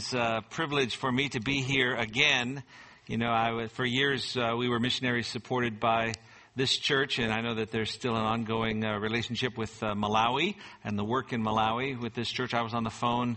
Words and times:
is 0.00 0.14
a 0.14 0.42
privilege 0.48 0.96
for 0.96 1.12
me 1.12 1.28
to 1.28 1.40
be 1.40 1.60
here 1.60 1.94
again. 1.94 2.62
You 3.06 3.18
know, 3.18 3.30
I, 3.30 3.66
for 3.66 3.84
years 3.84 4.34
uh, 4.34 4.54
we 4.56 4.66
were 4.66 4.80
missionaries 4.80 5.26
supported 5.26 5.78
by 5.78 6.14
this 6.56 6.74
church, 6.74 7.18
and 7.18 7.30
I 7.30 7.42
know 7.42 7.56
that 7.56 7.70
there's 7.70 7.90
still 7.90 8.16
an 8.16 8.22
ongoing 8.22 8.82
uh, 8.82 8.98
relationship 8.98 9.58
with 9.58 9.70
uh, 9.82 9.92
Malawi 9.92 10.54
and 10.84 10.98
the 10.98 11.04
work 11.04 11.34
in 11.34 11.44
Malawi 11.44 12.00
with 12.00 12.14
this 12.14 12.30
church. 12.30 12.54
I 12.54 12.62
was 12.62 12.72
on 12.72 12.82
the 12.82 12.88
phone 12.88 13.36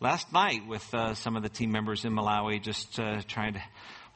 last 0.00 0.32
night 0.32 0.66
with 0.66 0.92
uh, 0.92 1.14
some 1.14 1.36
of 1.36 1.44
the 1.44 1.48
team 1.48 1.70
members 1.70 2.04
in 2.04 2.12
Malawi, 2.12 2.60
just 2.60 2.98
uh, 2.98 3.22
trying 3.28 3.52
to 3.52 3.62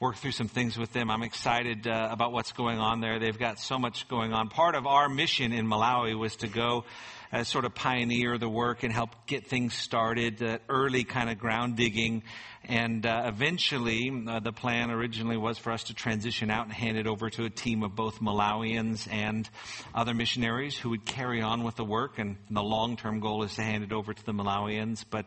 work 0.00 0.16
through 0.16 0.32
some 0.32 0.48
things 0.48 0.76
with 0.76 0.92
them. 0.92 1.10
I'm 1.10 1.22
excited 1.22 1.86
uh, 1.86 2.08
about 2.10 2.32
what's 2.32 2.52
going 2.52 2.78
on 2.78 3.00
there. 3.00 3.18
They've 3.18 3.38
got 3.38 3.58
so 3.58 3.78
much 3.78 4.08
going 4.08 4.32
on. 4.32 4.48
Part 4.48 4.74
of 4.74 4.86
our 4.86 5.08
mission 5.08 5.52
in 5.52 5.66
Malawi 5.66 6.18
was 6.18 6.36
to 6.36 6.48
go 6.48 6.84
as 7.30 7.48
sort 7.48 7.64
of 7.64 7.74
pioneer 7.74 8.38
the 8.38 8.48
work 8.48 8.82
and 8.82 8.92
help 8.92 9.10
get 9.26 9.46
things 9.46 9.74
started, 9.74 10.42
uh, 10.42 10.58
early 10.68 11.04
kind 11.04 11.30
of 11.30 11.38
ground 11.38 11.76
digging. 11.76 12.22
And 12.64 13.04
uh, 13.04 13.24
eventually, 13.26 14.10
uh, 14.26 14.40
the 14.40 14.52
plan 14.52 14.90
originally 14.90 15.36
was 15.36 15.58
for 15.58 15.72
us 15.72 15.84
to 15.84 15.94
transition 15.94 16.50
out 16.50 16.64
and 16.64 16.72
hand 16.72 16.96
it 16.96 17.06
over 17.06 17.30
to 17.30 17.44
a 17.44 17.50
team 17.50 17.82
of 17.82 17.94
both 17.94 18.20
Malawians 18.20 19.06
and 19.10 19.48
other 19.94 20.14
missionaries 20.14 20.76
who 20.76 20.90
would 20.90 21.04
carry 21.04 21.42
on 21.42 21.62
with 21.62 21.76
the 21.76 21.84
work. 21.84 22.18
And 22.18 22.36
the 22.50 22.62
long 22.62 22.96
term 22.96 23.20
goal 23.20 23.42
is 23.42 23.54
to 23.56 23.62
hand 23.62 23.84
it 23.84 23.92
over 23.92 24.14
to 24.14 24.24
the 24.24 24.32
Malawians. 24.32 25.04
But 25.08 25.26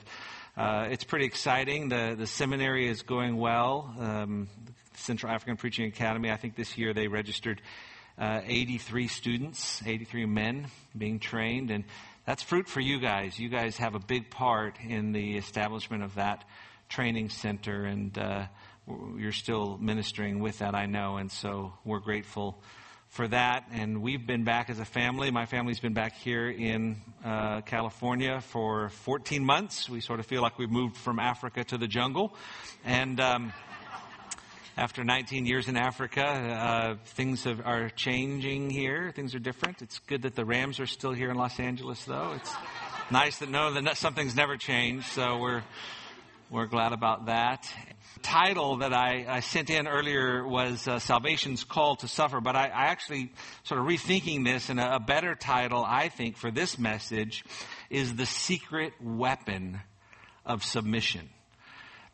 uh, 0.57 0.87
it's 0.89 1.03
pretty 1.03 1.25
exciting. 1.25 1.89
The, 1.89 2.15
the 2.17 2.25
seminary 2.25 2.89
is 2.89 3.03
going 3.03 3.37
well. 3.37 3.93
Um, 3.99 4.47
Central 4.95 5.31
African 5.31 5.55
Preaching 5.55 5.85
Academy, 5.85 6.31
I 6.31 6.37
think 6.37 6.55
this 6.55 6.79
year 6.79 6.95
they 6.95 7.07
registered 7.07 7.61
uh, 8.17 8.41
83 8.43 9.07
students, 9.07 9.83
83 9.85 10.25
men 10.25 10.67
being 10.97 11.19
trained, 11.19 11.69
and 11.69 11.83
that's 12.25 12.41
fruit 12.41 12.67
for 12.67 12.79
you 12.79 12.99
guys. 12.99 13.37
You 13.37 13.49
guys 13.49 13.77
have 13.77 13.93
a 13.93 13.99
big 13.99 14.31
part 14.31 14.77
in 14.81 15.11
the 15.11 15.37
establishment 15.37 16.01
of 16.01 16.15
that 16.15 16.43
training 16.89 17.29
center, 17.29 17.85
and 17.85 18.17
uh, 18.17 18.47
you're 19.15 19.31
still 19.31 19.77
ministering 19.77 20.39
with 20.39 20.57
that, 20.57 20.73
I 20.73 20.87
know, 20.87 21.17
and 21.17 21.31
so 21.31 21.73
we're 21.85 21.99
grateful 21.99 22.59
for 23.17 23.27
that. 23.27 23.65
And 23.71 24.03
we've 24.03 24.27
been 24.27 24.43
back 24.43 24.69
as 24.69 24.77
a 24.77 24.85
family. 24.85 25.31
My 25.31 25.47
family's 25.47 25.79
been 25.79 25.95
back 25.95 26.15
here 26.17 26.51
in 26.51 26.97
uh, 27.25 27.61
California 27.61 28.41
for 28.41 28.89
14 28.89 29.43
months. 29.43 29.89
We 29.89 30.01
sort 30.01 30.19
of 30.19 30.27
feel 30.27 30.43
like 30.43 30.59
we've 30.59 30.69
moved 30.69 30.95
from 30.95 31.17
Africa 31.17 31.63
to 31.63 31.79
the 31.79 31.87
jungle. 31.87 32.35
And 32.85 33.19
um, 33.19 33.53
after 34.77 35.03
19 35.03 35.47
years 35.47 35.67
in 35.67 35.77
Africa, 35.77 36.23
uh, 36.23 36.95
things 37.15 37.45
have, 37.45 37.65
are 37.65 37.89
changing 37.89 38.69
here. 38.69 39.11
Things 39.15 39.33
are 39.33 39.39
different. 39.39 39.81
It's 39.81 39.97
good 39.97 40.21
that 40.21 40.35
the 40.35 40.45
Rams 40.45 40.79
are 40.79 40.85
still 40.85 41.11
here 41.11 41.31
in 41.31 41.37
Los 41.37 41.59
Angeles, 41.59 42.03
though. 42.05 42.33
It's 42.35 42.53
nice 43.09 43.39
to 43.39 43.47
know 43.47 43.73
that 43.81 43.97
something's 43.97 44.35
never 44.35 44.57
changed. 44.57 45.07
So 45.07 45.39
we're 45.39 45.63
we're 46.51 46.67
glad 46.67 46.93
about 46.93 47.25
that. 47.25 47.67
Title 48.17 48.77
that 48.77 48.93
I, 48.93 49.25
I 49.27 49.39
sent 49.39 49.69
in 49.69 49.87
earlier 49.87 50.47
was 50.47 50.87
uh, 50.87 50.99
Salvation's 50.99 51.63
Call 51.63 51.95
to 51.97 52.07
Suffer, 52.07 52.41
but 52.41 52.55
I, 52.55 52.67
I, 52.67 52.85
actually 52.85 53.31
sort 53.63 53.79
of 53.79 53.87
rethinking 53.87 54.43
this, 54.43 54.69
and 54.69 54.79
a, 54.79 54.95
a 54.95 54.99
better 54.99 55.35
title, 55.35 55.83
I 55.85 56.09
think, 56.09 56.37
for 56.37 56.51
this 56.51 56.77
message 56.77 57.43
is 57.89 58.15
The 58.15 58.25
Secret 58.25 58.93
Weapon 59.01 59.79
of 60.45 60.63
Submission 60.63 61.29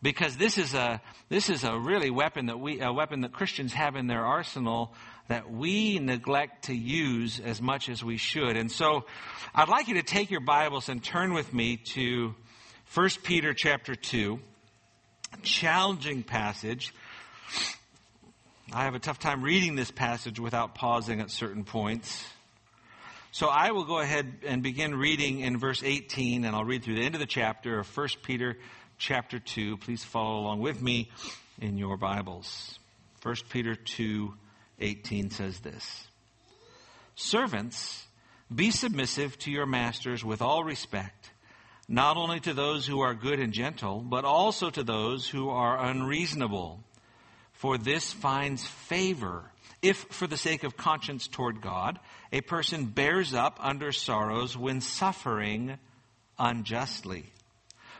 because 0.01 0.35
this 0.35 0.57
is 0.57 0.73
a 0.73 1.01
this 1.29 1.49
is 1.49 1.63
a 1.63 1.79
really 1.79 2.09
weapon 2.09 2.47
that 2.47 2.59
we 2.59 2.81
a 2.81 2.91
weapon 2.91 3.21
that 3.21 3.31
Christians 3.31 3.73
have 3.73 3.95
in 3.95 4.07
their 4.07 4.25
arsenal 4.25 4.93
that 5.29 5.49
we 5.49 5.99
neglect 5.99 6.65
to 6.65 6.75
use 6.75 7.39
as 7.39 7.61
much 7.61 7.87
as 7.87 8.03
we 8.03 8.17
should. 8.17 8.57
And 8.57 8.69
so 8.69 9.05
I'd 9.55 9.69
like 9.69 9.87
you 9.87 9.95
to 9.95 10.03
take 10.03 10.29
your 10.29 10.41
Bibles 10.41 10.89
and 10.89 11.01
turn 11.01 11.33
with 11.33 11.53
me 11.53 11.77
to 11.77 12.35
1 12.93 13.09
Peter 13.23 13.53
chapter 13.53 13.95
2, 13.95 14.39
challenging 15.43 16.23
passage. 16.23 16.93
I 18.71 18.85
have 18.85 18.95
a 18.95 18.99
tough 18.99 19.19
time 19.19 19.43
reading 19.43 19.75
this 19.75 19.91
passage 19.91 20.39
without 20.39 20.73
pausing 20.73 21.21
at 21.21 21.29
certain 21.29 21.63
points. 21.63 22.25
So 23.31 23.47
I 23.47 23.71
will 23.71 23.83
go 23.83 23.99
ahead 23.99 24.31
and 24.45 24.63
begin 24.63 24.95
reading 24.95 25.39
in 25.39 25.57
verse 25.57 25.83
18, 25.83 26.45
and 26.45 26.55
I'll 26.55 26.63
read 26.63 26.83
through 26.83 26.95
the 26.95 27.03
end 27.03 27.15
of 27.15 27.19
the 27.19 27.27
chapter 27.27 27.79
of 27.79 27.97
1 27.97 28.07
Peter 28.23 28.57
chapter 28.97 29.39
2. 29.39 29.77
Please 29.77 30.03
follow 30.03 30.39
along 30.39 30.59
with 30.61 30.81
me 30.81 31.09
in 31.59 31.77
your 31.77 31.97
Bibles. 31.97 32.77
1 33.23 33.35
Peter 33.49 33.75
2, 33.75 34.33
18 34.79 35.29
says 35.31 35.59
this. 35.59 36.07
Servants, 37.15 38.05
be 38.53 38.71
submissive 38.71 39.37
to 39.39 39.51
your 39.51 39.65
masters 39.65 40.23
with 40.23 40.41
all 40.41 40.63
respect 40.63 41.32
not 41.93 42.17
only 42.17 42.39
to 42.39 42.55
those 42.55 42.87
who 42.87 43.01
are 43.01 43.13
good 43.13 43.39
and 43.39 43.53
gentle, 43.53 43.99
but 43.99 44.25
also 44.25 44.71
to 44.71 44.83
those 44.83 45.29
who 45.29 45.49
are 45.49 45.85
unreasonable. 45.85 46.83
For 47.51 47.77
this 47.77 48.11
finds 48.11 48.65
favor 48.65 49.51
if, 49.83 49.97
for 50.09 50.25
the 50.25 50.37
sake 50.37 50.63
of 50.63 50.75
conscience 50.75 51.27
toward 51.27 51.61
God, 51.61 51.99
a 52.31 52.41
person 52.41 52.85
bears 52.85 53.35
up 53.35 53.59
under 53.61 53.91
sorrows 53.91 54.57
when 54.57 54.81
suffering 54.81 55.77
unjustly. 56.39 57.25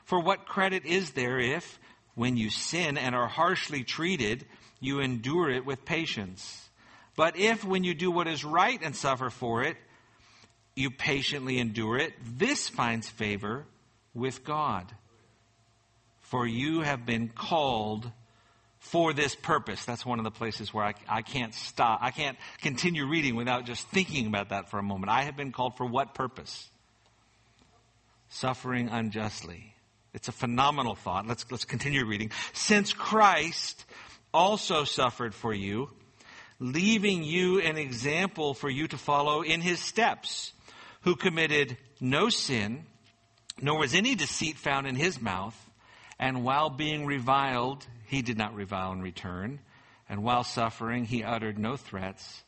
For 0.05 0.19
what 0.19 0.47
credit 0.47 0.85
is 0.85 1.11
there 1.11 1.37
if, 1.37 1.79
when 2.15 2.35
you 2.35 2.49
sin 2.49 2.97
and 2.97 3.13
are 3.13 3.27
harshly 3.27 3.83
treated, 3.83 4.45
you 4.79 5.01
endure 5.01 5.51
it 5.51 5.65
with 5.65 5.85
patience? 5.85 6.67
But 7.15 7.37
if, 7.37 7.63
when 7.63 7.83
you 7.83 7.93
do 7.93 8.09
what 8.09 8.27
is 8.27 8.43
right 8.43 8.79
and 8.81 8.95
suffer 8.95 9.29
for 9.29 9.61
it, 9.63 9.77
you 10.75 10.89
patiently 10.89 11.59
endure 11.59 11.97
it, 11.97 12.13
this 12.39 12.69
finds 12.69 13.07
favor 13.07 13.65
with 14.13 14.43
God. 14.43 14.91
For 16.21 16.47
you 16.47 16.81
have 16.81 17.05
been 17.05 17.29
called 17.29 18.11
for 18.79 19.13
this 19.13 19.33
purpose. 19.33 19.85
That's 19.85 20.05
one 20.05 20.19
of 20.19 20.25
the 20.25 20.31
places 20.31 20.73
where 20.73 20.83
I, 20.83 20.93
I 21.07 21.21
can't 21.21 21.53
stop. 21.53 21.99
I 22.01 22.11
can't 22.11 22.37
continue 22.61 23.05
reading 23.05 23.35
without 23.35 23.65
just 23.65 23.87
thinking 23.89 24.27
about 24.27 24.49
that 24.49 24.69
for 24.69 24.77
a 24.77 24.83
moment. 24.83 25.11
I 25.11 25.23
have 25.23 25.37
been 25.37 25.51
called 25.51 25.77
for 25.77 25.85
what 25.85 26.13
purpose? 26.13 26.69
Suffering 28.29 28.89
unjustly. 28.89 29.73
It's 30.13 30.27
a 30.27 30.33
phenomenal 30.33 30.95
thought. 30.95 31.27
Let's, 31.27 31.45
let's 31.49 31.65
continue 31.65 32.05
reading. 32.05 32.31
Since 32.51 32.93
Christ 32.93 33.85
also 34.33 34.83
suffered 34.83 35.33
for 35.33 35.53
you, 35.53 35.89
leaving 36.59 37.23
you 37.23 37.61
an 37.61 37.77
example 37.77 38.53
for 38.53 38.69
you 38.69 38.87
to 38.87 38.97
follow 38.97 39.41
in 39.41 39.61
his 39.61 39.79
steps, 39.79 40.51
who 41.01 41.15
committed 41.15 41.77
no 41.99 42.29
sin 42.29 42.85
nor 43.61 43.79
was 43.79 43.93
any 43.93 44.15
deceit 44.15 44.57
found 44.57 44.87
in 44.87 44.95
his 44.95 45.21
mouth. 45.21 45.57
And 46.19 46.43
while 46.43 46.69
being 46.69 47.05
reviled, 47.05 47.85
he 48.07 48.21
did 48.21 48.37
not 48.37 48.55
revile 48.55 48.91
in 48.91 49.01
return. 49.01 49.59
And 50.09 50.23
while 50.23 50.43
suffering, 50.43 51.05
he 51.05 51.23
uttered 51.23 51.57
no 51.57 51.75
threats, 51.75 52.43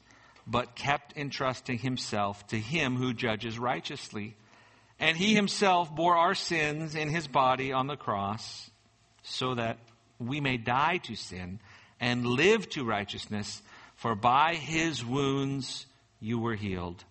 but 0.45 0.75
kept 0.75 1.17
entrusting 1.17 1.79
himself 1.79 2.45
to 2.47 2.59
him 2.59 2.95
who 2.95 3.13
judges 3.13 3.57
righteously. 3.57 4.35
And 4.99 5.17
he 5.17 5.33
himself 5.33 5.94
bore 5.94 6.15
our 6.15 6.35
sins 6.35 6.95
in 6.95 7.09
his 7.09 7.27
body 7.27 7.73
on 7.73 7.88
the 7.88 7.97
cross, 7.97 8.69
so 9.23 9.55
that 9.55 9.77
we 10.19 10.39
may 10.39 10.57
die 10.57 10.97
to 11.03 11.15
sin 11.15 11.59
and 11.99 12.25
live 12.25 12.69
to 12.69 12.85
righteousness. 12.85 13.61
For 13.95 14.15
by 14.15 14.55
his 14.55 15.03
wounds 15.03 15.85
you 16.19 16.39
were 16.39 16.55
healed. 16.55 17.03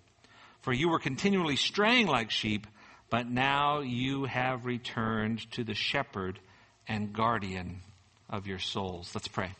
For 0.60 0.72
you 0.72 0.88
were 0.88 0.98
continually 0.98 1.56
straying 1.56 2.06
like 2.06 2.30
sheep 2.30 2.66
but 3.14 3.30
now 3.30 3.78
you 3.78 4.24
have 4.24 4.66
returned 4.66 5.48
to 5.52 5.62
the 5.62 5.72
shepherd 5.72 6.40
and 6.88 7.12
guardian 7.12 7.78
of 8.28 8.48
your 8.48 8.58
souls. 8.58 9.12
Let's 9.14 9.28
pray. 9.28 9.52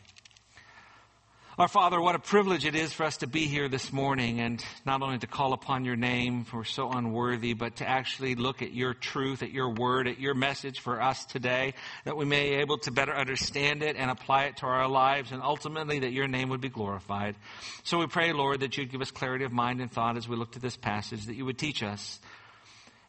Our 1.57 1.69
Father, 1.69 2.01
what 2.01 2.17
a 2.17 2.19
privilege 2.19 2.67
it 2.67 2.75
is 2.75 2.93
for 2.93 3.05
us 3.05 3.19
to 3.19 3.29
be 3.29 3.47
here 3.47 3.69
this 3.69 3.93
morning 3.93 4.41
and 4.41 4.61
not 4.85 5.03
only 5.03 5.19
to 5.19 5.29
call 5.29 5.53
upon 5.53 5.85
your 5.85 5.95
name, 5.95 6.43
for 6.43 6.57
we're 6.57 6.65
so 6.65 6.91
unworthy, 6.91 7.55
but 7.55 7.77
to 7.77 7.89
actually 7.89 8.35
look 8.35 8.61
at 8.61 8.73
your 8.73 8.93
truth, 8.93 9.45
at 9.45 9.53
your 9.53 9.71
word, 9.71 10.09
at 10.09 10.19
your 10.19 10.35
message 10.35 10.81
for 10.81 11.01
us 11.01 11.25
today, 11.25 11.75
that 12.05 12.17
we 12.17 12.25
may 12.25 12.51
be 12.51 12.57
able 12.57 12.79
to 12.79 12.91
better 12.91 13.15
understand 13.15 13.85
it 13.85 13.95
and 13.95 14.11
apply 14.11 14.47
it 14.47 14.57
to 14.57 14.67
our 14.67 14.89
lives, 14.89 15.31
and 15.31 15.41
ultimately 15.41 16.00
that 16.00 16.11
your 16.11 16.27
name 16.27 16.49
would 16.49 16.61
be 16.61 16.71
glorified. 16.71 17.37
So 17.85 18.00
we 18.00 18.09
pray, 18.09 18.33
Lord, 18.33 18.59
that 18.62 18.77
you'd 18.77 18.91
give 18.91 19.00
us 19.00 19.12
clarity 19.12 19.45
of 19.45 19.53
mind 19.53 19.81
and 19.81 19.93
thought 19.93 20.17
as 20.17 20.29
we 20.29 20.35
look 20.35 20.50
to 20.55 20.59
this 20.59 20.77
passage, 20.77 21.27
that 21.27 21.37
you 21.37 21.45
would 21.45 21.57
teach 21.57 21.85
us 21.85 22.19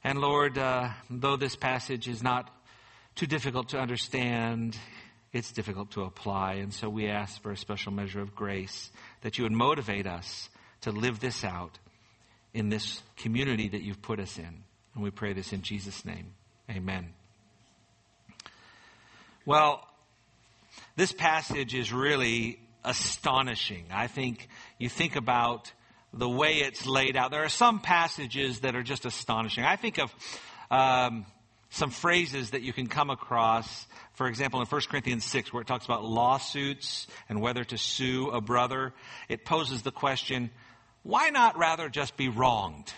and 0.05 0.21
Lord, 0.21 0.55
uh, 0.55 0.89
though 1.09 1.35
this 1.35 1.55
passage 1.55 2.07
is 2.07 2.21
not 2.21 2.47
too 3.15 3.25
difficult 3.25 3.69
to 3.69 3.79
understand, 3.79 4.77
it's 5.33 5.51
difficult 5.51 5.89
to 5.93 6.03
apply. 6.03 6.57
And 6.57 6.71
so 6.71 6.87
we 6.87 7.07
ask 7.07 7.41
for 7.41 7.51
a 7.51 7.57
special 7.57 7.91
measure 7.91 8.21
of 8.21 8.35
grace 8.35 8.91
that 9.21 9.39
you 9.39 9.45
would 9.45 9.51
motivate 9.51 10.05
us 10.05 10.47
to 10.81 10.91
live 10.91 11.21
this 11.21 11.43
out 11.43 11.79
in 12.53 12.69
this 12.69 13.01
community 13.17 13.67
that 13.69 13.81
you've 13.81 14.03
put 14.03 14.19
us 14.19 14.37
in. 14.37 14.63
And 14.93 15.03
we 15.03 15.09
pray 15.09 15.33
this 15.33 15.53
in 15.53 15.63
Jesus' 15.63 16.05
name. 16.05 16.35
Amen. 16.69 17.07
Well, 19.43 19.87
this 20.95 21.13
passage 21.13 21.73
is 21.73 21.91
really 21.91 22.59
astonishing. 22.83 23.85
I 23.91 24.05
think 24.05 24.49
you 24.77 24.87
think 24.87 25.15
about 25.15 25.71
the 26.15 26.29
way 26.29 26.59
it's 26.59 26.85
laid 26.85 27.17
out. 27.17 27.31
There 27.31 27.44
are 27.44 27.50
some 27.50 27.79
passages 27.79 28.62
that 28.62 28.75
are 28.75 28.83
just 28.83 29.06
astonishing. 29.06 29.65
I 29.65 29.75
think 29.75 30.00
of 30.00 30.13
um, 30.71 31.25
some 31.69 31.89
phrases 31.89 32.51
that 32.51 32.62
you 32.62 32.71
can 32.71 32.88
come 32.88 33.09
across. 33.09 33.85
For 34.13 34.27
example, 34.27 34.62
in 34.62 34.67
1 34.67 34.81
Corinthians 34.89 35.25
6, 35.25 35.51
where 35.51 35.62
it 35.62 35.67
talks 35.67 35.85
about 35.85 36.06
lawsuits 36.06 37.07
and 37.27 37.41
whether 37.41 37.65
to 37.65 37.77
sue 37.77 38.29
a 38.29 38.39
brother, 38.39 38.94
it 39.27 39.44
poses 39.44 39.81
the 39.81 39.91
question, 39.91 40.51
why 41.03 41.29
not 41.29 41.57
rather 41.57 41.89
just 41.89 42.15
be 42.15 42.29
wronged? 42.29 42.94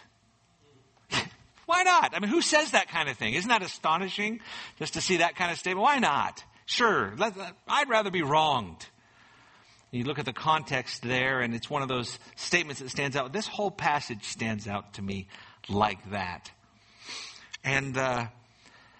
why 1.66 1.84
not? 1.84 2.16
I 2.16 2.20
mean, 2.20 2.30
who 2.30 2.42
says 2.42 2.72
that 2.72 2.88
kind 2.88 3.10
of 3.10 3.18
thing? 3.18 3.34
Isn't 3.34 3.50
that 3.50 3.64
astonishing 3.64 4.42
just 4.78 4.94
to 4.94 5.02
see 5.02 5.18
that 5.18 5.36
kind 5.36 5.52
of 5.52 5.58
statement? 5.58 5.84
Why 5.84 5.98
not? 5.98 6.44
Sure, 6.68 7.14
I'd 7.68 7.90
rather 7.90 8.12
be 8.12 8.22
wronged. 8.22 8.86
You 9.98 10.04
look 10.04 10.20
at 10.20 10.26
the 10.26 10.34
context 10.34 11.02
there, 11.02 11.42
and 11.42 11.56
it's 11.56 11.72
one 11.72 11.82
of 11.82 11.88
those 11.88 12.20
statements 12.36 12.82
that 12.82 12.92
stands 12.92 13.16
out. 13.16 13.34
This 13.34 13.48
whole 13.48 13.72
passage 13.72 14.26
stands 14.26 14.68
out 14.68 14.94
to 14.94 15.02
me 15.02 15.26
like 15.68 16.12
that. 16.12 16.52
And 17.64 17.98
uh, 17.98 18.28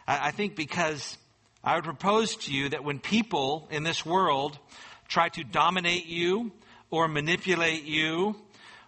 I, 0.08 0.28
I 0.30 0.32
think 0.32 0.56
because 0.56 1.20
I 1.64 1.76
would 1.76 1.84
propose 1.84 2.36
to 2.38 2.52
you 2.52 2.70
that 2.70 2.84
when 2.84 2.98
people 2.98 3.68
in 3.70 3.84
this 3.84 4.04
world 4.04 4.58
try 5.08 5.30
to 5.30 5.44
dominate 5.44 6.08
you 6.08 6.52
or 6.90 7.08
manipulate 7.08 7.84
you 7.84 8.36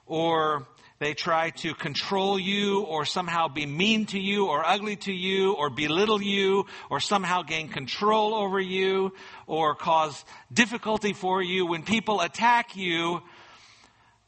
or 0.08 0.66
they 1.00 1.14
try 1.14 1.50
to 1.52 1.74
control 1.74 2.38
you 2.38 2.82
or 2.82 3.06
somehow 3.06 3.48
be 3.48 3.66
mean 3.66 4.06
to 4.08 4.20
you 4.20 4.48
or 4.48 4.66
ugly 4.66 4.98
to 4.98 5.14
you 5.14 5.54
or 5.54 5.70
belittle 5.70 6.22
you 6.22 6.66
or 6.90 7.00
somehow 7.00 7.42
gain 7.42 7.70
control 7.70 8.36
over 8.36 8.60
you 8.60 9.14
or 9.48 9.76
cause 9.76 10.24
difficulty 10.52 11.14
for 11.14 11.42
you. 11.42 11.66
When 11.66 11.84
people 11.84 12.20
attack 12.20 12.76
you, 12.76 13.22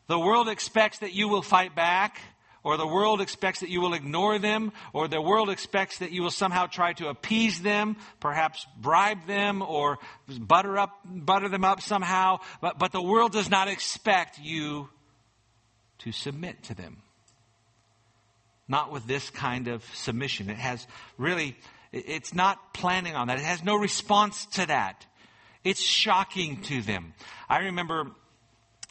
the 0.08 0.18
world 0.18 0.48
expects 0.48 1.00
that 1.00 1.14
you 1.14 1.28
will 1.28 1.42
fight 1.42 1.76
back 1.76 2.20
or 2.64 2.78
the 2.78 2.88
world 2.88 3.22
expects 3.22 3.62
that 3.62 3.70
you 3.70 3.82
will 3.82 3.96
ignore 3.96 4.38
them, 4.38 4.72
or 4.94 5.08
the 5.08 5.20
world 5.20 5.50
expects 5.50 5.98
that 5.98 6.12
you 6.12 6.22
will 6.22 6.30
somehow 6.30 6.68
try 6.68 6.94
to 6.94 7.08
appease 7.08 7.60
them, 7.62 7.98
perhaps 8.20 8.68
bribe 8.80 9.26
them, 9.26 9.64
or 9.64 9.98
butter 10.28 10.78
up, 10.78 10.92
butter 11.04 11.50
them 11.50 11.66
up 11.66 11.82
somehow. 11.82 12.38
But, 12.62 12.78
but 12.78 12.92
the 12.92 13.02
world 13.02 13.32
does 13.32 13.50
not 13.50 13.68
expect 13.68 14.38
you 14.38 14.90
to 16.04 16.12
submit 16.12 16.64
to 16.64 16.76
them. 16.76 16.98
Not 18.68 18.92
with 18.92 19.06
this 19.06 19.30
kind 19.30 19.68
of 19.68 19.84
submission. 19.94 20.50
It 20.50 20.58
has 20.58 20.86
really, 21.18 21.58
it's 21.92 22.34
not 22.34 22.74
planning 22.74 23.16
on 23.16 23.28
that. 23.28 23.38
It 23.38 23.46
has 23.46 23.64
no 23.64 23.76
response 23.76 24.46
to 24.54 24.66
that. 24.68 25.06
It's 25.64 25.82
shocking 25.82 26.62
to 26.64 26.82
them. 26.82 27.14
I 27.50 27.60
remember 27.60 28.12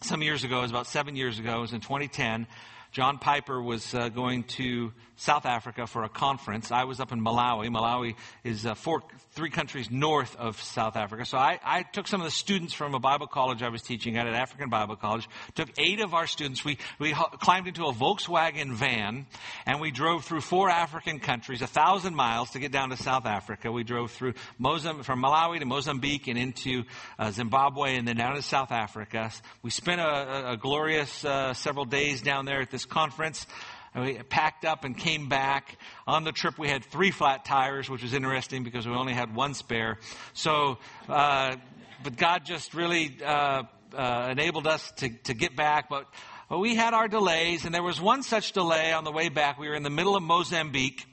some 0.03 0.23
years 0.23 0.45
ago, 0.45 0.59
it 0.59 0.63
was 0.63 0.71
about 0.71 0.87
seven 0.87 1.17
years 1.17 1.39
ago, 1.39 1.59
it 1.59 1.61
was 1.61 1.73
in 1.73 1.81
2010. 1.81 2.47
John 2.93 3.19
Piper 3.19 3.61
was 3.63 3.95
uh, 3.95 4.09
going 4.09 4.45
to 4.45 4.93
South 5.21 5.45
Africa 5.45 5.87
for 5.87 6.03
a 6.03 6.09
conference. 6.09 6.73
I 6.73 6.85
was 6.85 6.99
up 6.99 7.13
in 7.13 7.21
Malawi. 7.21 7.69
Malawi 7.69 8.15
is 8.43 8.65
uh, 8.65 8.75
four, 8.75 9.03
three 9.33 9.51
countries 9.51 9.91
north 9.91 10.35
of 10.37 10.59
South 10.63 10.97
Africa. 10.97 11.27
So 11.27 11.37
I, 11.37 11.61
I, 11.63 11.83
took 11.83 12.09
some 12.09 12.23
of 12.23 12.25
the 12.25 12.31
students 12.31 12.73
from 12.73 12.95
a 12.95 12.99
Bible 12.99 13.27
college 13.27 13.63
I 13.63 13.69
was 13.69 13.83
teaching 13.83 14.17
at, 14.17 14.27
an 14.27 14.33
African 14.33 14.71
Bible 14.71 14.97
college, 14.97 15.29
took 15.55 15.69
eight 15.77 16.01
of 16.01 16.15
our 16.15 16.27
students. 16.27 16.65
We, 16.65 16.79
we 16.99 17.13
climbed 17.13 17.69
into 17.69 17.85
a 17.85 17.93
Volkswagen 17.93 18.73
van 18.73 19.27
and 19.67 19.79
we 19.79 19.91
drove 19.91 20.25
through 20.25 20.41
four 20.41 20.71
African 20.71 21.21
countries, 21.21 21.61
a 21.61 21.67
thousand 21.67 22.15
miles 22.15 22.53
to 22.53 22.59
get 22.59 22.73
down 22.73 22.89
to 22.89 22.97
South 22.97 23.27
Africa. 23.27 23.71
We 23.71 23.85
drove 23.85 24.13
through 24.13 24.33
Mozambique, 24.59 25.05
from 25.05 25.23
Malawi 25.23 25.59
to 25.59 25.67
Mozambique 25.67 26.29
and 26.29 26.39
into 26.39 26.85
uh, 27.19 27.31
Zimbabwe 27.31 27.97
and 27.97 28.09
then 28.09 28.17
down 28.17 28.37
to 28.37 28.43
South 28.43 28.73
Africa. 28.73 29.31
We 29.63 29.71
spent 29.71 30.01
a, 30.01 30.53
a, 30.53 30.57
glorious 30.57 31.27
uh, 31.27 31.53
several 31.53 31.85
days 31.85 32.23
down 32.23 32.47
there 32.47 32.63
at 32.63 32.71
this 32.71 32.87
conference. 32.87 33.47
And 33.95 34.05
we 34.05 34.15
packed 34.23 34.65
up 34.65 34.85
and 34.85 34.97
came 34.97 35.29
back. 35.29 35.77
On 36.07 36.23
the 36.25 36.33
trip, 36.33 36.59
we 36.59 36.69
had 36.69 36.85
three 36.85 37.11
flat 37.11 37.45
tires, 37.45 37.91
which 37.91 38.03
was 38.03 38.15
interesting 38.15 38.63
because 38.63 38.87
we 38.87 38.95
only 38.95 39.15
had 39.15 39.35
one 39.35 39.55
spare. 39.55 39.99
So, 40.33 40.79
uh, 41.09 41.57
but 42.03 42.17
God 42.17 42.45
just 42.45 42.73
really 42.73 43.17
uh, 43.25 43.65
uh, 43.93 44.29
enabled 44.31 44.67
us 44.67 44.93
to, 44.99 45.09
to 45.25 45.35
get 45.35 45.57
back. 45.57 45.89
But, 45.89 46.07
but 46.49 46.59
we 46.59 46.77
had 46.77 46.95
our 46.95 47.09
delays, 47.09 47.65
and 47.65 47.75
there 47.75 47.83
was 47.83 48.01
one 48.01 48.23
such 48.23 48.53
delay 48.53 48.93
on 48.93 49.05
the 49.05 49.13
way 49.13 49.29
back. 49.29 49.59
We 49.59 49.69
were 49.69 49.75
in 49.75 49.83
the 49.83 49.91
middle 49.91 50.17
of 50.17 50.23
Mozambique. 50.23 51.07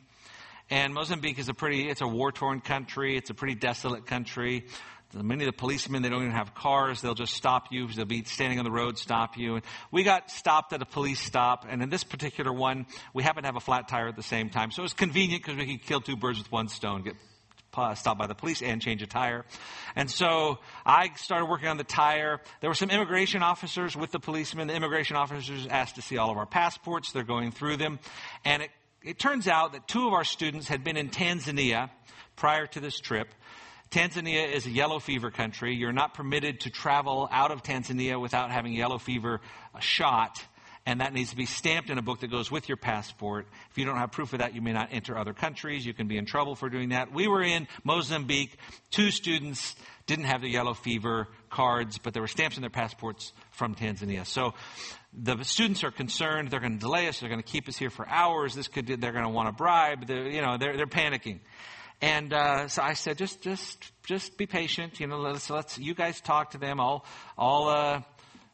And 0.70 0.94
Mozambique 0.94 1.40
is 1.40 1.48
a 1.48 1.54
pretty, 1.54 1.90
it's 1.90 2.02
a 2.02 2.08
war 2.08 2.32
torn 2.32 2.60
country. 2.60 3.16
It's 3.16 3.30
a 3.30 3.34
pretty 3.34 3.56
desolate 3.56 4.06
country. 4.06 4.66
Many 5.14 5.46
of 5.46 5.48
the 5.48 5.58
policemen, 5.58 6.02
they 6.02 6.10
don't 6.10 6.22
even 6.22 6.36
have 6.36 6.54
cars. 6.54 7.02
They'll 7.02 7.16
just 7.16 7.34
stop 7.34 7.68
you. 7.72 7.88
They'll 7.88 8.06
be 8.06 8.24
standing 8.26 8.60
on 8.60 8.66
the 8.66 8.72
road, 8.72 8.98
stop 8.98 9.38
you. 9.38 9.56
And 9.56 9.64
we 9.90 10.04
got 10.04 10.30
stopped 10.30 10.74
at 10.74 10.82
a 10.82 10.86
police 10.86 11.22
stop. 11.22 11.66
And 11.70 11.82
in 11.82 11.90
this 11.90 12.04
particular 12.04 12.52
one, 12.52 12.86
we 13.14 13.24
happened 13.24 13.44
to 13.44 13.48
have 13.48 13.56
a 13.56 13.62
flat 13.62 13.88
tire 13.88 14.10
at 14.10 14.18
the 14.18 14.24
same 14.24 14.50
time. 14.50 14.72
So 14.72 14.82
it 14.82 14.84
was 14.84 14.94
convenient 14.94 15.44
because 15.44 15.58
we 15.58 15.78
could 15.78 15.88
kill 15.88 16.02
two 16.02 16.18
birds 16.18 16.40
with 16.40 16.52
one 16.52 16.68
stone, 16.68 17.04
get 17.04 17.16
stopped 17.96 18.20
by 18.20 18.28
the 18.28 18.36
police 18.36 18.62
and 18.62 18.82
change 18.82 19.02
a 19.02 19.08
tire. 19.08 19.46
And 19.96 20.10
so 20.10 20.60
I 20.86 21.12
started 21.16 21.46
working 21.46 21.68
on 21.68 21.78
the 21.78 21.84
tire. 21.84 22.42
There 22.60 22.70
were 22.70 22.76
some 22.76 22.90
immigration 22.90 23.44
officers 23.44 23.96
with 23.96 24.12
the 24.12 24.20
policemen. 24.20 24.68
The 24.68 24.74
immigration 24.74 25.16
officers 25.16 25.68
asked 25.68 25.96
to 25.96 26.02
see 26.02 26.18
all 26.18 26.32
of 26.32 26.38
our 26.38 26.46
passports. 26.46 27.12
They're 27.12 27.24
going 27.24 27.52
through 27.52 27.78
them. 27.78 28.00
And 28.44 28.64
it, 28.64 28.72
it 29.04 29.20
turns 29.20 29.48
out 29.48 29.74
that 29.74 29.88
two 29.88 30.08
of 30.08 30.14
our 30.14 30.24
students 30.24 30.68
had 30.68 30.84
been 30.84 30.98
in 30.98 31.10
Tanzania 31.10 31.92
prior 32.36 32.66
to 32.68 32.80
this 32.80 33.00
trip. 33.00 33.30
Tanzania 33.90 34.52
is 34.52 34.66
a 34.66 34.70
yellow 34.70 35.00
fever 35.00 35.32
country. 35.32 35.76
You're 35.76 35.94
not 35.94 36.14
permitted 36.14 36.62
to 36.62 36.70
travel 36.70 37.30
out 37.32 37.52
of 37.52 37.64
Tanzania 37.64 38.20
without 38.20 38.52
having 38.52 38.74
yellow 38.74 38.98
fever 38.98 39.40
shot, 39.80 40.44
and 40.86 41.02
that 41.02 41.14
needs 41.14 41.30
to 41.32 41.36
be 41.36 41.46
stamped 41.46 41.90
in 41.90 41.98
a 41.98 42.02
book 42.02 42.22
that 42.22 42.32
goes 42.32 42.52
with 42.52 42.68
your 42.68 42.78
passport. 42.78 43.48
If 43.72 43.78
you 43.78 43.86
don't 43.86 43.98
have 43.98 44.12
proof 44.12 44.34
of 44.34 44.40
that, 44.40 44.56
you 44.56 44.62
may 44.62 44.74
not 44.74 44.90
enter 44.92 45.18
other 45.18 45.34
countries. 45.34 45.86
You 45.86 45.94
can 45.94 46.08
be 46.08 46.18
in 46.18 46.26
trouble 46.26 46.56
for 46.56 46.70
doing 46.70 46.90
that. 46.90 47.14
We 47.14 47.28
were 47.28 47.44
in 47.44 47.68
Mozambique. 47.84 48.58
Two 48.92 49.12
students 49.12 49.76
didn't 50.06 50.26
have 50.26 50.42
the 50.42 50.50
yellow 50.50 50.74
fever 50.74 51.28
cards, 51.50 51.98
but 51.98 52.14
there 52.14 52.22
were 52.22 52.28
stamps 52.28 52.58
in 52.58 52.62
their 52.62 52.70
passports 52.70 53.34
from 53.52 53.76
Tanzania. 53.76 54.26
So 54.26 54.54
the 55.14 55.44
students 55.44 55.84
are 55.84 55.92
concerned. 55.92 56.50
They're 56.50 56.60
going 56.60 56.78
to 56.78 56.80
delay 56.80 57.08
us. 57.08 57.20
They're 57.20 57.30
going 57.30 57.42
to 57.42 57.48
keep 57.48 57.68
us 57.68 57.78
here 57.78 57.90
for 57.90 58.08
hours. 58.08 58.56
This 58.56 58.68
could. 58.68 58.88
They're 58.88 59.12
going 59.12 59.24
to 59.24 59.30
want 59.30 59.50
to 59.50 59.54
bribe. 59.54 60.08
They're, 60.08 60.28
you 60.28 60.42
know, 60.42 60.58
they're, 60.58 60.78
they're 60.78 60.88
panicking. 60.88 61.40
And 62.02 62.32
uh, 62.32 62.68
so 62.68 62.84
I 62.84 62.94
said, 62.94 63.18
just, 63.18 63.42
just, 63.42 63.92
just 64.04 64.38
be 64.38 64.46
patient. 64.46 65.00
You 65.00 65.08
know, 65.08 65.18
let's, 65.18 65.50
let's 65.50 65.80
you 65.80 65.96
guys 65.96 66.22
talk 66.22 66.52
to 66.52 66.60
them. 66.60 66.80
I'll, 66.80 67.04
I'll 67.38 67.68
uh, 67.68 68.02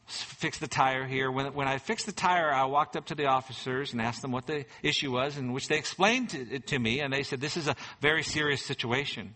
fix 0.06 0.58
the 0.58 0.66
tire 0.66 1.04
here. 1.04 1.30
When, 1.30 1.52
when 1.52 1.68
I 1.68 1.78
fixed 1.78 2.06
the 2.06 2.12
tire, 2.12 2.50
I 2.50 2.64
walked 2.64 2.96
up 2.96 3.06
to 3.06 3.14
the 3.14 3.26
officers 3.26 3.92
and 3.92 4.00
asked 4.00 4.22
them 4.22 4.32
what 4.32 4.46
the 4.46 4.64
issue 4.82 5.12
was, 5.12 5.36
in 5.36 5.52
which 5.52 5.68
they 5.68 5.76
explained 5.76 6.30
to, 6.30 6.58
to 6.58 6.78
me. 6.78 7.00
And 7.00 7.12
they 7.12 7.22
said, 7.22 7.40
this 7.40 7.56
is 7.56 7.68
a 7.68 7.76
very 8.00 8.22
serious 8.22 8.62
situation, 8.62 9.34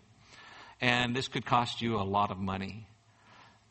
and 0.81 1.15
this 1.15 1.27
could 1.27 1.45
cost 1.45 1.81
you 1.81 1.97
a 1.97 2.03
lot 2.03 2.31
of 2.31 2.39
money. 2.39 2.87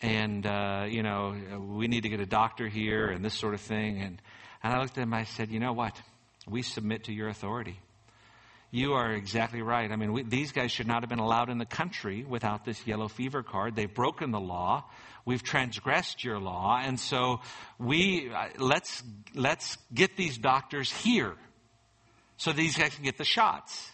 And 0.01 0.47
uh, 0.47 0.87
you 0.89 1.03
know, 1.03 1.35
we 1.77 1.89
need 1.89 2.05
to 2.05 2.09
get 2.09 2.21
a 2.21 2.27
doctor 2.27 2.69
here, 2.69 3.09
and 3.09 3.25
this 3.25 3.35
sort 3.35 3.55
of 3.55 3.61
thing. 3.61 4.01
And 4.01 4.23
and 4.63 4.73
I 4.73 4.79
looked 4.79 4.91
at 4.91 5.03
them. 5.03 5.13
And 5.13 5.21
I 5.21 5.25
said, 5.25 5.51
you 5.51 5.59
know 5.59 5.73
what? 5.73 6.01
We 6.47 6.63
submit 6.63 7.05
to 7.05 7.13
your 7.13 7.29
authority. 7.29 7.81
You 8.71 8.93
are 8.95 9.13
exactly 9.13 9.63
right. 9.63 9.91
I 9.91 9.97
mean, 9.97 10.13
we, 10.13 10.23
these 10.23 10.53
guys 10.53 10.71
should 10.71 10.87
not 10.87 11.03
have 11.03 11.09
been 11.09 11.19
allowed 11.19 11.49
in 11.49 11.57
the 11.57 11.65
country 11.65 12.23
without 12.25 12.67
this 12.67 12.87
yellow 12.87 13.09
fever 13.09 13.43
card. 13.43 13.75
They've 13.75 13.93
broken 13.93 14.31
the 14.31 14.41
law. 14.41 14.85
We've 15.25 15.43
transgressed 15.43 16.23
your 16.23 16.39
law, 16.39 16.79
and 16.83 16.99
so 16.99 17.41
we 17.79 18.31
uh, 18.31 18.49
let's 18.59 19.03
let's 19.35 19.77
get 19.93 20.17
these 20.17 20.39
doctors 20.39 20.91
here, 20.91 21.35
so 22.37 22.53
these 22.53 22.77
guys 22.77 22.95
can 22.95 23.05
get 23.05 23.19
the 23.19 23.25
shots. 23.25 23.91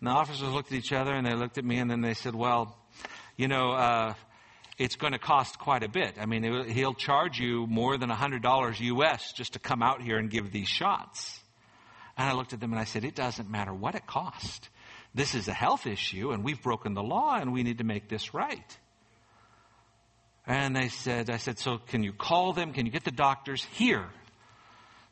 And 0.00 0.08
the 0.08 0.12
officers 0.12 0.48
looked 0.48 0.72
at 0.72 0.78
each 0.78 0.92
other, 0.92 1.14
and 1.14 1.26
they 1.26 1.34
looked 1.34 1.58
at 1.58 1.64
me, 1.64 1.78
and 1.78 1.90
then 1.90 2.00
they 2.00 2.14
said, 2.14 2.34
"Well, 2.34 2.76
you 3.36 3.48
know." 3.48 3.72
Uh, 3.72 4.14
it's 4.78 4.96
going 4.96 5.12
to 5.12 5.18
cost 5.18 5.58
quite 5.58 5.82
a 5.82 5.90
bit. 5.90 6.14
I 6.18 6.24
mean, 6.24 6.70
he'll 6.70 6.94
charge 6.94 7.38
you 7.38 7.66
more 7.66 7.98
than 7.98 8.08
$100 8.08 8.80
US 8.80 9.32
just 9.32 9.52
to 9.52 9.58
come 9.58 9.82
out 9.82 10.00
here 10.00 10.16
and 10.16 10.30
give 10.30 10.52
these 10.52 10.68
shots. 10.68 11.39
And 12.16 12.28
I 12.28 12.32
looked 12.32 12.52
at 12.52 12.60
them 12.60 12.72
and 12.72 12.80
I 12.80 12.84
said, 12.84 13.04
It 13.04 13.14
doesn't 13.14 13.50
matter 13.50 13.72
what 13.72 13.94
it 13.94 14.06
cost. 14.06 14.68
This 15.14 15.34
is 15.34 15.48
a 15.48 15.52
health 15.52 15.86
issue, 15.86 16.30
and 16.30 16.44
we've 16.44 16.62
broken 16.62 16.94
the 16.94 17.02
law, 17.02 17.36
and 17.36 17.52
we 17.52 17.62
need 17.62 17.78
to 17.78 17.84
make 17.84 18.08
this 18.08 18.32
right. 18.32 18.78
And 20.46 20.74
they 20.74 20.88
said, 20.88 21.30
I 21.30 21.36
said, 21.36 21.58
So 21.58 21.78
can 21.78 22.02
you 22.02 22.12
call 22.12 22.52
them? 22.52 22.72
Can 22.72 22.86
you 22.86 22.92
get 22.92 23.04
the 23.04 23.10
doctors 23.10 23.64
here? 23.72 24.08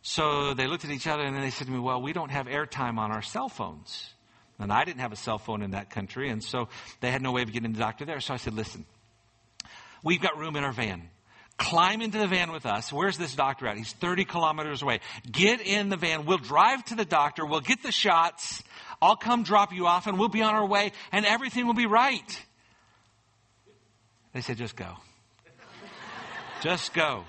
So 0.03 0.55
they 0.55 0.67
looked 0.67 0.85
at 0.85 0.91
each 0.91 1.07
other 1.07 1.25
and 1.25 1.35
then 1.35 1.43
they 1.43 1.51
said 1.51 1.67
to 1.67 1.73
me, 1.73 1.79
Well, 1.79 2.01
we 2.01 2.13
don't 2.13 2.31
have 2.31 2.47
airtime 2.47 2.99
on 2.99 3.13
our 3.13 3.23
cell 3.23 3.49
phones. 3.49 4.11
And 4.59 4.73
I 4.73 4.85
didn't 4.85 5.01
have 5.01 5.13
a 5.13 5.17
cell 5.17 5.39
phone 5.39 5.63
in 5.63 5.71
that 5.71 5.91
country, 5.91 6.31
and 6.31 6.43
so 6.43 6.69
they 7.01 7.13
had 7.13 7.23
no 7.23 7.31
way 7.31 7.43
of 7.43 7.53
getting 7.53 7.73
the 7.73 7.79
doctor 7.79 8.05
there. 8.05 8.19
So 8.21 8.35
I 8.35 8.39
said, 8.39 8.55
Listen, 8.55 8.85
we've 10.03 10.21
got 10.21 10.37
room 10.39 10.57
in 10.57 10.65
our 10.65 10.73
van 10.73 11.09
climb 11.59 12.01
into 12.01 12.19
the 12.19 12.27
van 12.27 12.53
with 12.53 12.65
us. 12.65 12.93
Where's 12.93 13.19
this 13.19 13.35
doctor 13.35 13.67
at? 13.67 13.77
He's 13.77 13.93
30 13.93 14.25
kilometers 14.25 14.81
away. 14.81 15.01
Get 15.31 15.61
in 15.61 15.89
the 15.89 15.97
van. 15.97 16.25
We'll 16.25 16.39
drive 16.39 16.85
to 16.87 16.95
the 16.95 17.05
doctor. 17.05 17.45
We'll 17.45 17.61
get 17.61 17.83
the 17.83 17.93
shots. 17.93 18.63
I'll 19.03 19.17
come 19.17 19.43
drop 19.43 19.73
you 19.73 19.87
off 19.87 20.07
and 20.07 20.19
we'll 20.19 20.29
be 20.29 20.43
on 20.43 20.55
our 20.55 20.67
way 20.67 20.93
and 21.13 21.27
everything 21.27 21.67
will 21.67 21.75
be 21.75 21.87
right. 21.87 22.45
They 24.33 24.41
said, 24.41 24.57
just 24.57 24.77
go. 24.77 24.97
just 26.63 26.95
go. 26.95 27.25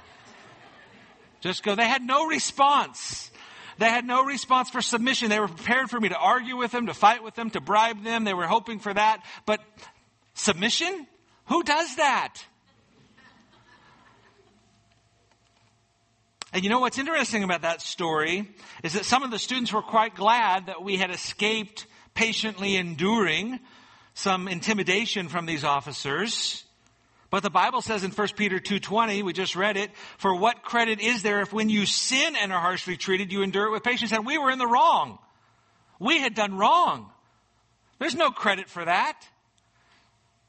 Just 1.42 1.64
go. 1.64 1.76
They 1.76 1.88
had 1.88 2.04
no 2.04 2.28
response. 2.28 3.32
They 3.78 3.90
had 3.90 4.06
no 4.06 4.26
response 4.26 4.70
for 4.70 4.82
submission. 4.82 5.30
They 5.30 5.40
were 5.40 5.48
prepared 5.48 5.90
for 5.90 6.00
me 6.00 6.10
to 6.10 6.18
argue 6.18 6.58
with 6.58 6.72
them, 6.72 6.88
to 6.88 6.94
fight 6.94 7.24
with 7.24 7.36
them, 7.36 7.50
to 7.52 7.62
bribe 7.62 8.04
them. 8.04 8.26
They 8.26 8.34
were 8.34 8.48
hoping 8.48 8.80
for 8.80 8.94
that. 8.94 9.24
But 9.46 9.62
submission? 10.34 11.08
Who 11.46 11.64
does 11.64 11.96
that? 11.96 12.36
And 16.52 16.64
you 16.64 16.70
know 16.70 16.80
what's 16.80 16.98
interesting 16.98 17.44
about 17.44 17.62
that 17.62 17.82
story 17.82 18.50
is 18.84 18.94
that 18.94 19.06
some 19.06 19.24
of 19.24 19.30
the 19.30 19.38
students 19.38 19.72
were 19.72 19.84
quite 19.84 20.16
glad 20.16 20.66
that 20.66 20.84
we 20.84 20.98
had 20.98 21.12
escaped 21.12 21.86
patiently 22.16 22.76
enduring 22.76 23.60
some 24.16 24.48
intimidation 24.48 25.30
from 25.30 25.46
these 25.46 25.64
officers. 25.64 26.64
But 27.30 27.44
the 27.44 27.52
Bible 27.52 27.82
says 27.82 28.04
in 28.04 28.12
1 28.12 28.28
Peter 28.36 28.60
2:20, 28.60 29.22
we 29.22 29.34
just 29.34 29.56
read 29.56 29.78
it, 29.78 29.92
for 30.18 30.34
what 30.34 30.64
credit 30.64 31.00
is 31.00 31.22
there 31.22 31.42
if 31.42 31.54
when 31.54 31.70
you 31.70 31.86
sin 31.86 32.36
and 32.36 32.52
are 32.52 32.60
harshly 32.60 32.98
treated, 32.98 33.32
you 33.32 33.44
endure 33.44 33.68
it 33.68 33.72
with 33.72 33.84
patience? 33.84 34.12
And 34.12 34.26
we 34.26 34.40
were 34.40 34.50
in 34.50 34.58
the 34.58 34.68
wrong. 34.68 35.20
We 36.00 36.20
had 36.20 36.34
done 36.34 36.58
wrong. 36.58 37.12
There's 38.00 38.16
no 38.16 38.32
credit 38.32 38.70
for 38.70 38.84
that. 38.84 39.22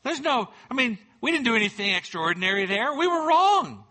There's 0.02 0.20
no, 0.20 0.48
I 0.70 0.74
mean, 0.74 0.98
we 1.20 1.30
didn't 1.30 1.44
do 1.44 1.56
anything 1.56 1.94
extraordinary 1.94 2.64
there. 2.64 2.94
We 2.94 3.06
were 3.06 3.26
wrong. 3.26 3.84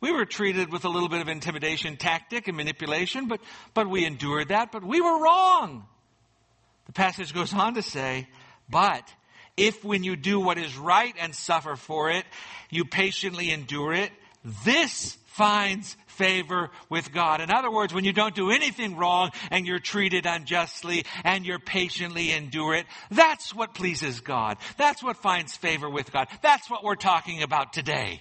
We 0.00 0.12
were 0.12 0.24
treated 0.24 0.72
with 0.72 0.84
a 0.84 0.88
little 0.88 1.08
bit 1.08 1.20
of 1.20 1.28
intimidation 1.28 1.96
tactic 1.96 2.46
and 2.48 2.56
manipulation, 2.56 3.26
but, 3.26 3.40
but 3.74 3.88
we 3.88 4.04
endured 4.04 4.48
that, 4.48 4.70
but 4.70 4.84
we 4.84 5.00
were 5.00 5.22
wrong. 5.22 5.86
The 6.86 6.92
passage 6.92 7.34
goes 7.34 7.52
on 7.52 7.74
to 7.74 7.82
say, 7.82 8.28
but 8.70 9.12
if 9.56 9.84
when 9.84 10.04
you 10.04 10.14
do 10.14 10.40
what 10.40 10.56
is 10.56 10.76
right 10.76 11.14
and 11.18 11.34
suffer 11.34 11.74
for 11.74 12.10
it, 12.10 12.24
you 12.70 12.84
patiently 12.84 13.50
endure 13.50 13.92
it, 13.92 14.12
this 14.64 15.18
finds 15.26 15.96
favor 16.06 16.70
with 16.88 17.12
God. 17.12 17.40
In 17.40 17.50
other 17.50 17.70
words, 17.70 17.92
when 17.92 18.04
you 18.04 18.12
don't 18.12 18.34
do 18.34 18.50
anything 18.50 18.96
wrong 18.96 19.30
and 19.50 19.66
you're 19.66 19.78
treated 19.78 20.26
unjustly 20.26 21.04
and 21.24 21.46
you're 21.46 21.60
patiently 21.60 22.32
endure 22.32 22.74
it, 22.74 22.86
that's 23.10 23.54
what 23.54 23.74
pleases 23.74 24.20
God. 24.20 24.58
That's 24.76 25.02
what 25.02 25.16
finds 25.16 25.56
favor 25.56 25.88
with 25.88 26.12
God. 26.12 26.28
That's 26.42 26.68
what 26.68 26.82
we're 26.82 26.96
talking 26.96 27.42
about 27.42 27.72
today. 27.72 28.20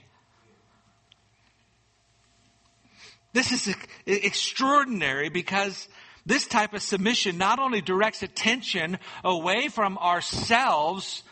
This 3.33 3.51
is 3.51 3.75
extraordinary 4.05 5.29
because 5.29 5.87
this 6.25 6.47
type 6.47 6.73
of 6.73 6.81
submission 6.81 7.37
not 7.37 7.59
only 7.59 7.81
directs 7.81 8.23
attention 8.23 8.99
away 9.23 9.67
from 9.69 9.97
ourselves, 9.97 11.23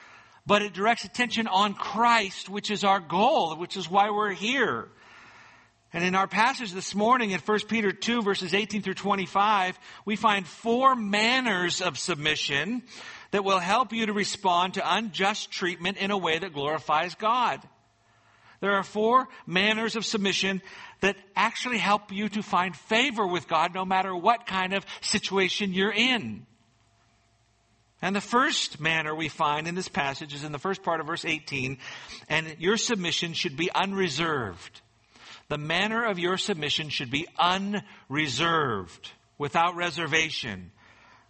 but 0.45 0.61
it 0.61 0.73
directs 0.73 1.03
attention 1.03 1.47
on 1.47 1.73
Christ, 1.73 2.49
which 2.49 2.71
is 2.71 2.83
our 2.83 2.99
goal, 2.99 3.55
which 3.55 3.77
is 3.77 3.89
why 3.89 4.09
we're 4.09 4.31
here. 4.31 4.89
And 5.91 6.03
in 6.03 6.13
our 6.13 6.27
passage 6.27 6.73
this 6.73 6.93
morning 6.93 7.31
in 7.31 7.39
1 7.39 7.59
Peter 7.69 7.91
2 7.91 8.21
verses 8.21 8.53
18 8.53 8.81
through 8.81 8.95
25, 8.95 9.79
we 10.03 10.15
find 10.15 10.45
four 10.45 10.95
manners 10.95 11.81
of 11.81 11.97
submission 11.97 12.83
that 13.31 13.45
will 13.45 13.59
help 13.59 13.93
you 13.93 14.05
to 14.05 14.13
respond 14.13 14.73
to 14.73 14.95
unjust 14.95 15.51
treatment 15.51 15.97
in 15.97 16.11
a 16.11 16.17
way 16.17 16.37
that 16.37 16.53
glorifies 16.53 17.15
God. 17.15 17.61
There 18.61 18.73
are 18.73 18.83
four 18.83 19.27
manners 19.45 19.95
of 19.95 20.05
submission 20.05 20.61
that 21.01 21.17
actually 21.35 21.77
help 21.77 22.11
you 22.11 22.29
to 22.29 22.41
find 22.41 22.75
favor 22.75 23.27
with 23.27 23.47
God 23.47 23.73
no 23.73 23.85
matter 23.85 24.15
what 24.15 24.47
kind 24.47 24.73
of 24.73 24.85
situation 25.01 25.73
you're 25.73 25.93
in. 25.93 26.45
And 28.01 28.15
the 28.15 28.21
first 28.21 28.79
manner 28.79 29.15
we 29.15 29.29
find 29.29 29.67
in 29.67 29.75
this 29.75 29.87
passage 29.87 30.33
is 30.33 30.43
in 30.43 30.51
the 30.51 30.59
first 30.59 30.83
part 30.83 30.99
of 30.99 31.07
verse 31.07 31.25
18, 31.25 31.77
and 32.29 32.55
your 32.59 32.77
submission 32.77 33.33
should 33.33 33.57
be 33.57 33.71
unreserved. 33.73 34.81
The 35.47 35.57
manner 35.57 36.05
of 36.05 36.19
your 36.19 36.37
submission 36.37 36.89
should 36.89 37.11
be 37.11 37.27
unreserved, 37.37 39.11
without 39.37 39.75
reservation. 39.75 40.71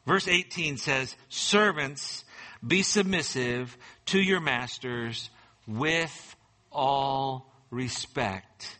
Verse 0.05 0.27
18 0.27 0.77
says, 0.77 1.15
Servants, 1.29 2.23
be 2.65 2.81
submissive 2.81 3.77
to 4.07 4.19
your 4.19 4.39
masters 4.39 5.29
with 5.67 6.34
all 6.75 7.51
respect. 7.71 8.77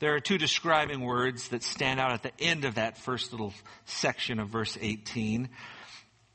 There 0.00 0.14
are 0.14 0.20
two 0.20 0.38
describing 0.38 1.02
words 1.02 1.48
that 1.48 1.62
stand 1.62 2.00
out 2.00 2.12
at 2.12 2.22
the 2.22 2.32
end 2.40 2.64
of 2.64 2.74
that 2.74 2.98
first 2.98 3.32
little 3.32 3.54
section 3.84 4.40
of 4.40 4.48
verse 4.48 4.76
18. 4.80 5.48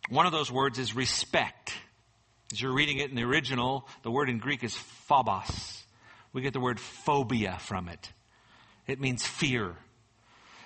One 0.09 0.25
of 0.25 0.31
those 0.31 0.51
words 0.51 0.79
is 0.79 0.95
respect. 0.95 1.73
As 2.51 2.61
you're 2.61 2.73
reading 2.73 2.97
it 2.97 3.09
in 3.09 3.15
the 3.15 3.23
original, 3.23 3.87
the 4.03 4.11
word 4.11 4.29
in 4.29 4.39
Greek 4.39 4.63
is 4.63 4.75
phobos. 4.75 5.83
We 6.31 6.41
get 6.41 6.53
the 6.53 6.59
word 6.59 6.79
phobia 6.79 7.57
from 7.59 7.89
it. 7.89 8.11
It 8.87 8.99
means 8.99 9.25
fear. 9.25 9.75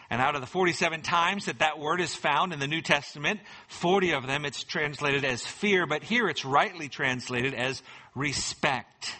And 0.10 0.22
out 0.22 0.36
of 0.36 0.42
the 0.42 0.48
47 0.48 1.02
times 1.02 1.46
that 1.46 1.60
that 1.60 1.80
word 1.80 2.00
is 2.00 2.16
found 2.16 2.54
in 2.54 2.60
the 2.60 2.68
New 2.68 2.82
Testament, 2.82 3.40
40 3.68 4.14
of 4.14 4.28
them 4.28 4.46
it's 4.46 4.64
translated 4.64 5.26
as 5.26 5.46
fear, 5.46 5.88
but 5.88 6.04
here 6.04 6.30
it's 6.30 6.46
rightly 6.46 6.88
translated 6.88 7.54
as 7.54 7.82
respect 8.14 9.14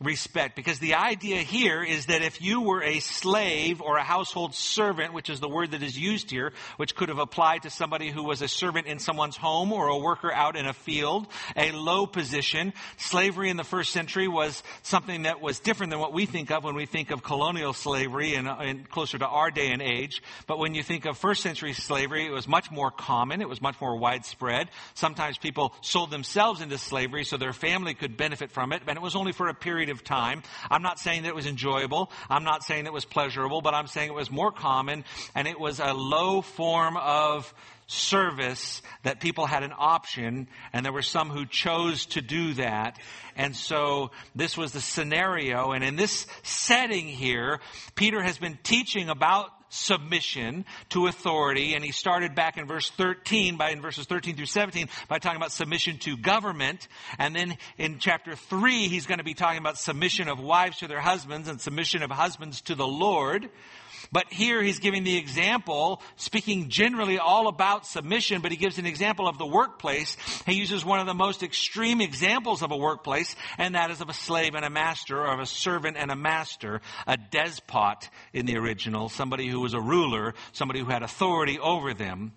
respect. 0.00 0.56
Because 0.56 0.78
the 0.78 0.94
idea 0.94 1.38
here 1.38 1.82
is 1.82 2.06
that 2.06 2.20
if 2.20 2.42
you 2.42 2.60
were 2.60 2.82
a 2.82 3.00
slave 3.00 3.80
or 3.80 3.96
a 3.96 4.02
household 4.02 4.54
servant, 4.54 5.14
which 5.14 5.30
is 5.30 5.40
the 5.40 5.48
word 5.48 5.70
that 5.70 5.82
is 5.82 5.98
used 5.98 6.30
here, 6.30 6.52
which 6.76 6.94
could 6.94 7.08
have 7.08 7.18
applied 7.18 7.62
to 7.62 7.70
somebody 7.70 8.10
who 8.10 8.22
was 8.22 8.42
a 8.42 8.48
servant 8.48 8.86
in 8.86 8.98
someone's 8.98 9.36
home 9.36 9.72
or 9.72 9.88
a 9.88 9.96
worker 9.96 10.30
out 10.30 10.54
in 10.54 10.66
a 10.66 10.74
field, 10.74 11.26
a 11.56 11.72
low 11.72 12.06
position, 12.06 12.74
slavery 12.98 13.48
in 13.48 13.56
the 13.56 13.64
first 13.64 13.90
century 13.90 14.28
was 14.28 14.62
something 14.82 15.22
that 15.22 15.40
was 15.40 15.60
different 15.60 15.90
than 15.90 15.98
what 15.98 16.12
we 16.12 16.26
think 16.26 16.50
of 16.50 16.62
when 16.62 16.74
we 16.74 16.84
think 16.84 17.10
of 17.10 17.22
colonial 17.22 17.72
slavery 17.72 18.34
and, 18.34 18.48
uh, 18.48 18.56
and 18.60 18.90
closer 18.90 19.16
to 19.16 19.26
our 19.26 19.50
day 19.50 19.72
and 19.72 19.80
age. 19.80 20.22
But 20.46 20.58
when 20.58 20.74
you 20.74 20.82
think 20.82 21.06
of 21.06 21.16
first 21.16 21.42
century 21.42 21.72
slavery, 21.72 22.26
it 22.26 22.32
was 22.32 22.46
much 22.46 22.70
more 22.70 22.90
common. 22.90 23.40
It 23.40 23.48
was 23.48 23.62
much 23.62 23.80
more 23.80 23.96
widespread. 23.96 24.68
Sometimes 24.94 25.38
people 25.38 25.74
sold 25.80 26.10
themselves 26.10 26.60
into 26.60 26.76
slavery 26.76 27.24
so 27.24 27.38
their 27.38 27.54
family 27.54 27.94
could 27.94 28.18
benefit 28.18 28.50
from 28.50 28.74
it, 28.74 28.82
and 28.86 28.98
it 28.98 29.02
was 29.02 29.16
only 29.16 29.32
for 29.32 29.48
a 29.48 29.54
period 29.54 29.85
period 29.86 30.00
of 30.00 30.04
time. 30.04 30.42
I'm 30.70 30.82
not 30.82 30.98
saying 30.98 31.22
that 31.22 31.28
it 31.28 31.34
was 31.34 31.46
enjoyable. 31.46 32.10
I'm 32.28 32.44
not 32.44 32.64
saying 32.64 32.86
it 32.86 32.92
was 32.92 33.04
pleasurable, 33.04 33.60
but 33.60 33.74
I'm 33.74 33.86
saying 33.86 34.08
it 34.08 34.14
was 34.14 34.30
more 34.30 34.50
common 34.50 35.04
and 35.34 35.46
it 35.46 35.58
was 35.60 35.80
a 35.80 35.92
low 35.92 36.42
form 36.42 36.96
of 36.96 37.52
service 37.86 38.82
that 39.04 39.20
people 39.20 39.46
had 39.46 39.62
an 39.62 39.72
option 39.76 40.48
and 40.72 40.84
there 40.84 40.92
were 40.92 41.02
some 41.02 41.30
who 41.30 41.46
chose 41.46 42.06
to 42.06 42.20
do 42.20 42.54
that. 42.54 42.98
And 43.36 43.54
so 43.54 44.10
this 44.34 44.56
was 44.56 44.72
the 44.72 44.80
scenario. 44.80 45.70
And 45.70 45.84
in 45.84 45.94
this 45.94 46.26
setting 46.42 47.06
here, 47.06 47.60
Peter 47.94 48.20
has 48.20 48.38
been 48.38 48.58
teaching 48.64 49.08
about 49.08 49.50
submission 49.68 50.64
to 50.90 51.06
authority. 51.06 51.74
And 51.74 51.84
he 51.84 51.92
started 51.92 52.34
back 52.34 52.56
in 52.56 52.66
verse 52.66 52.90
13, 52.90 53.56
by 53.56 53.70
in 53.70 53.80
verses 53.80 54.06
13 54.06 54.36
through 54.36 54.46
17, 54.46 54.88
by 55.08 55.18
talking 55.18 55.36
about 55.36 55.52
submission 55.52 55.98
to 55.98 56.16
government. 56.16 56.88
And 57.18 57.34
then 57.34 57.56
in 57.78 57.98
chapter 57.98 58.34
3, 58.34 58.88
he's 58.88 59.06
going 59.06 59.18
to 59.18 59.24
be 59.24 59.34
talking 59.34 59.58
about 59.58 59.78
submission 59.78 60.28
of 60.28 60.40
wives 60.40 60.78
to 60.78 60.88
their 60.88 61.00
husbands 61.00 61.48
and 61.48 61.60
submission 61.60 62.02
of 62.02 62.10
husbands 62.10 62.60
to 62.62 62.74
the 62.74 62.86
Lord. 62.86 63.48
But 64.12 64.32
here 64.32 64.62
he's 64.62 64.78
giving 64.78 65.04
the 65.04 65.16
example, 65.16 66.02
speaking 66.16 66.68
generally 66.68 67.18
all 67.18 67.48
about 67.48 67.86
submission, 67.86 68.40
but 68.40 68.50
he 68.50 68.56
gives 68.56 68.78
an 68.78 68.86
example 68.86 69.28
of 69.28 69.38
the 69.38 69.46
workplace. 69.46 70.16
He 70.46 70.54
uses 70.54 70.84
one 70.84 71.00
of 71.00 71.06
the 71.06 71.14
most 71.14 71.42
extreme 71.42 72.00
examples 72.00 72.62
of 72.62 72.70
a 72.70 72.76
workplace, 72.76 73.34
and 73.58 73.74
that 73.74 73.90
is 73.90 74.00
of 74.00 74.08
a 74.08 74.14
slave 74.14 74.54
and 74.54 74.64
a 74.64 74.70
master, 74.70 75.20
or 75.20 75.32
of 75.32 75.40
a 75.40 75.46
servant 75.46 75.96
and 75.96 76.10
a 76.10 76.16
master, 76.16 76.80
a 77.06 77.16
despot 77.16 78.08
in 78.32 78.46
the 78.46 78.56
original, 78.56 79.08
somebody 79.08 79.48
who 79.48 79.60
was 79.60 79.74
a 79.74 79.80
ruler, 79.80 80.34
somebody 80.52 80.80
who 80.80 80.86
had 80.86 81.02
authority 81.02 81.58
over 81.58 81.94
them. 81.94 82.32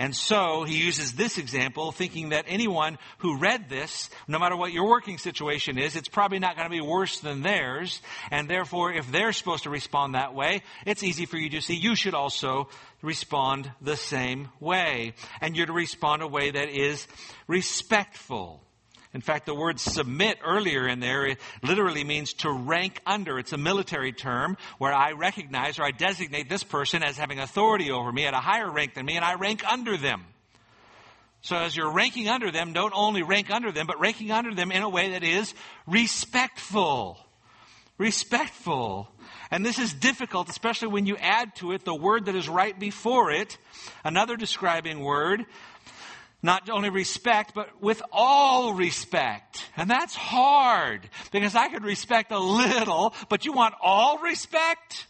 And 0.00 0.16
so 0.16 0.64
he 0.64 0.78
uses 0.78 1.12
this 1.12 1.36
example 1.36 1.92
thinking 1.92 2.30
that 2.30 2.46
anyone 2.48 2.96
who 3.18 3.36
read 3.36 3.68
this, 3.68 4.08
no 4.26 4.38
matter 4.38 4.56
what 4.56 4.72
your 4.72 4.88
working 4.88 5.18
situation 5.18 5.76
is, 5.78 5.94
it's 5.94 6.08
probably 6.08 6.38
not 6.38 6.56
going 6.56 6.66
to 6.66 6.74
be 6.74 6.80
worse 6.80 7.20
than 7.20 7.42
theirs. 7.42 8.00
And 8.30 8.48
therefore, 8.48 8.94
if 8.94 9.12
they're 9.12 9.34
supposed 9.34 9.64
to 9.64 9.70
respond 9.70 10.14
that 10.14 10.32
way, 10.34 10.62
it's 10.86 11.02
easy 11.02 11.26
for 11.26 11.36
you 11.36 11.50
to 11.50 11.60
see 11.60 11.74
you 11.74 11.94
should 11.94 12.14
also 12.14 12.70
respond 13.02 13.70
the 13.82 13.96
same 13.96 14.48
way. 14.58 15.12
And 15.42 15.54
you're 15.54 15.66
to 15.66 15.74
respond 15.74 16.22
a 16.22 16.26
way 16.26 16.50
that 16.50 16.70
is 16.70 17.06
respectful. 17.46 18.62
In 19.12 19.20
fact, 19.20 19.46
the 19.46 19.54
word 19.54 19.80
submit 19.80 20.38
earlier 20.44 20.86
in 20.86 21.00
there 21.00 21.36
literally 21.62 22.04
means 22.04 22.32
to 22.34 22.50
rank 22.50 23.00
under. 23.04 23.40
It's 23.40 23.52
a 23.52 23.58
military 23.58 24.12
term 24.12 24.56
where 24.78 24.92
I 24.92 25.12
recognize 25.12 25.80
or 25.80 25.84
I 25.84 25.90
designate 25.90 26.48
this 26.48 26.62
person 26.62 27.02
as 27.02 27.16
having 27.16 27.40
authority 27.40 27.90
over 27.90 28.12
me 28.12 28.26
at 28.26 28.34
a 28.34 28.38
higher 28.38 28.70
rank 28.70 28.94
than 28.94 29.06
me 29.06 29.16
and 29.16 29.24
I 29.24 29.34
rank 29.34 29.66
under 29.68 29.96
them. 29.96 30.24
So 31.42 31.56
as 31.56 31.74
you're 31.74 31.90
ranking 31.90 32.28
under 32.28 32.52
them, 32.52 32.72
don't 32.72 32.92
only 32.94 33.22
rank 33.22 33.50
under 33.50 33.72
them, 33.72 33.86
but 33.86 33.98
ranking 33.98 34.30
under 34.30 34.54
them 34.54 34.70
in 34.70 34.82
a 34.82 34.88
way 34.88 35.10
that 35.10 35.24
is 35.24 35.54
respectful. 35.86 37.18
Respectful. 37.98 39.08
And 39.50 39.66
this 39.66 39.78
is 39.78 39.92
difficult, 39.92 40.48
especially 40.48 40.88
when 40.88 41.06
you 41.06 41.16
add 41.16 41.56
to 41.56 41.72
it 41.72 41.84
the 41.84 41.94
word 41.94 42.26
that 42.26 42.36
is 42.36 42.48
right 42.48 42.78
before 42.78 43.32
it, 43.32 43.58
another 44.04 44.36
describing 44.36 45.00
word 45.00 45.44
not 46.42 46.70
only 46.70 46.90
respect, 46.90 47.52
but 47.54 47.82
with 47.82 48.02
all 48.12 48.74
respect. 48.74 49.64
And 49.76 49.90
that's 49.90 50.14
hard 50.14 51.08
because 51.32 51.54
I 51.54 51.68
could 51.68 51.84
respect 51.84 52.32
a 52.32 52.38
little, 52.38 53.14
but 53.28 53.44
you 53.44 53.52
want 53.52 53.74
all 53.82 54.18
respect? 54.18 55.06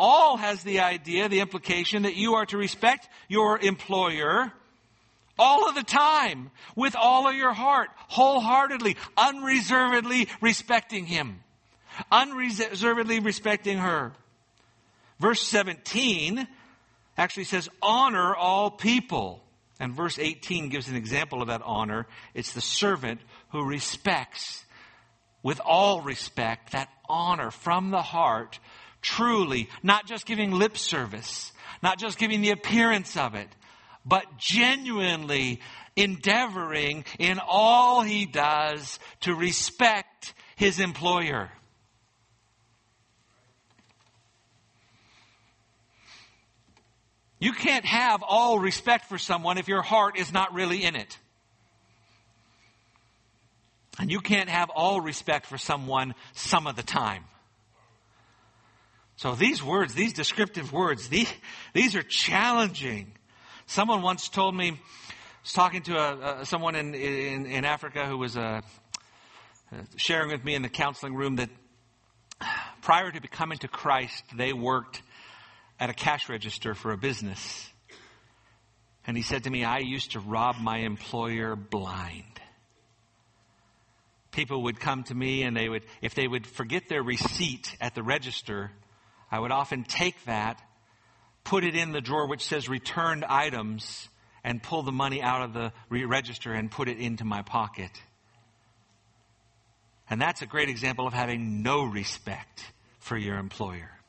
all 0.00 0.38
has 0.38 0.62
the 0.62 0.80
idea, 0.80 1.28
the 1.28 1.40
implication 1.40 2.02
that 2.02 2.16
you 2.16 2.34
are 2.34 2.46
to 2.46 2.56
respect 2.56 3.06
your 3.28 3.58
employer 3.58 4.50
all 5.38 5.68
of 5.68 5.74
the 5.74 5.82
time, 5.82 6.50
with 6.76 6.94
all 6.94 7.26
of 7.26 7.34
your 7.34 7.54
heart, 7.54 7.88
wholeheartedly, 8.08 8.96
unreservedly 9.16 10.28
respecting 10.42 11.06
him, 11.06 11.40
unreservedly 12.12 13.20
respecting 13.20 13.78
her. 13.78 14.12
Verse 15.18 15.40
17 15.40 16.46
actually 17.16 17.44
says, 17.44 17.70
honor 17.80 18.34
all 18.34 18.70
people. 18.70 19.42
And 19.80 19.94
verse 19.94 20.18
18 20.18 20.68
gives 20.68 20.88
an 20.88 20.94
example 20.94 21.40
of 21.40 21.48
that 21.48 21.62
honor. 21.64 22.06
It's 22.34 22.52
the 22.52 22.60
servant 22.60 23.20
who 23.48 23.66
respects 23.66 24.64
with 25.42 25.60
all 25.64 26.02
respect, 26.02 26.72
that 26.72 26.90
honor 27.08 27.50
from 27.50 27.90
the 27.90 28.02
heart, 28.02 28.58
truly, 29.00 29.70
not 29.82 30.06
just 30.06 30.26
giving 30.26 30.52
lip 30.52 30.76
service, 30.76 31.50
not 31.82 31.98
just 31.98 32.18
giving 32.18 32.42
the 32.42 32.50
appearance 32.50 33.16
of 33.16 33.34
it, 33.34 33.48
but 34.04 34.26
genuinely 34.36 35.60
endeavoring 35.96 37.06
in 37.18 37.40
all 37.46 38.02
he 38.02 38.26
does 38.26 38.98
to 39.20 39.34
respect 39.34 40.34
his 40.56 40.78
employer. 40.78 41.50
You 47.40 47.52
can't 47.52 47.86
have 47.86 48.22
all 48.22 48.58
respect 48.58 49.06
for 49.06 49.16
someone 49.16 49.56
if 49.56 49.66
your 49.66 49.80
heart 49.80 50.18
is 50.18 50.30
not 50.30 50.52
really 50.52 50.84
in 50.84 50.94
it. 50.94 51.18
And 53.98 54.10
you 54.10 54.20
can't 54.20 54.50
have 54.50 54.70
all 54.70 55.00
respect 55.00 55.46
for 55.46 55.58
someone 55.58 56.14
some 56.34 56.66
of 56.66 56.76
the 56.76 56.82
time. 56.82 57.24
So 59.16 59.34
these 59.34 59.62
words, 59.62 59.94
these 59.94 60.12
descriptive 60.12 60.72
words, 60.72 61.08
these, 61.08 61.32
these 61.72 61.96
are 61.96 62.02
challenging. 62.02 63.12
Someone 63.66 64.02
once 64.02 64.28
told 64.28 64.54
me, 64.54 64.70
I 64.70 64.76
was 65.42 65.52
talking 65.52 65.82
to 65.82 65.96
a, 65.96 66.40
a 66.40 66.46
someone 66.46 66.74
in, 66.74 66.94
in, 66.94 67.46
in, 67.46 67.64
Africa 67.64 68.06
who 68.06 68.16
was 68.16 68.36
uh, 68.36 68.60
sharing 69.96 70.30
with 70.30 70.44
me 70.44 70.54
in 70.54 70.62
the 70.62 70.68
counseling 70.68 71.14
room 71.14 71.36
that 71.36 71.50
prior 72.82 73.10
to 73.10 73.20
becoming 73.20 73.58
to 73.58 73.68
Christ, 73.68 74.24
they 74.34 74.52
worked 74.52 75.02
at 75.80 75.88
a 75.88 75.94
cash 75.94 76.28
register 76.28 76.74
for 76.74 76.92
a 76.92 76.98
business. 76.98 77.68
And 79.06 79.16
he 79.16 79.22
said 79.22 79.44
to 79.44 79.50
me, 79.50 79.64
I 79.64 79.78
used 79.78 80.12
to 80.12 80.20
rob 80.20 80.56
my 80.60 80.78
employer 80.78 81.56
blind. 81.56 82.24
People 84.30 84.64
would 84.64 84.78
come 84.78 85.02
to 85.04 85.14
me 85.14 85.42
and 85.42 85.56
they 85.56 85.68
would, 85.68 85.82
if 86.02 86.14
they 86.14 86.28
would 86.28 86.46
forget 86.46 86.88
their 86.88 87.02
receipt 87.02 87.76
at 87.80 87.94
the 87.94 88.02
register, 88.02 88.70
I 89.30 89.40
would 89.40 89.50
often 89.50 89.84
take 89.84 90.22
that, 90.26 90.62
put 91.42 91.64
it 91.64 91.74
in 91.74 91.92
the 91.92 92.00
drawer 92.00 92.28
which 92.28 92.44
says 92.44 92.68
returned 92.68 93.24
items, 93.24 94.08
and 94.44 94.62
pull 94.62 94.82
the 94.82 94.92
money 94.92 95.22
out 95.22 95.42
of 95.42 95.52
the 95.52 95.72
register 95.90 96.52
and 96.52 96.70
put 96.70 96.88
it 96.88 96.98
into 96.98 97.24
my 97.24 97.42
pocket. 97.42 97.90
And 100.08 100.20
that's 100.20 100.42
a 100.42 100.46
great 100.46 100.68
example 100.68 101.06
of 101.06 101.12
having 101.12 101.62
no 101.62 101.84
respect 101.84 102.64
for 102.98 103.16
your 103.16 103.36
employer. 103.36 103.99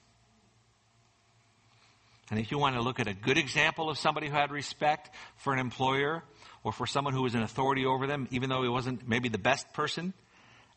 And 2.32 2.40
if 2.40 2.50
you 2.50 2.58
want 2.58 2.76
to 2.76 2.82
look 2.82 3.02
at 3.02 3.08
a 3.08 3.14
good 3.14 3.38
example 3.38 3.90
of 3.90 3.98
somebody 3.98 4.30
who 4.30 4.34
had 4.34 4.52
respect 4.52 5.14
for 5.36 5.52
an 5.52 5.60
employer 5.60 6.24
or 6.64 6.72
for 6.72 6.88
someone 6.88 7.14
who 7.14 7.24
was 7.24 7.36
in 7.36 7.42
authority 7.42 7.86
over 7.86 8.08
them, 8.08 8.30
even 8.32 8.50
though 8.50 8.64
he 8.64 8.70
wasn't 8.70 9.06
maybe 9.06 9.28
the 9.28 9.38
best 9.38 9.72
person 9.74 10.14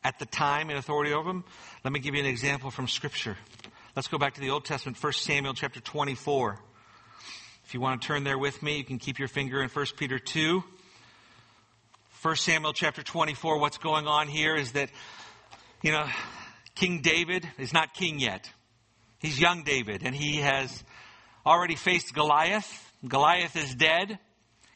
at 0.03 0.19
the 0.19 0.27
time 0.27 0.69
in 0.69 0.77
authority 0.77 1.13
over 1.13 1.29
them, 1.29 1.45
let 1.85 1.93
me 1.93 2.01
give 2.01 2.15
you 2.15 2.21
an 2.21 2.27
example 2.27 2.73
from 2.73 2.89
Scripture. 2.89 3.37
Let's 3.95 4.09
go 4.09 4.19
back 4.19 4.35
to 4.35 4.41
the 4.41 4.51
Old 4.51 4.65
Testament, 4.65 5.01
1 5.01 5.13
Samuel 5.13 5.55
chapter 5.55 5.79
24. 5.79 6.59
If 7.65 7.73
you 7.73 7.81
want 7.81 8.03
to 8.03 8.07
turn 8.07 8.25
there 8.25 8.37
with 8.37 8.61
me, 8.61 8.79
you 8.79 8.85
can 8.85 8.99
keep 8.99 9.21
your 9.21 9.29
finger 9.29 9.63
in 9.63 9.69
1 9.69 9.87
Peter 9.97 10.19
2. 10.19 10.65
1 12.21 12.37
Samuel 12.37 12.73
chapter 12.73 13.05
24, 13.05 13.61
what's 13.61 13.79
going 13.79 14.09
on 14.09 14.27
here 14.27 14.57
is 14.57 14.73
that, 14.73 14.91
you 15.83 15.93
know, 15.93 16.05
King 16.75 17.01
David 17.01 17.49
is 17.59 17.73
not 17.73 17.95
king 17.95 18.19
yet. 18.19 18.51
He's 19.21 19.41
young 19.41 19.63
David, 19.63 20.03
and 20.05 20.17
he 20.17 20.39
has 20.39 20.83
already 21.47 21.77
faced 21.77 22.15
Goliath. 22.15 22.93
Goliath 23.07 23.57
is 23.57 23.75
dead. 23.75 24.19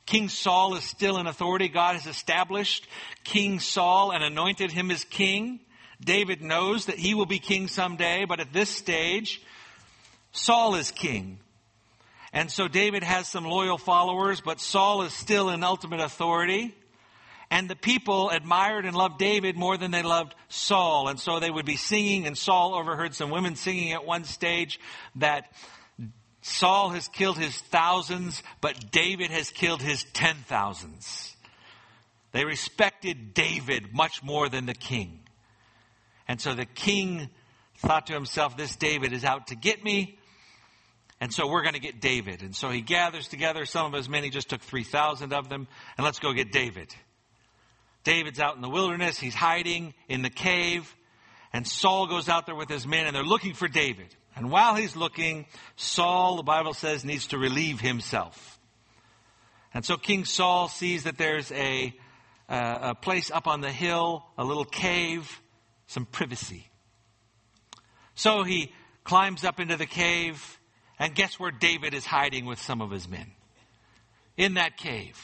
King 0.07 0.29
Saul 0.29 0.75
is 0.75 0.85
still 0.85 1.19
in 1.19 1.27
authority. 1.27 1.69
God 1.69 1.97
has 1.97 2.07
established 2.07 2.87
King 3.25 3.61
Saul 3.61 4.11
and 4.11 4.25
anointed 4.25 4.73
him 4.73 4.91
as 4.91 5.05
king. 5.05 5.61
David 6.01 6.41
knows 6.41 6.87
that 6.87 6.99
he 6.99 7.15
will 7.15 7.27
be 7.27 7.39
king 7.39 7.69
someday, 7.69 8.25
but 8.25 8.41
at 8.41 8.53
this 8.53 8.71
stage, 8.71 9.43
Saul 10.33 10.77
is 10.77 10.91
king. 10.91 11.41
And 12.33 12.51
so 12.51 12.69
David 12.69 13.03
has 13.03 13.29
some 13.29 13.45
loyal 13.45 13.79
followers, 13.79 14.41
but 14.41 14.61
Saul 14.61 15.03
is 15.03 15.13
still 15.13 15.51
in 15.51 15.65
ultimate 15.65 16.01
authority. 16.01 16.75
And 17.51 17.69
the 17.69 17.77
people 17.77 18.29
admired 18.29 18.85
and 18.85 18.95
loved 18.95 19.19
David 19.19 19.57
more 19.57 19.79
than 19.79 19.91
they 19.91 20.03
loved 20.03 20.35
Saul. 20.49 21.09
And 21.09 21.19
so 21.19 21.41
they 21.41 21.51
would 21.51 21.65
be 21.65 21.77
singing, 21.77 22.27
and 22.27 22.37
Saul 22.37 22.75
overheard 22.75 23.15
some 23.15 23.31
women 23.31 23.57
singing 23.57 23.93
at 23.93 24.05
one 24.05 24.25
stage 24.25 24.79
that 25.17 25.51
Saul 26.49 26.91
has 26.91 27.09
killed 27.09 27.39
his 27.39 27.57
thousands, 27.57 28.43
but 28.61 28.91
David 28.91 29.31
has 29.31 29.51
killed 29.51 29.83
his 29.83 30.05
ten 30.13 30.37
thousands. 30.47 31.37
They 32.33 32.45
respected 32.45 33.35
David 33.35 33.95
much 33.95 34.23
more 34.23 34.49
than 34.49 34.67
the 34.67 34.75
king. 34.75 35.21
And 36.27 36.41
so 36.41 36.55
the 36.55 36.67
king 36.67 37.29
thought 37.79 38.07
to 38.09 38.15
himself, 38.15 38.57
this 38.57 38.77
David 38.77 39.13
is 39.13 39.25
out 39.25 39.49
to 39.49 39.57
get 39.57 39.83
me. 39.83 40.19
And 41.21 41.33
so 41.33 41.49
we're 41.49 41.63
going 41.63 41.75
to 41.75 41.81
get 41.81 42.01
David. 42.01 42.43
And 42.43 42.55
so 42.55 42.71
he 42.71 42.81
gathers 42.81 43.29
together 43.29 43.65
some 43.65 43.87
of 43.87 43.93
his 43.93 44.09
men. 44.09 44.23
He 44.23 44.31
just 44.31 44.49
took 44.49 44.61
3,000 44.61 45.33
of 45.33 45.49
them. 45.49 45.67
And 45.97 46.05
let's 46.05 46.19
go 46.19 46.33
get 46.33 46.53
David. 46.53 46.95
David's 48.05 48.41
out 48.41 48.57
in 48.57 48.63
the 48.63 48.69
wilderness. 48.69 49.19
He's 49.19 49.35
hiding 49.35 49.95
in 50.09 50.23
the 50.23 50.31
cave. 50.31 50.95
And 51.53 51.67
Saul 51.67 52.07
goes 52.07 52.29
out 52.29 52.47
there 52.47 52.55
with 52.55 52.69
his 52.69 52.87
men 52.87 53.07
and 53.07 53.17
they're 53.17 53.23
looking 53.23 53.55
for 53.55 53.69
David. 53.69 54.15
And 54.39 54.53
while 54.53 54.77
he's 54.77 54.95
looking, 54.95 55.47
Saul, 55.75 56.37
the 56.37 56.45
Bible 56.45 56.73
says, 56.73 57.05
needs 57.05 57.27
to 57.29 57.39
relieve 57.39 57.81
himself. 57.81 58.61
And 59.75 59.85
so 59.85 59.97
King 59.97 60.25
Saul 60.25 60.69
sees 60.69 61.03
that 61.05 61.19
there's 61.19 61.51
a, 61.51 61.93
uh, 62.49 62.79
a 62.83 62.95
place 62.95 63.33
up 63.33 63.49
on 63.49 63.63
the 63.63 63.73
hill, 63.73 64.25
a 64.39 64.45
little 64.45 64.65
cave, 64.65 65.41
some 65.89 66.07
privacy. 66.07 66.71
So 68.15 68.45
he 68.45 68.73
climbs 69.03 69.45
up 69.45 69.59
into 69.59 69.77
the 69.77 69.87
cave, 69.87 70.61
and 71.01 71.17
guess 71.17 71.41
where 71.41 71.51
David 71.51 71.93
is 71.93 72.07
hiding 72.07 72.47
with 72.47 72.61
some 72.61 72.81
of 72.81 72.93
his 72.93 73.09
men? 73.09 73.33
In 74.37 74.55
that 74.55 74.77
cave. 74.77 75.21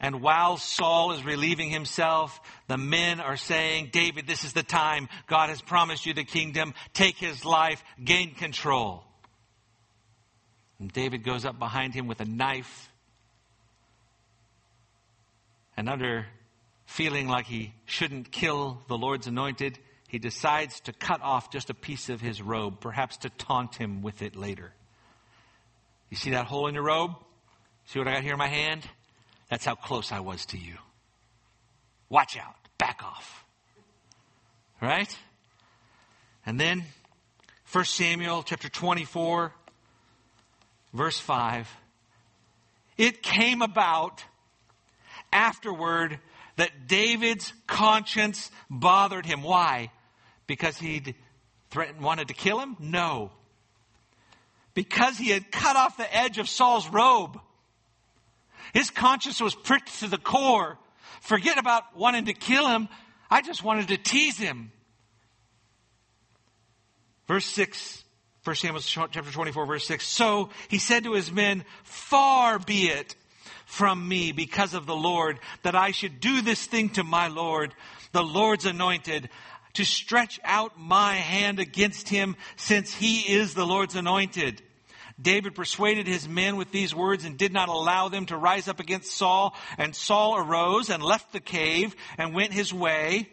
And 0.00 0.20
while 0.20 0.56
Saul 0.56 1.12
is 1.12 1.24
relieving 1.24 1.70
himself, 1.70 2.40
the 2.68 2.76
men 2.76 3.20
are 3.20 3.36
saying, 3.36 3.90
David, 3.92 4.26
this 4.26 4.44
is 4.44 4.52
the 4.52 4.62
time. 4.62 5.08
God 5.26 5.48
has 5.48 5.62
promised 5.62 6.04
you 6.04 6.14
the 6.14 6.24
kingdom. 6.24 6.74
Take 6.92 7.16
his 7.16 7.44
life. 7.44 7.82
Gain 8.02 8.34
control. 8.34 9.04
And 10.78 10.92
David 10.92 11.24
goes 11.24 11.44
up 11.44 11.58
behind 11.58 11.94
him 11.94 12.06
with 12.06 12.20
a 12.20 12.24
knife. 12.24 12.90
And 15.76 15.88
under 15.88 16.26
feeling 16.86 17.28
like 17.28 17.46
he 17.46 17.72
shouldn't 17.86 18.30
kill 18.30 18.82
the 18.88 18.98
Lord's 18.98 19.26
anointed, 19.26 19.78
he 20.08 20.18
decides 20.18 20.80
to 20.80 20.92
cut 20.92 21.22
off 21.22 21.50
just 21.50 21.70
a 21.70 21.74
piece 21.74 22.08
of 22.08 22.20
his 22.20 22.42
robe, 22.42 22.80
perhaps 22.80 23.16
to 23.18 23.30
taunt 23.30 23.76
him 23.76 24.02
with 24.02 24.22
it 24.22 24.36
later. 24.36 24.72
You 26.10 26.16
see 26.16 26.30
that 26.30 26.46
hole 26.46 26.66
in 26.66 26.74
your 26.74 26.84
robe? 26.84 27.12
See 27.86 27.98
what 27.98 28.08
I 28.08 28.14
got 28.14 28.22
here 28.22 28.32
in 28.32 28.38
my 28.38 28.48
hand? 28.48 28.88
That's 29.50 29.64
how 29.64 29.74
close 29.74 30.12
I 30.12 30.20
was 30.20 30.46
to 30.46 30.58
you. 30.58 30.74
Watch 32.08 32.36
out. 32.36 32.56
Back 32.78 33.02
off. 33.02 33.44
Right? 34.80 35.16
And 36.46 36.60
then 36.60 36.84
1 37.72 37.84
Samuel 37.84 38.42
chapter 38.42 38.68
24 38.68 39.52
verse 40.92 41.18
5 41.18 41.68
it 42.96 43.22
came 43.22 43.62
about 43.62 44.22
afterward 45.32 46.20
that 46.56 46.86
David's 46.86 47.52
conscience 47.66 48.50
bothered 48.70 49.26
him. 49.26 49.42
Why? 49.42 49.90
Because 50.46 50.78
he'd 50.78 51.14
threatened, 51.70 52.00
wanted 52.00 52.28
to 52.28 52.34
kill 52.34 52.60
him? 52.60 52.76
No. 52.78 53.32
Because 54.74 55.18
he 55.18 55.30
had 55.30 55.50
cut 55.50 55.76
off 55.76 55.96
the 55.96 56.16
edge 56.16 56.38
of 56.38 56.48
Saul's 56.48 56.88
robe. 56.88 57.40
His 58.74 58.90
conscience 58.90 59.40
was 59.40 59.54
pricked 59.54 60.00
to 60.00 60.08
the 60.08 60.18
core. 60.18 60.76
Forget 61.22 61.58
about 61.58 61.96
wanting 61.96 62.26
to 62.26 62.34
kill 62.34 62.68
him. 62.68 62.88
I 63.30 63.40
just 63.40 63.62
wanted 63.62 63.88
to 63.88 63.96
tease 63.96 64.36
him. 64.36 64.72
Verse 67.26 67.46
6, 67.46 68.04
1 68.42 68.56
Samuel 68.56 68.82
chapter 68.82 69.22
24, 69.22 69.64
verse 69.64 69.86
6. 69.86 70.06
So 70.06 70.50
he 70.68 70.78
said 70.78 71.04
to 71.04 71.14
his 71.14 71.32
men, 71.32 71.64
Far 71.84 72.58
be 72.58 72.88
it 72.88 73.14
from 73.64 74.06
me 74.06 74.32
because 74.32 74.74
of 74.74 74.86
the 74.86 74.96
Lord 74.96 75.38
that 75.62 75.74
I 75.74 75.92
should 75.92 76.20
do 76.20 76.42
this 76.42 76.66
thing 76.66 76.90
to 76.90 77.04
my 77.04 77.28
Lord, 77.28 77.74
the 78.12 78.22
Lord's 78.22 78.66
anointed. 78.66 79.30
to 79.74 79.84
stretch 79.84 80.38
out 80.44 80.78
my 80.78 81.14
hand 81.14 81.58
against 81.58 82.08
him 82.08 82.36
since 82.56 82.94
he 82.94 83.20
is 83.20 83.54
the 83.54 83.66
Lord's 83.66 83.96
anointed. 83.96 84.62
David 85.20 85.54
persuaded 85.54 86.06
his 86.06 86.28
men 86.28 86.56
with 86.56 86.72
these 86.72 86.94
words 86.94 87.24
and 87.24 87.38
did 87.38 87.52
not 87.52 87.68
allow 87.68 88.08
them 88.08 88.26
to 88.26 88.36
rise 88.36 88.66
up 88.66 88.80
against 88.80 89.12
Saul. 89.12 89.54
And 89.78 89.94
Saul 89.94 90.36
arose 90.36 90.90
and 90.90 91.02
left 91.02 91.32
the 91.32 91.40
cave 91.40 91.94
and 92.18 92.34
went 92.34 92.52
his 92.52 92.74
way. 92.74 93.28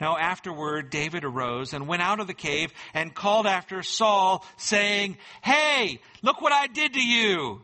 Now 0.00 0.16
afterward, 0.16 0.90
David 0.90 1.24
arose 1.24 1.72
and 1.72 1.88
went 1.88 2.02
out 2.02 2.20
of 2.20 2.26
the 2.26 2.34
cave 2.34 2.72
and 2.94 3.14
called 3.14 3.46
after 3.46 3.82
Saul, 3.82 4.44
saying, 4.56 5.16
Hey, 5.42 6.00
look 6.22 6.40
what 6.40 6.52
I 6.52 6.66
did 6.66 6.94
to 6.94 7.04
you. 7.04 7.62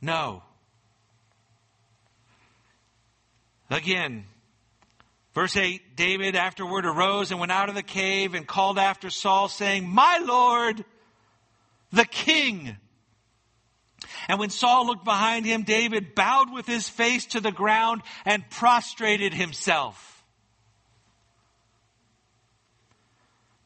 No. 0.00 0.42
Again, 3.70 4.24
verse 5.34 5.56
8 5.56 5.96
David 5.96 6.34
afterward 6.36 6.84
arose 6.86 7.30
and 7.30 7.40
went 7.40 7.52
out 7.52 7.68
of 7.68 7.74
the 7.74 7.82
cave 7.82 8.34
and 8.34 8.46
called 8.46 8.78
after 8.78 9.08
Saul, 9.08 9.48
saying, 9.48 9.88
My 9.88 10.18
Lord, 10.24 10.84
the 11.92 12.04
king. 12.04 12.76
And 14.28 14.38
when 14.38 14.50
Saul 14.50 14.86
looked 14.86 15.04
behind 15.04 15.46
him, 15.46 15.62
David 15.62 16.14
bowed 16.14 16.52
with 16.52 16.66
his 16.66 16.88
face 16.88 17.26
to 17.26 17.40
the 17.40 17.52
ground 17.52 18.02
and 18.24 18.48
prostrated 18.50 19.32
himself. 19.32 20.24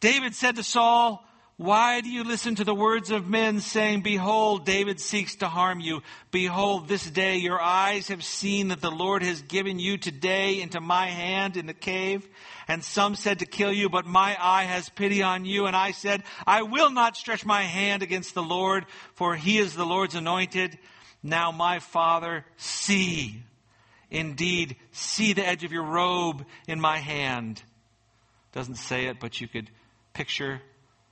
David 0.00 0.34
said 0.34 0.56
to 0.56 0.62
Saul, 0.62 1.24
why 1.62 2.00
do 2.00 2.10
you 2.10 2.24
listen 2.24 2.56
to 2.56 2.64
the 2.64 2.74
words 2.74 3.12
of 3.12 3.28
men 3.28 3.60
saying, 3.60 4.00
Behold, 4.00 4.66
David 4.66 4.98
seeks 4.98 5.36
to 5.36 5.48
harm 5.48 5.78
you? 5.78 6.02
Behold, 6.32 6.88
this 6.88 7.08
day 7.08 7.36
your 7.36 7.60
eyes 7.60 8.08
have 8.08 8.24
seen 8.24 8.68
that 8.68 8.80
the 8.80 8.90
Lord 8.90 9.22
has 9.22 9.42
given 9.42 9.78
you 9.78 9.96
today 9.96 10.60
into 10.60 10.80
my 10.80 11.06
hand 11.06 11.56
in 11.56 11.66
the 11.66 11.74
cave. 11.74 12.26
And 12.72 12.82
some 12.82 13.16
said 13.16 13.40
to 13.40 13.44
kill 13.44 13.70
you, 13.70 13.90
but 13.90 14.06
my 14.06 14.34
eye 14.40 14.64
has 14.64 14.88
pity 14.88 15.22
on 15.22 15.44
you. 15.44 15.66
And 15.66 15.76
I 15.76 15.90
said, 15.90 16.22
I 16.46 16.62
will 16.62 16.90
not 16.90 17.18
stretch 17.18 17.44
my 17.44 17.60
hand 17.60 18.02
against 18.02 18.32
the 18.32 18.42
Lord, 18.42 18.86
for 19.12 19.36
he 19.36 19.58
is 19.58 19.74
the 19.74 19.84
Lord's 19.84 20.14
anointed. 20.14 20.78
Now 21.22 21.50
my 21.52 21.80
father, 21.80 22.46
see. 22.56 23.42
Indeed, 24.10 24.76
see 24.90 25.34
the 25.34 25.46
edge 25.46 25.64
of 25.64 25.72
your 25.72 25.82
robe 25.82 26.46
in 26.66 26.80
my 26.80 26.96
hand. 26.96 27.62
Doesn't 28.52 28.76
say 28.76 29.04
it, 29.04 29.20
but 29.20 29.38
you 29.38 29.48
could 29.48 29.68
picture 30.14 30.62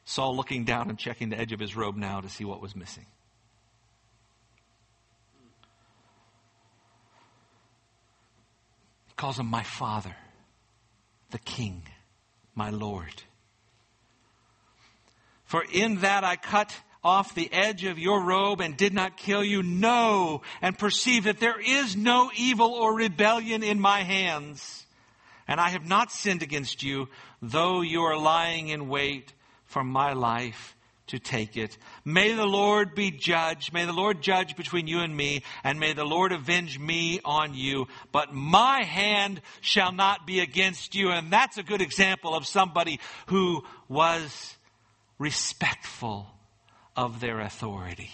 Saul 0.07 0.35
looking 0.35 0.65
down 0.65 0.89
and 0.89 0.99
checking 0.99 1.29
the 1.29 1.39
edge 1.39 1.53
of 1.53 1.61
his 1.61 1.77
robe 1.77 1.99
now 1.99 2.23
to 2.23 2.31
see 2.31 2.47
what 2.47 2.63
was 2.63 2.75
missing. 2.75 3.05
He 9.09 9.15
calls 9.15 9.39
him 9.39 9.45
my 9.45 9.63
father, 9.63 10.17
the 11.31 11.39
king, 11.39 11.83
my 12.55 12.71
Lord. 12.71 13.23
For 15.45 15.65
in 15.73 15.97
that 15.97 16.25
I 16.25 16.37
cut 16.37 16.75
off 17.03 17.35
the 17.35 17.53
edge 17.53 17.85
of 17.85 17.99
your 17.99 18.23
robe 18.23 18.61
and 18.61 18.77
did 18.77 18.93
not 18.93 19.17
kill 19.17 19.43
you. 19.43 19.63
Know 19.63 20.43
and 20.61 20.79
perceive 20.79 21.25
that 21.25 21.41
there 21.41 21.61
is 21.61 21.97
no 21.97 22.31
evil 22.37 22.73
or 22.73 22.95
rebellion 22.95 23.63
in 23.63 23.81
my 23.81 24.03
hands. 24.03 24.87
And 25.49 25.59
I 25.59 25.71
have 25.71 25.87
not 25.87 26.13
sinned 26.13 26.43
against 26.43 26.83
you, 26.83 27.09
though 27.43 27.81
you 27.81 28.03
are 28.03 28.19
lying 28.19 28.69
in 28.69 28.89
wait 28.89 29.33
for 29.65 29.83
my 29.83 30.13
life 30.13 30.77
to 31.11 31.19
take 31.19 31.57
it. 31.57 31.79
May 32.05 32.33
the 32.33 32.47
Lord 32.47 32.95
be 32.95 33.11
judge. 33.11 33.73
May 33.73 33.85
the 33.85 33.93
Lord 33.93 34.21
judge 34.21 34.57
between 34.57 34.87
you 34.87 35.01
and 35.01 35.17
me, 35.17 35.43
and 35.63 35.79
may 35.79 35.93
the 35.93 36.05
Lord 36.05 36.33
avenge 36.33 36.79
me 36.79 37.21
on 37.25 37.55
you. 37.55 37.87
But 38.11 38.35
my 38.35 38.83
hand 38.83 39.41
shall 39.61 39.93
not 39.93 40.27
be 40.27 40.41
against 40.41 40.95
you. 40.95 41.11
And 41.11 41.33
that's 41.33 41.59
a 41.59 41.63
good 41.63 41.81
example 41.81 42.35
of 42.35 42.47
somebody 42.47 42.99
who 43.27 43.63
was 43.89 44.57
respectful 45.19 46.27
of 46.97 47.21
their 47.21 47.41
authority, 47.41 48.11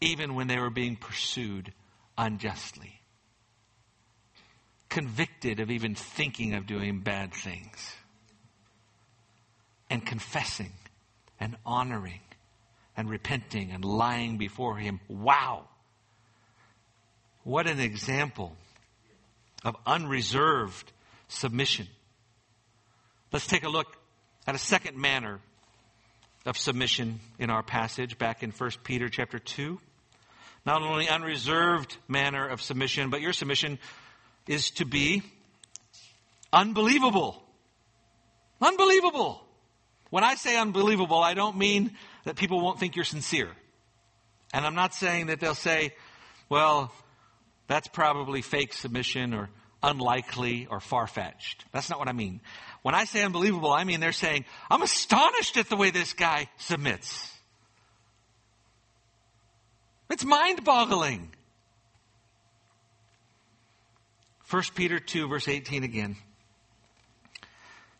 even 0.00 0.34
when 0.34 0.46
they 0.46 0.58
were 0.58 0.70
being 0.70 0.96
pursued 0.96 1.72
unjustly 2.16 2.96
convicted 4.88 5.60
of 5.60 5.70
even 5.70 5.94
thinking 5.94 6.54
of 6.54 6.66
doing 6.66 7.00
bad 7.00 7.32
things, 7.34 7.94
and 9.90 10.04
confessing 10.06 10.72
and 11.40 11.56
honoring 11.64 12.20
and 12.96 13.10
repenting 13.10 13.70
and 13.72 13.84
lying 13.84 14.38
before 14.38 14.76
Him. 14.76 15.00
Wow! 15.08 15.68
What 17.44 17.66
an 17.66 17.80
example 17.80 18.56
of 19.64 19.76
unreserved 19.86 20.92
submission. 21.28 21.86
Let's 23.32 23.46
take 23.46 23.64
a 23.64 23.68
look 23.68 23.86
at 24.46 24.54
a 24.54 24.58
second 24.58 24.96
manner 24.96 25.40
of 26.44 26.56
submission 26.56 27.20
in 27.38 27.50
our 27.50 27.62
passage 27.62 28.18
back 28.18 28.42
in 28.42 28.50
1 28.50 28.70
Peter 28.84 29.08
chapter 29.08 29.38
2. 29.38 29.78
Not 30.64 30.82
only 30.82 31.08
unreserved 31.08 31.96
manner 32.08 32.46
of 32.46 32.60
submission, 32.60 33.10
but 33.10 33.20
your 33.20 33.32
submission 33.32 33.78
is 34.46 34.70
to 34.72 34.84
be 34.84 35.22
unbelievable. 36.52 37.42
Unbelievable. 38.60 39.45
When 40.10 40.24
I 40.24 40.34
say 40.34 40.56
unbelievable, 40.56 41.20
I 41.20 41.34
don't 41.34 41.56
mean 41.56 41.96
that 42.24 42.36
people 42.36 42.60
won't 42.60 42.78
think 42.78 42.96
you're 42.96 43.04
sincere. 43.04 43.50
And 44.52 44.64
I'm 44.64 44.74
not 44.74 44.94
saying 44.94 45.26
that 45.26 45.40
they'll 45.40 45.54
say, 45.54 45.94
well, 46.48 46.92
that's 47.66 47.88
probably 47.88 48.42
fake 48.42 48.72
submission 48.72 49.34
or 49.34 49.50
unlikely 49.82 50.66
or 50.70 50.80
far 50.80 51.06
fetched. 51.06 51.64
That's 51.72 51.90
not 51.90 51.98
what 51.98 52.08
I 52.08 52.12
mean. 52.12 52.40
When 52.82 52.94
I 52.94 53.04
say 53.04 53.22
unbelievable, 53.22 53.72
I 53.72 53.84
mean 53.84 54.00
they're 54.00 54.12
saying, 54.12 54.44
I'm 54.70 54.82
astonished 54.82 55.56
at 55.56 55.68
the 55.68 55.76
way 55.76 55.90
this 55.90 56.12
guy 56.12 56.48
submits. 56.58 57.32
It's 60.08 60.24
mind 60.24 60.64
boggling. 60.64 61.32
1 64.48 64.62
Peter 64.74 65.00
2, 65.00 65.26
verse 65.26 65.48
18 65.48 65.82
again. 65.82 66.16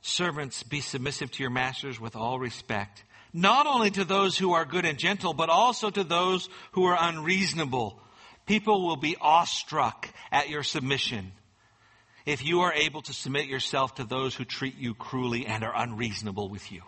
Servants, 0.07 0.63
be 0.63 0.81
submissive 0.81 1.33
to 1.33 1.43
your 1.43 1.51
masters 1.51 1.99
with 1.99 2.15
all 2.15 2.39
respect, 2.39 3.03
not 3.33 3.67
only 3.67 3.91
to 3.91 4.05
those 4.05 4.39
who 4.39 4.53
are 4.53 4.65
good 4.65 4.85
and 4.85 4.99
gentle, 4.99 5.35
but 5.35 5.49
also 5.49 5.91
to 5.91 6.05
those 6.05 6.49
who 6.73 6.85
are 6.85 6.97
unreasonable. 6.99 8.01
People 8.47 8.87
will 8.87 8.97
be 8.97 9.17
awestruck 9.21 10.09
at 10.31 10.49
your 10.49 10.63
submission 10.63 11.33
if 12.25 12.45
you 12.45 12.61
are 12.61 12.73
able 12.73 13.03
to 13.03 13.13
submit 13.13 13.47
yourself 13.47 13.97
to 13.97 14.05
those 14.05 14.33
who 14.37 14.45
treat 14.45 14.79
you 14.79 14.95
cruelly 14.95 15.45
and 15.45 15.65
are 15.65 15.75
unreasonable 15.75 16.49
with 16.49 16.71
you. 16.71 16.83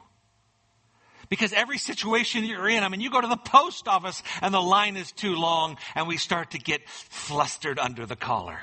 Because 1.28 1.52
every 1.52 1.78
situation 1.78 2.44
you're 2.44 2.68
in, 2.68 2.85
I 2.85 2.88
mean, 2.88 3.00
you 3.00 3.11
go 3.11 3.20
to 3.20 3.26
the 3.26 3.37
post 3.37 3.88
office 3.88 4.22
and 4.40 4.54
the 4.54 4.62
line 4.62 4.96
is 4.96 5.11
too 5.11 5.35
long 5.35 5.76
and 5.96 6.07
we 6.07 6.18
start 6.18 6.52
to 6.52 6.59
get 6.59 6.88
flustered 6.88 7.81
under 7.81 8.07
the 8.07 8.16
collar 8.16 8.61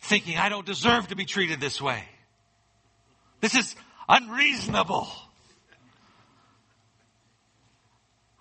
thinking, 0.00 0.36
I 0.36 0.48
don't 0.48 0.66
deserve 0.66 1.08
to 1.08 1.16
be 1.16 1.24
treated 1.24 1.60
this 1.60 1.80
way. 1.80 2.04
This 3.40 3.54
is 3.54 3.74
unreasonable. 4.08 5.08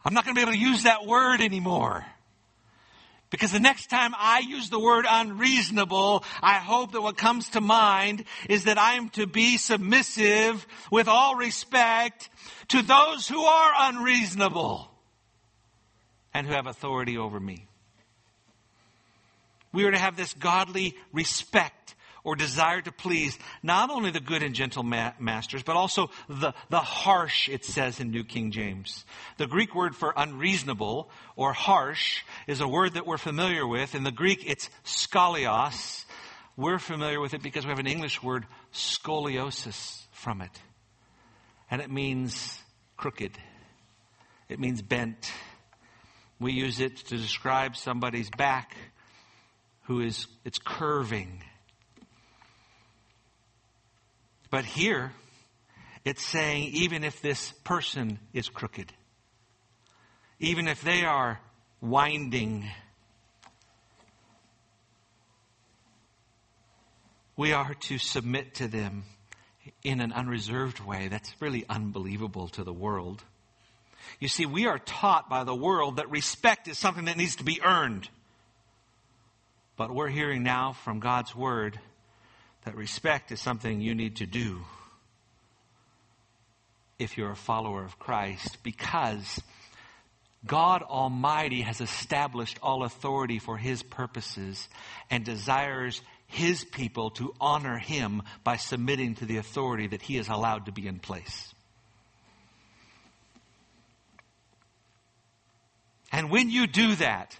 I'm 0.03 0.13
not 0.13 0.25
going 0.25 0.35
to 0.35 0.39
be 0.39 0.43
able 0.43 0.53
to 0.53 0.59
use 0.59 0.83
that 0.83 1.05
word 1.05 1.41
anymore. 1.41 2.05
Because 3.29 3.51
the 3.51 3.59
next 3.59 3.91
time 3.91 4.15
I 4.17 4.39
use 4.39 4.69
the 4.69 4.79
word 4.79 5.05
unreasonable, 5.07 6.23
I 6.41 6.55
hope 6.55 6.93
that 6.93 7.01
what 7.01 7.15
comes 7.15 7.49
to 7.49 7.61
mind 7.61 8.23
is 8.49 8.63
that 8.63 8.79
I 8.79 8.93
am 8.93 9.09
to 9.09 9.27
be 9.27 9.57
submissive 9.57 10.65
with 10.91 11.07
all 11.07 11.35
respect 11.35 12.29
to 12.69 12.81
those 12.81 13.27
who 13.27 13.43
are 13.43 13.71
unreasonable 13.91 14.89
and 16.33 16.47
who 16.47 16.53
have 16.53 16.65
authority 16.65 17.17
over 17.17 17.39
me. 17.39 17.68
We 19.71 19.83
are 19.85 19.91
to 19.91 19.97
have 19.97 20.15
this 20.15 20.33
godly 20.33 20.95
respect 21.11 21.95
or 22.23 22.35
desire 22.35 22.81
to 22.81 22.91
please 22.91 23.37
not 23.63 23.89
only 23.89 24.11
the 24.11 24.19
good 24.19 24.43
and 24.43 24.53
gentle 24.53 24.83
ma- 24.83 25.13
masters, 25.19 25.63
but 25.63 25.75
also 25.75 26.09
the, 26.27 26.53
the 26.69 26.79
harsh, 26.79 27.49
it 27.49 27.65
says 27.65 27.99
in 27.99 28.11
New 28.11 28.23
King 28.23 28.51
James. 28.51 29.05
The 29.37 29.47
Greek 29.47 29.73
word 29.73 29.95
for 29.95 30.13
unreasonable 30.15 31.09
or 31.35 31.53
harsh 31.53 32.23
is 32.47 32.61
a 32.61 32.67
word 32.67 32.95
that 32.95 33.07
we're 33.07 33.17
familiar 33.17 33.65
with. 33.65 33.95
In 33.95 34.03
the 34.03 34.11
Greek, 34.11 34.43
it's 34.45 34.69
skolios. 34.83 36.05
We're 36.57 36.79
familiar 36.79 37.21
with 37.21 37.33
it 37.33 37.41
because 37.41 37.65
we 37.65 37.69
have 37.69 37.79
an 37.79 37.87
English 37.87 38.21
word, 38.21 38.45
scoliosis, 38.73 40.03
from 40.11 40.41
it. 40.41 40.51
And 41.71 41.81
it 41.81 41.89
means 41.89 42.59
crooked. 42.97 43.31
It 44.49 44.59
means 44.59 44.81
bent. 44.81 45.31
We 46.39 46.51
use 46.53 46.79
it 46.79 46.97
to 46.97 47.17
describe 47.17 47.77
somebody's 47.77 48.29
back 48.29 48.75
who 49.89 50.01
is, 50.01 50.27
it's 50.45 50.59
curving. 50.59 51.41
But 54.51 54.63
here, 54.63 55.11
it's 56.05 56.23
saying 56.23 56.73
even 56.73 57.03
if 57.03 57.23
this 57.23 57.53
person 57.63 58.19
is 58.31 58.49
crooked, 58.49 58.93
even 60.39 60.67
if 60.67 60.83
they 60.83 61.05
are 61.05 61.41
winding, 61.81 62.69
we 67.35 67.51
are 67.51 67.73
to 67.73 67.97
submit 67.97 68.53
to 68.55 68.67
them 68.67 69.05
in 69.83 70.01
an 70.01 70.13
unreserved 70.13 70.79
way. 70.81 71.07
That's 71.07 71.33
really 71.41 71.65
unbelievable 71.67 72.47
to 72.49 72.63
the 72.63 72.71
world. 72.71 73.23
You 74.19 74.27
see, 74.27 74.45
we 74.45 74.67
are 74.67 74.77
taught 74.77 75.31
by 75.31 75.43
the 75.43 75.55
world 75.55 75.95
that 75.95 76.11
respect 76.11 76.67
is 76.67 76.77
something 76.77 77.05
that 77.05 77.17
needs 77.17 77.37
to 77.37 77.43
be 77.43 77.59
earned. 77.63 78.07
But 79.79 79.95
we're 79.95 80.09
hearing 80.09 80.43
now 80.43 80.73
from 80.73 80.99
God's 80.99 81.33
Word 81.33 81.79
that 82.65 82.75
respect 82.75 83.31
is 83.31 83.39
something 83.39 83.79
you 83.79 83.95
need 83.95 84.17
to 84.17 84.25
do 84.25 84.59
if 86.99 87.17
you're 87.17 87.31
a 87.31 87.35
follower 87.37 87.85
of 87.85 87.97
Christ 87.97 88.57
because 88.61 89.41
God 90.45 90.83
Almighty 90.83 91.61
has 91.61 91.79
established 91.79 92.59
all 92.61 92.83
authority 92.83 93.39
for 93.39 93.55
His 93.55 93.81
purposes 93.81 94.67
and 95.09 95.23
desires 95.23 96.01
His 96.27 96.65
people 96.65 97.11
to 97.11 97.33
honor 97.39 97.77
Him 97.77 98.23
by 98.43 98.57
submitting 98.57 99.15
to 99.15 99.25
the 99.25 99.37
authority 99.37 99.87
that 99.87 100.01
He 100.01 100.17
has 100.17 100.27
allowed 100.27 100.65
to 100.65 100.73
be 100.73 100.87
in 100.87 100.99
place. 100.99 101.53
And 106.11 106.29
when 106.29 106.49
you 106.49 106.67
do 106.67 106.95
that, 106.95 107.37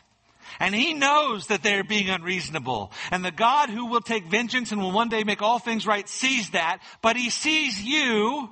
and 0.60 0.74
he 0.74 0.94
knows 0.94 1.48
that 1.48 1.64
they're 1.64 1.84
being 1.84 2.10
unreasonable. 2.10 2.92
And 3.12 3.24
the 3.24 3.32
God 3.32 3.70
who 3.70 3.88
will 3.88 4.02
take 4.02 4.26
vengeance 4.26 4.72
and 4.72 4.82
will 4.82 4.92
one 4.92 5.10
day 5.10 5.24
make 5.24 5.42
all 5.42 5.60
things 5.60 5.86
right 5.86 6.08
sees 6.08 6.52
that, 6.52 6.80
but 7.02 7.16
he 7.16 7.30
sees 7.30 7.82
you 7.82 8.50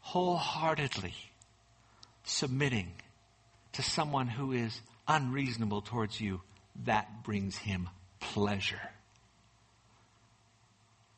wholeheartedly 0.00 1.14
submitting 2.24 2.92
to 3.72 3.82
someone 3.82 4.28
who 4.28 4.52
is 4.52 4.80
unreasonable 5.08 5.82
towards 5.82 6.20
you. 6.20 6.40
That 6.84 7.24
brings 7.24 7.56
him 7.56 7.88
pleasure. 8.20 8.80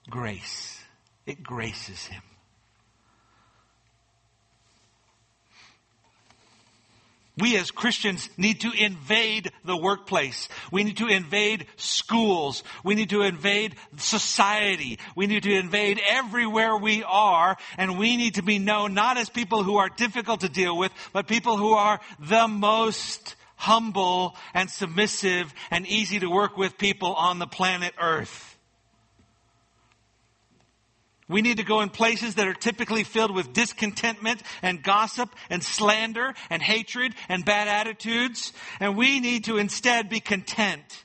Grace. 0.08 0.80
It 1.26 1.42
graces 1.42 2.06
him. 2.06 2.22
We 7.37 7.57
as 7.57 7.73
Christians 7.73 8.29
need 8.37 8.61
to 8.61 8.70
invade 8.70 9.51
the 9.64 9.77
workplace. 9.77 10.49
We 10.70 10.85
need 10.85 10.99
to 10.99 11.09
invade 11.09 11.66
schools. 11.77 12.62
We 12.85 12.94
need 12.94 13.11
to 13.11 13.23
invade 13.23 13.75
society. 13.97 15.01
We 15.16 15.27
need 15.27 15.42
to 15.42 15.53
invade 15.53 16.01
everywhere 16.09 16.77
we 16.77 17.03
are. 17.03 17.57
And 17.77 17.99
we 17.99 18.16
need 18.16 18.37
to 18.37 18.42
be 18.42 18.61
known 18.61 18.94
not 18.94 19.16
as 19.16 19.29
people 19.29 19.64
who 19.64 19.79
are 19.79 19.88
difficult 19.88 20.40
to 20.42 20.49
deal 20.49 20.79
with, 20.79 20.92
but 21.12 21.27
people 21.27 21.57
who 21.57 21.73
are 21.73 21.99
the 22.20 22.47
most 22.47 23.35
humble 23.57 24.37
and 24.53 24.70
submissive 24.70 25.53
and 25.73 25.87
easy 25.87 26.20
to 26.20 26.29
work 26.29 26.57
with 26.57 26.79
people 26.79 27.14
on 27.14 27.40
the 27.40 27.47
planet 27.47 27.94
earth. 28.01 28.53
We 31.28 31.40
need 31.40 31.56
to 31.56 31.64
go 31.64 31.80
in 31.80 31.88
places 31.88 32.34
that 32.34 32.46
are 32.46 32.54
typically 32.54 33.02
filled 33.02 33.34
with 33.34 33.52
discontentment 33.52 34.42
and 34.60 34.82
gossip 34.82 35.34
and 35.48 35.62
slander 35.62 36.34
and 36.50 36.62
hatred 36.62 37.14
and 37.28 37.44
bad 37.44 37.66
attitudes. 37.66 38.52
And 38.78 38.96
we 38.96 39.20
need 39.20 39.44
to 39.44 39.56
instead 39.56 40.10
be 40.10 40.20
content 40.20 41.04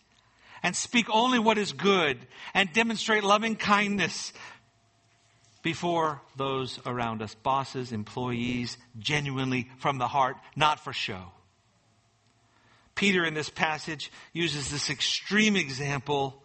and 0.62 0.76
speak 0.76 1.08
only 1.10 1.40
what 1.40 1.58
is 1.58 1.72
good 1.72 2.18
and 2.54 2.72
demonstrate 2.74 3.24
loving 3.24 3.56
kindness 3.56 4.34
before 5.62 6.22
those 6.36 6.80
around 6.86 7.22
us, 7.22 7.36
bosses, 7.36 7.92
employees, 7.92 8.78
genuinely 8.98 9.70
from 9.80 9.98
the 9.98 10.08
heart, 10.08 10.38
not 10.56 10.80
for 10.82 10.94
show. 10.94 11.32
Peter 12.96 13.24
in 13.24 13.34
this 13.34 13.50
passage 13.50 14.12
uses 14.34 14.70
this 14.70 14.90
extreme 14.90 15.56
example 15.56 16.44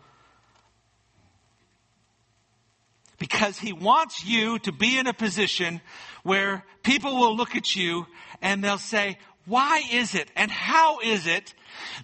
because 3.18 3.58
he 3.58 3.72
wants 3.72 4.24
you 4.24 4.58
to 4.60 4.72
be 4.72 4.98
in 4.98 5.06
a 5.06 5.14
position 5.14 5.80
where 6.22 6.64
people 6.82 7.16
will 7.16 7.36
look 7.36 7.56
at 7.56 7.74
you 7.74 8.06
and 8.42 8.62
they'll 8.62 8.78
say, 8.78 9.18
why 9.46 9.82
is 9.92 10.14
it 10.14 10.30
and 10.36 10.50
how 10.50 11.00
is 11.00 11.26
it 11.26 11.54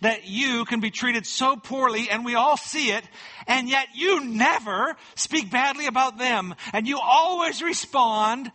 that 0.02 0.26
you 0.26 0.64
can 0.64 0.80
be 0.80 0.90
treated 0.90 1.26
so 1.26 1.56
poorly 1.56 2.08
and 2.10 2.24
we 2.24 2.34
all 2.34 2.56
see 2.56 2.90
it 2.90 3.04
and 3.46 3.68
yet 3.68 3.88
you 3.94 4.24
never 4.24 4.96
speak 5.14 5.50
badly 5.50 5.86
about 5.86 6.18
them 6.18 6.54
and 6.72 6.86
you 6.86 6.98
always 6.98 7.62
respond 7.62 8.50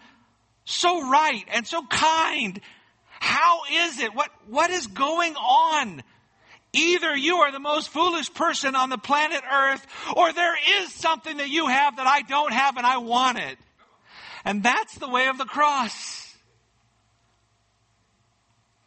so 0.65 1.09
right 1.09 1.45
and 1.53 1.65
so 1.65 1.83
kind. 1.83 2.59
How 3.19 3.61
is 3.71 3.99
it? 3.99 4.13
What, 4.13 4.29
what 4.47 4.69
is 4.69 4.87
going 4.87 5.35
on? 5.35 6.03
Either 6.75 7.15
you 7.15 7.37
are 7.37 7.51
the 7.51 7.59
most 7.59 7.89
foolish 7.89 8.33
person 8.33 8.75
on 8.75 8.89
the 8.89 8.97
planet 8.97 9.41
earth, 9.49 9.85
or 10.15 10.33
there 10.33 10.55
is 10.81 10.93
something 10.93 11.37
that 11.37 11.49
you 11.49 11.67
have 11.67 11.95
that 11.97 12.05
I 12.05 12.21
don't 12.21 12.51
have 12.51 12.77
and 12.77 12.85
I 12.85 12.97
want 12.97 13.37
it. 13.37 13.57
And 14.43 14.61
that's 14.61 14.95
the 14.95 15.09
way 15.09 15.27
of 15.27 15.37
the 15.37 15.45
cross. 15.45 16.35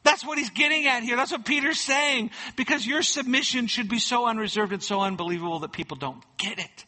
That's 0.05 0.25
what 0.25 0.39
he's 0.39 0.51
getting 0.51 0.87
at 0.87 1.03
here. 1.03 1.17
That's 1.17 1.33
what 1.33 1.45
Peter's 1.45 1.81
saying. 1.81 2.31
Because 2.57 2.87
your 2.87 3.03
submission 3.03 3.67
should 3.67 3.89
be 3.89 3.99
so 3.99 4.27
unreserved 4.27 4.73
and 4.73 4.83
so 4.83 5.01
unbelievable 5.01 5.61
that 5.61 5.73
people 5.73 5.97
don't 5.97 6.23
get 6.37 6.59
it. 6.59 6.85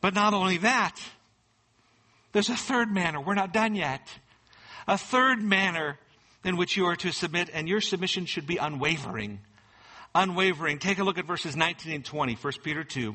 But 0.00 0.14
not 0.14 0.34
only 0.34 0.58
that, 0.58 0.98
there's 2.32 2.48
a 2.48 2.56
third 2.56 2.90
manner. 2.90 3.20
We're 3.20 3.34
not 3.34 3.52
done 3.52 3.74
yet. 3.74 4.08
A 4.88 4.98
third 4.98 5.42
manner 5.42 5.98
in 6.44 6.56
which 6.56 6.76
you 6.76 6.86
are 6.86 6.96
to 6.96 7.12
submit, 7.12 7.50
and 7.52 7.68
your 7.68 7.80
submission 7.80 8.26
should 8.26 8.46
be 8.46 8.56
unwavering. 8.56 9.40
Unwavering. 10.14 10.78
Take 10.78 10.98
a 10.98 11.04
look 11.04 11.18
at 11.18 11.26
verses 11.26 11.56
19 11.56 11.92
and 11.92 12.04
20, 12.04 12.34
1 12.34 12.52
Peter 12.62 12.84
2. 12.84 13.14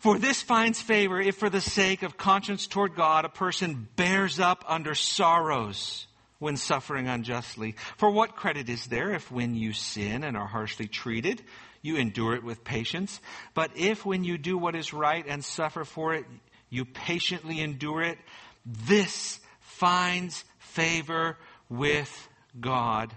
For 0.00 0.18
this 0.18 0.42
finds 0.42 0.80
favor 0.82 1.20
if 1.20 1.36
for 1.36 1.48
the 1.48 1.60
sake 1.60 2.02
of 2.02 2.16
conscience 2.16 2.66
toward 2.66 2.94
God 2.94 3.24
a 3.24 3.30
person 3.30 3.88
bears 3.96 4.38
up 4.38 4.64
under 4.68 4.94
sorrows 4.94 6.06
when 6.38 6.56
suffering 6.56 7.08
unjustly. 7.08 7.76
For 7.96 8.10
what 8.10 8.36
credit 8.36 8.68
is 8.68 8.86
there 8.86 9.14
if 9.14 9.30
when 9.32 9.54
you 9.54 9.72
sin 9.72 10.22
and 10.22 10.36
are 10.36 10.46
harshly 10.46 10.86
treated, 10.86 11.42
you 11.80 11.96
endure 11.96 12.34
it 12.34 12.44
with 12.44 12.64
patience? 12.64 13.20
But 13.54 13.70
if 13.74 14.04
when 14.04 14.22
you 14.24 14.36
do 14.36 14.58
what 14.58 14.74
is 14.74 14.92
right 14.92 15.24
and 15.26 15.44
suffer 15.44 15.84
for 15.84 16.14
it, 16.14 16.26
you 16.68 16.84
patiently 16.84 17.60
endure 17.60 18.02
it, 18.02 18.18
this 18.64 19.40
finds 19.60 20.44
favor 20.58 21.38
with 21.68 22.28
God. 22.58 23.12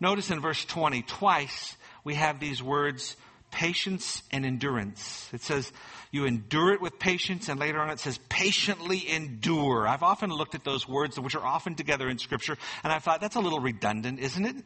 Notice 0.00 0.30
in 0.30 0.40
verse 0.40 0.64
20, 0.64 1.02
twice 1.02 1.76
we 2.04 2.14
have 2.14 2.40
these 2.40 2.62
words 2.62 3.16
patience 3.50 4.22
and 4.30 4.46
endurance. 4.46 5.28
It 5.32 5.42
says, 5.42 5.72
you 6.12 6.24
endure 6.24 6.72
it 6.72 6.80
with 6.80 6.98
patience, 6.98 7.48
and 7.48 7.58
later 7.58 7.80
on 7.80 7.90
it 7.90 8.00
says, 8.00 8.18
patiently 8.28 9.08
endure. 9.10 9.86
I've 9.86 10.02
often 10.02 10.30
looked 10.30 10.54
at 10.54 10.64
those 10.64 10.88
words, 10.88 11.18
which 11.18 11.34
are 11.34 11.44
often 11.44 11.74
together 11.74 12.08
in 12.08 12.18
Scripture, 12.18 12.56
and 12.82 12.92
I 12.92 12.98
thought 12.98 13.20
that's 13.20 13.36
a 13.36 13.40
little 13.40 13.60
redundant, 13.60 14.20
isn't 14.20 14.44
it? 14.44 14.56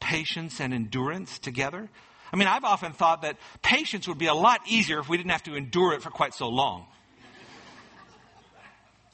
Patience 0.00 0.60
and 0.60 0.74
endurance 0.74 1.38
together. 1.38 1.88
I 2.32 2.36
mean, 2.36 2.48
I've 2.48 2.64
often 2.64 2.92
thought 2.92 3.22
that 3.22 3.38
patience 3.62 4.08
would 4.08 4.18
be 4.18 4.26
a 4.26 4.34
lot 4.34 4.60
easier 4.66 4.98
if 4.98 5.08
we 5.08 5.16
didn't 5.16 5.30
have 5.32 5.44
to 5.44 5.54
endure 5.54 5.94
it 5.94 6.02
for 6.02 6.10
quite 6.10 6.34
so 6.34 6.48
long. 6.48 6.86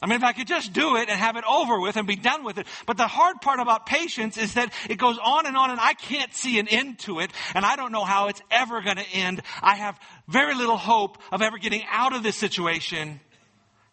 I 0.02 0.06
mean, 0.06 0.16
if 0.16 0.24
I 0.24 0.32
could 0.32 0.48
just 0.48 0.72
do 0.72 0.96
it 0.96 1.08
and 1.08 1.18
have 1.18 1.36
it 1.36 1.44
over 1.48 1.80
with 1.80 1.96
and 1.96 2.08
be 2.08 2.16
done 2.16 2.42
with 2.42 2.58
it. 2.58 2.66
But 2.86 2.96
the 2.96 3.06
hard 3.06 3.40
part 3.40 3.60
about 3.60 3.86
patience 3.86 4.36
is 4.36 4.54
that 4.54 4.72
it 4.90 4.98
goes 4.98 5.16
on 5.22 5.46
and 5.46 5.56
on 5.56 5.70
and 5.70 5.78
I 5.78 5.94
can't 5.94 6.34
see 6.34 6.58
an 6.58 6.66
end 6.66 6.98
to 7.00 7.20
it 7.20 7.30
and 7.54 7.64
I 7.64 7.76
don't 7.76 7.92
know 7.92 8.02
how 8.02 8.26
it's 8.26 8.42
ever 8.50 8.82
going 8.82 8.96
to 8.96 9.08
end. 9.12 9.42
I 9.62 9.76
have 9.76 9.96
very 10.26 10.56
little 10.56 10.76
hope 10.76 11.18
of 11.30 11.40
ever 11.40 11.56
getting 11.56 11.84
out 11.88 12.12
of 12.16 12.24
this 12.24 12.36
situation. 12.36 13.20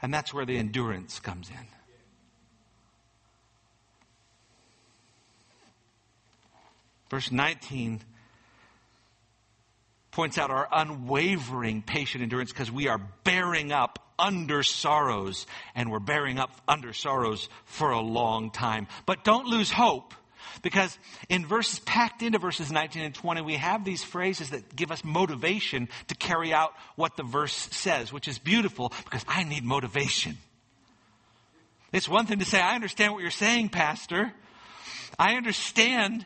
And 0.01 0.11
that's 0.11 0.33
where 0.33 0.47
the 0.47 0.57
endurance 0.57 1.19
comes 1.19 1.49
in. 1.49 1.67
Verse 7.11 7.31
19 7.31 8.01
points 10.11 10.37
out 10.37 10.49
our 10.49 10.67
unwavering 10.71 11.81
patient 11.81 12.23
endurance 12.23 12.51
because 12.51 12.71
we 12.71 12.87
are 12.87 12.99
bearing 13.23 13.71
up 13.71 13.99
under 14.17 14.63
sorrows 14.63 15.47
and 15.75 15.91
we're 15.91 15.99
bearing 15.99 16.39
up 16.39 16.51
under 16.67 16.93
sorrows 16.93 17.47
for 17.65 17.91
a 17.91 18.01
long 18.01 18.51
time. 18.51 18.87
But 19.05 19.23
don't 19.23 19.47
lose 19.47 19.71
hope 19.71 20.13
because 20.61 20.97
in 21.29 21.45
verses 21.45 21.79
packed 21.79 22.21
into 22.21 22.39
verses 22.39 22.71
19 22.71 23.03
and 23.03 23.15
20, 23.15 23.41
we 23.41 23.55
have 23.55 23.85
these 23.85 24.03
phrases 24.03 24.49
that 24.49 24.75
give 24.75 24.91
us 24.91 25.03
motivation 25.03 25.89
to 26.07 26.15
carry 26.15 26.53
out 26.53 26.73
what 26.95 27.15
the 27.15 27.23
verse 27.23 27.53
says, 27.53 28.11
which 28.11 28.27
is 28.27 28.39
beautiful 28.39 28.91
because 29.05 29.23
I 29.27 29.43
need 29.43 29.63
motivation. 29.63 30.37
It's 31.91 32.07
one 32.07 32.25
thing 32.25 32.39
to 32.39 32.45
say, 32.45 32.59
I 32.59 32.75
understand 32.75 33.13
what 33.13 33.21
you're 33.21 33.31
saying, 33.31 33.69
Pastor. 33.69 34.31
I 35.17 35.35
understand, 35.35 36.25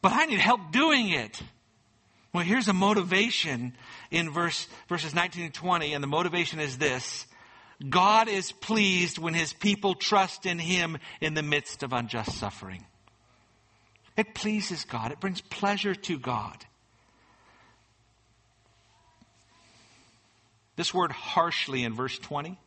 but 0.00 0.12
I 0.12 0.26
need 0.26 0.38
help 0.38 0.70
doing 0.70 1.10
it. 1.10 1.40
Well, 2.36 2.44
here's 2.44 2.68
a 2.68 2.74
motivation 2.74 3.72
in 4.10 4.28
verse, 4.28 4.68
verses 4.90 5.14
19 5.14 5.44
and 5.44 5.54
20, 5.54 5.94
and 5.94 6.04
the 6.04 6.06
motivation 6.06 6.60
is 6.60 6.76
this. 6.76 7.24
God 7.88 8.28
is 8.28 8.52
pleased 8.52 9.16
when 9.16 9.32
his 9.32 9.54
people 9.54 9.94
trust 9.94 10.44
in 10.44 10.58
him 10.58 10.98
in 11.22 11.32
the 11.32 11.42
midst 11.42 11.82
of 11.82 11.94
unjust 11.94 12.36
suffering. 12.36 12.84
It 14.18 14.34
pleases 14.34 14.84
God. 14.84 15.12
It 15.12 15.20
brings 15.20 15.40
pleasure 15.40 15.94
to 15.94 16.18
God. 16.18 16.62
This 20.76 20.92
word 20.92 21.12
harshly 21.12 21.84
in 21.84 21.94
verse 21.94 22.18
20 22.18 22.58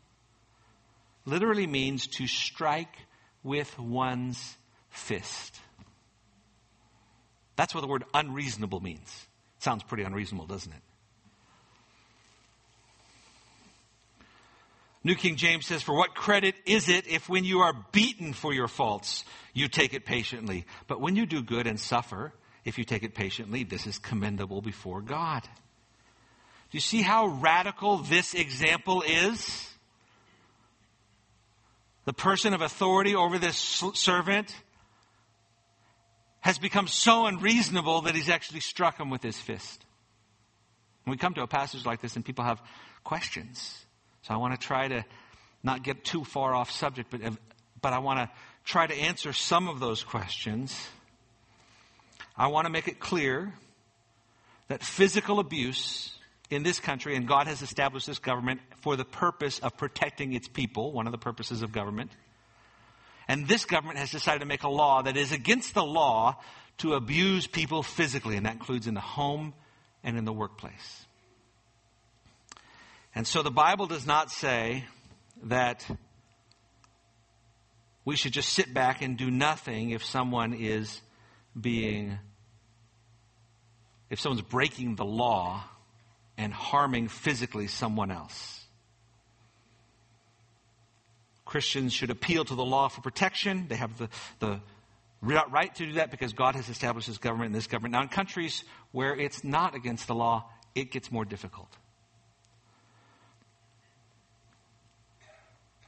literally 1.26 1.68
means 1.68 2.08
to 2.08 2.26
strike 2.26 2.98
with 3.44 3.78
one's 3.78 4.58
fist. 4.90 5.60
That's 7.56 7.76
what 7.76 7.82
the 7.82 7.88
word 7.88 8.06
unreasonable 8.16 8.80
means. 8.80 9.28
Sounds 9.60 9.84
pretty 9.84 10.04
unreasonable, 10.04 10.48
doesn't 10.48 10.72
it? 10.72 10.82
New 15.04 15.16
King 15.16 15.38
James 15.38 15.66
says, 15.66 15.82
For 15.82 15.96
what 15.96 16.14
credit 16.14 16.56
is 16.66 16.90
it 16.90 17.08
if 17.08 17.30
when 17.30 17.46
you 17.46 17.60
are 17.60 17.74
beaten 17.92 18.34
for 18.34 18.54
your 18.54 18.68
faults, 18.68 19.24
you 19.54 19.68
take 19.68 19.94
it 19.94 20.06
patiently? 20.06 20.66
But 20.88 21.00
when 21.00 21.16
you 21.16 21.26
do 21.26 21.42
good 21.42 21.68
and 21.68 21.80
suffer, 21.80 22.34
if 22.66 22.78
you 22.78 22.84
take 22.84 23.04
it 23.04 23.16
patiently, 23.16 23.64
this 23.64 23.88
is 23.88 23.98
commendable 23.98 24.62
before 24.62 25.02
God. 25.02 25.44
Do 25.44 26.78
you 26.78 26.82
see 26.82 27.02
how 27.02 27.28
radical 27.28 27.98
this 27.98 28.34
example 28.34 29.02
is? 29.02 29.70
The 32.06 32.14
person 32.14 32.54
of 32.54 32.62
authority 32.62 33.16
over 33.16 33.40
this 33.40 33.58
servant 33.94 34.54
has 36.42 36.58
become 36.58 36.88
so 36.88 37.26
unreasonable 37.26 38.02
that 38.02 38.16
he's 38.16 38.30
actually 38.30 38.62
struck 38.62 39.00
him 39.00 39.10
with 39.10 39.22
his 39.22 39.38
fist. 39.38 39.86
When 41.04 41.12
we 41.12 41.18
come 41.18 41.34
to 41.34 41.42
a 41.42 41.48
passage 41.48 41.86
like 41.86 42.02
this 42.02 42.16
and 42.16 42.24
people 42.24 42.46
have 42.46 42.62
questions, 43.04 43.86
so 44.22 44.34
I 44.34 44.38
want 44.38 44.60
to 44.60 44.66
try 44.66 44.88
to 44.88 45.04
not 45.64 45.84
get 45.84 46.04
too 46.04 46.24
far 46.24 46.54
off 46.54 46.72
subject, 46.72 47.10
but, 47.12 47.22
but 47.82 47.94
I 47.94 48.00
want 48.00 48.20
to 48.20 48.30
try 48.64 48.88
to 48.88 48.94
answer 48.94 49.34
some 49.34 49.68
of 49.68 49.80
those 49.80 50.04
questions. 50.04 50.88
I 52.38 52.48
want 52.48 52.66
to 52.66 52.72
make 52.72 52.88
it 52.88 53.00
clear 53.00 53.54
that 54.68 54.84
physical 54.84 55.40
abuse 55.40 56.16
in 56.50 56.64
this 56.64 56.80
country, 56.80 57.16
and 57.16 57.28
God 57.28 57.48
has 57.48 57.62
established 57.62 58.08
this 58.08 58.20
government 58.20 58.62
for 58.82 58.96
the 58.96 59.06
purpose 59.06 59.60
of 59.60 59.76
protecting 59.78 60.34
its 60.34 60.48
people, 60.48 60.92
one 60.92 61.06
of 61.06 61.12
the 61.12 61.18
purposes 61.18 61.62
of 61.62 61.72
government. 61.72 62.12
And 63.30 63.48
this 63.48 63.64
government 63.64 64.00
has 64.00 64.10
decided 64.10 64.40
to 64.40 64.48
make 64.48 64.64
a 64.64 64.70
law 64.70 65.04
that 65.04 65.16
is 65.16 65.32
against 65.32 65.76
the 65.76 65.86
law 65.86 66.38
to 66.80 66.96
abuse 66.96 67.46
people 67.46 67.84
physically, 67.84 68.36
and 68.36 68.48
that 68.48 68.54
includes 68.54 68.88
in 68.88 68.96
the 68.96 69.00
home 69.00 69.54
and 70.04 70.18
in 70.18 70.26
the 70.26 70.34
workplace. 70.34 71.06
And 73.14 73.28
so 73.28 73.44
the 73.44 73.52
Bible 73.52 73.86
does 73.86 74.08
not 74.08 74.32
say 74.32 74.86
that 75.44 75.86
we 78.04 78.16
should 78.16 78.34
just 78.34 78.50
sit 78.50 78.74
back 78.74 79.04
and 79.04 79.16
do 79.16 79.30
nothing 79.30 79.92
if 79.92 80.04
someone 80.04 80.54
is 80.54 81.00
being, 81.60 82.18
if 84.10 84.20
someone's 84.20 84.42
breaking 84.42 84.96
the 84.96 85.06
law 85.06 85.64
and 86.36 86.52
harming 86.52 87.10
physically 87.10 87.68
someone 87.68 88.10
else. 88.10 88.59
Christians 91.50 91.94
should 91.94 92.12
appeal 92.12 92.46
to 92.46 92.54
the 92.54 92.64
law 92.64 92.90
for 92.90 93.02
protection. 93.02 93.66
They 93.68 93.76
have 93.76 93.98
the, 93.98 94.08
the 94.38 94.62
right 95.22 95.74
to 95.76 95.86
do 95.88 95.94
that 95.94 96.12
because 96.12 96.34
God 96.34 96.54
has 96.54 96.70
established 96.70 97.08
this 97.08 97.18
government 97.18 97.48
and 97.48 97.56
this 97.56 97.66
government. 97.66 97.94
Now, 97.94 98.04
in 98.04 98.08
countries 98.08 98.64
where 98.92 99.16
it's 99.20 99.44
not 99.44 99.74
against 99.74 100.06
the 100.06 100.14
law, 100.14 100.46
it 100.76 100.92
gets 100.92 101.12
more 101.12 101.26
difficult. 101.26 101.68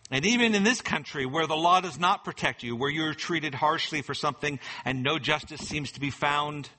And 0.10 0.26
even 0.26 0.56
in 0.56 0.63
this 0.63 0.82
country 0.82 1.28
where 1.28 1.45
the 1.45 1.56
law 1.56 1.80
does 1.80 2.00
not 2.00 2.26
protect 2.26 2.63
you, 2.63 2.76
where 2.76 2.89
you're 2.89 3.13
treated 3.13 3.54
harshly 3.54 4.02
for 4.02 4.15
something 4.15 4.60
and 4.84 5.04
no 5.04 5.19
justice 5.19 5.62
seems 5.62 5.91
to 5.91 6.00
be 6.00 6.10
found, 6.10 6.69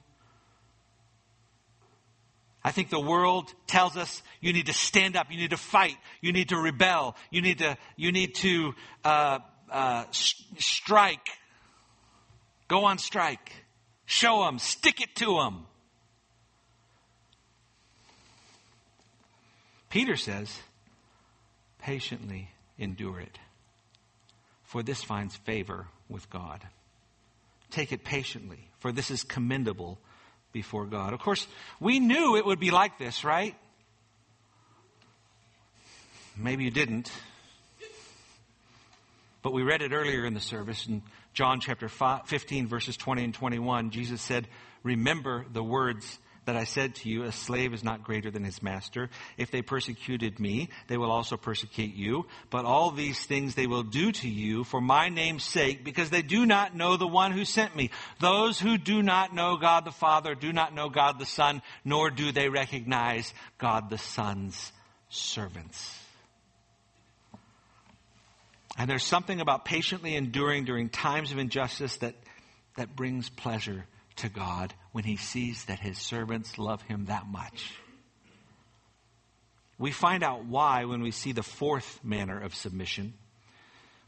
I 2.64 2.70
think 2.70 2.90
the 2.90 3.00
world 3.00 3.52
tells 3.66 3.96
us 3.96 4.22
you 4.40 4.52
need 4.52 4.66
to 4.66 4.72
stand 4.72 5.16
up, 5.16 5.30
you 5.30 5.36
need 5.36 5.50
to 5.50 5.56
fight, 5.56 5.96
you 6.20 6.32
need 6.32 6.50
to 6.50 6.56
rebel, 6.56 7.16
you 7.30 7.42
need 7.42 7.58
to, 7.58 7.76
you 7.96 8.12
need 8.12 8.34
to 8.36 8.74
uh, 9.04 9.40
uh, 9.70 10.04
strike, 10.12 11.26
go 12.68 12.84
on 12.84 12.98
strike, 12.98 13.52
show 14.06 14.44
them, 14.44 14.58
stick 14.58 15.00
it 15.00 15.14
to 15.16 15.38
them. 15.38 15.66
Peter 19.90 20.16
says, 20.16 20.60
patiently 21.80 22.48
endure 22.78 23.20
it, 23.20 23.38
for 24.62 24.82
this 24.82 25.02
finds 25.02 25.36
favor 25.36 25.88
with 26.08 26.30
God. 26.30 26.66
Take 27.70 27.92
it 27.92 28.04
patiently, 28.04 28.70
for 28.78 28.92
this 28.92 29.10
is 29.10 29.24
commendable 29.24 29.98
before 30.52 30.86
God. 30.86 31.12
Of 31.12 31.20
course, 31.20 31.46
we 31.80 31.98
knew 31.98 32.36
it 32.36 32.44
would 32.44 32.60
be 32.60 32.70
like 32.70 32.98
this, 32.98 33.24
right? 33.24 33.54
Maybe 36.36 36.64
you 36.64 36.70
didn't. 36.70 37.10
But 39.42 39.52
we 39.52 39.62
read 39.62 39.82
it 39.82 39.92
earlier 39.92 40.24
in 40.24 40.34
the 40.34 40.40
service 40.40 40.86
in 40.86 41.02
John 41.34 41.60
chapter 41.60 41.88
15, 41.88 42.68
verses 42.68 42.96
20 42.96 43.24
and 43.24 43.34
21. 43.34 43.90
Jesus 43.90 44.20
said, 44.20 44.46
Remember 44.82 45.44
the 45.52 45.62
words 45.62 46.18
that 46.44 46.56
I 46.56 46.64
said 46.64 46.96
to 46.96 47.08
you, 47.08 47.22
a 47.22 47.32
slave 47.32 47.72
is 47.72 47.84
not 47.84 48.02
greater 48.02 48.30
than 48.30 48.42
his 48.44 48.62
master. 48.62 49.10
If 49.36 49.50
they 49.50 49.62
persecuted 49.62 50.40
me, 50.40 50.70
they 50.88 50.96
will 50.96 51.10
also 51.10 51.36
persecute 51.36 51.94
you. 51.94 52.26
But 52.50 52.64
all 52.64 52.90
these 52.90 53.24
things 53.24 53.54
they 53.54 53.68
will 53.68 53.84
do 53.84 54.10
to 54.10 54.28
you 54.28 54.64
for 54.64 54.80
my 54.80 55.08
name's 55.08 55.44
sake, 55.44 55.84
because 55.84 56.10
they 56.10 56.22
do 56.22 56.44
not 56.44 56.74
know 56.74 56.96
the 56.96 57.06
one 57.06 57.32
who 57.32 57.44
sent 57.44 57.76
me. 57.76 57.90
Those 58.18 58.58
who 58.58 58.76
do 58.76 59.02
not 59.02 59.34
know 59.34 59.56
God 59.56 59.84
the 59.84 59.92
Father 59.92 60.34
do 60.34 60.52
not 60.52 60.74
know 60.74 60.88
God 60.88 61.18
the 61.18 61.26
Son, 61.26 61.62
nor 61.84 62.10
do 62.10 62.32
they 62.32 62.48
recognize 62.48 63.32
God 63.58 63.88
the 63.88 63.98
Son's 63.98 64.72
servants. 65.08 65.98
And 68.76 68.88
there's 68.90 69.04
something 69.04 69.40
about 69.40 69.64
patiently 69.64 70.16
enduring 70.16 70.64
during 70.64 70.88
times 70.88 71.30
of 71.30 71.38
injustice 71.38 71.98
that, 71.98 72.14
that 72.76 72.96
brings 72.96 73.28
pleasure 73.28 73.84
to 74.16 74.28
God 74.28 74.74
when 74.92 75.04
he 75.04 75.16
sees 75.16 75.64
that 75.66 75.80
his 75.80 75.98
servants 75.98 76.58
love 76.58 76.82
him 76.82 77.06
that 77.06 77.26
much. 77.26 77.72
We 79.78 79.90
find 79.90 80.22
out 80.22 80.44
why 80.44 80.84
when 80.84 81.02
we 81.02 81.10
see 81.10 81.32
the 81.32 81.42
fourth 81.42 82.00
manner 82.04 82.40
of 82.40 82.54
submission. 82.54 83.14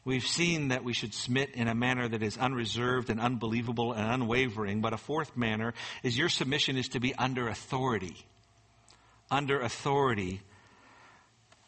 We've 0.04 0.26
seen 0.26 0.68
that 0.68 0.84
we 0.84 0.92
should 0.92 1.14
submit 1.14 1.54
in 1.54 1.66
a 1.66 1.74
manner 1.74 2.06
that 2.06 2.22
is 2.22 2.36
unreserved 2.36 3.08
and 3.08 3.18
unbelievable 3.18 3.92
and 3.92 4.22
unwavering, 4.22 4.82
but 4.82 4.92
a 4.92 4.98
fourth 4.98 5.36
manner 5.36 5.72
is 6.02 6.16
your 6.16 6.28
submission 6.28 6.76
is 6.76 6.88
to 6.90 7.00
be 7.00 7.14
under 7.14 7.48
authority. 7.48 8.16
Under 9.30 9.60
authority. 9.60 10.42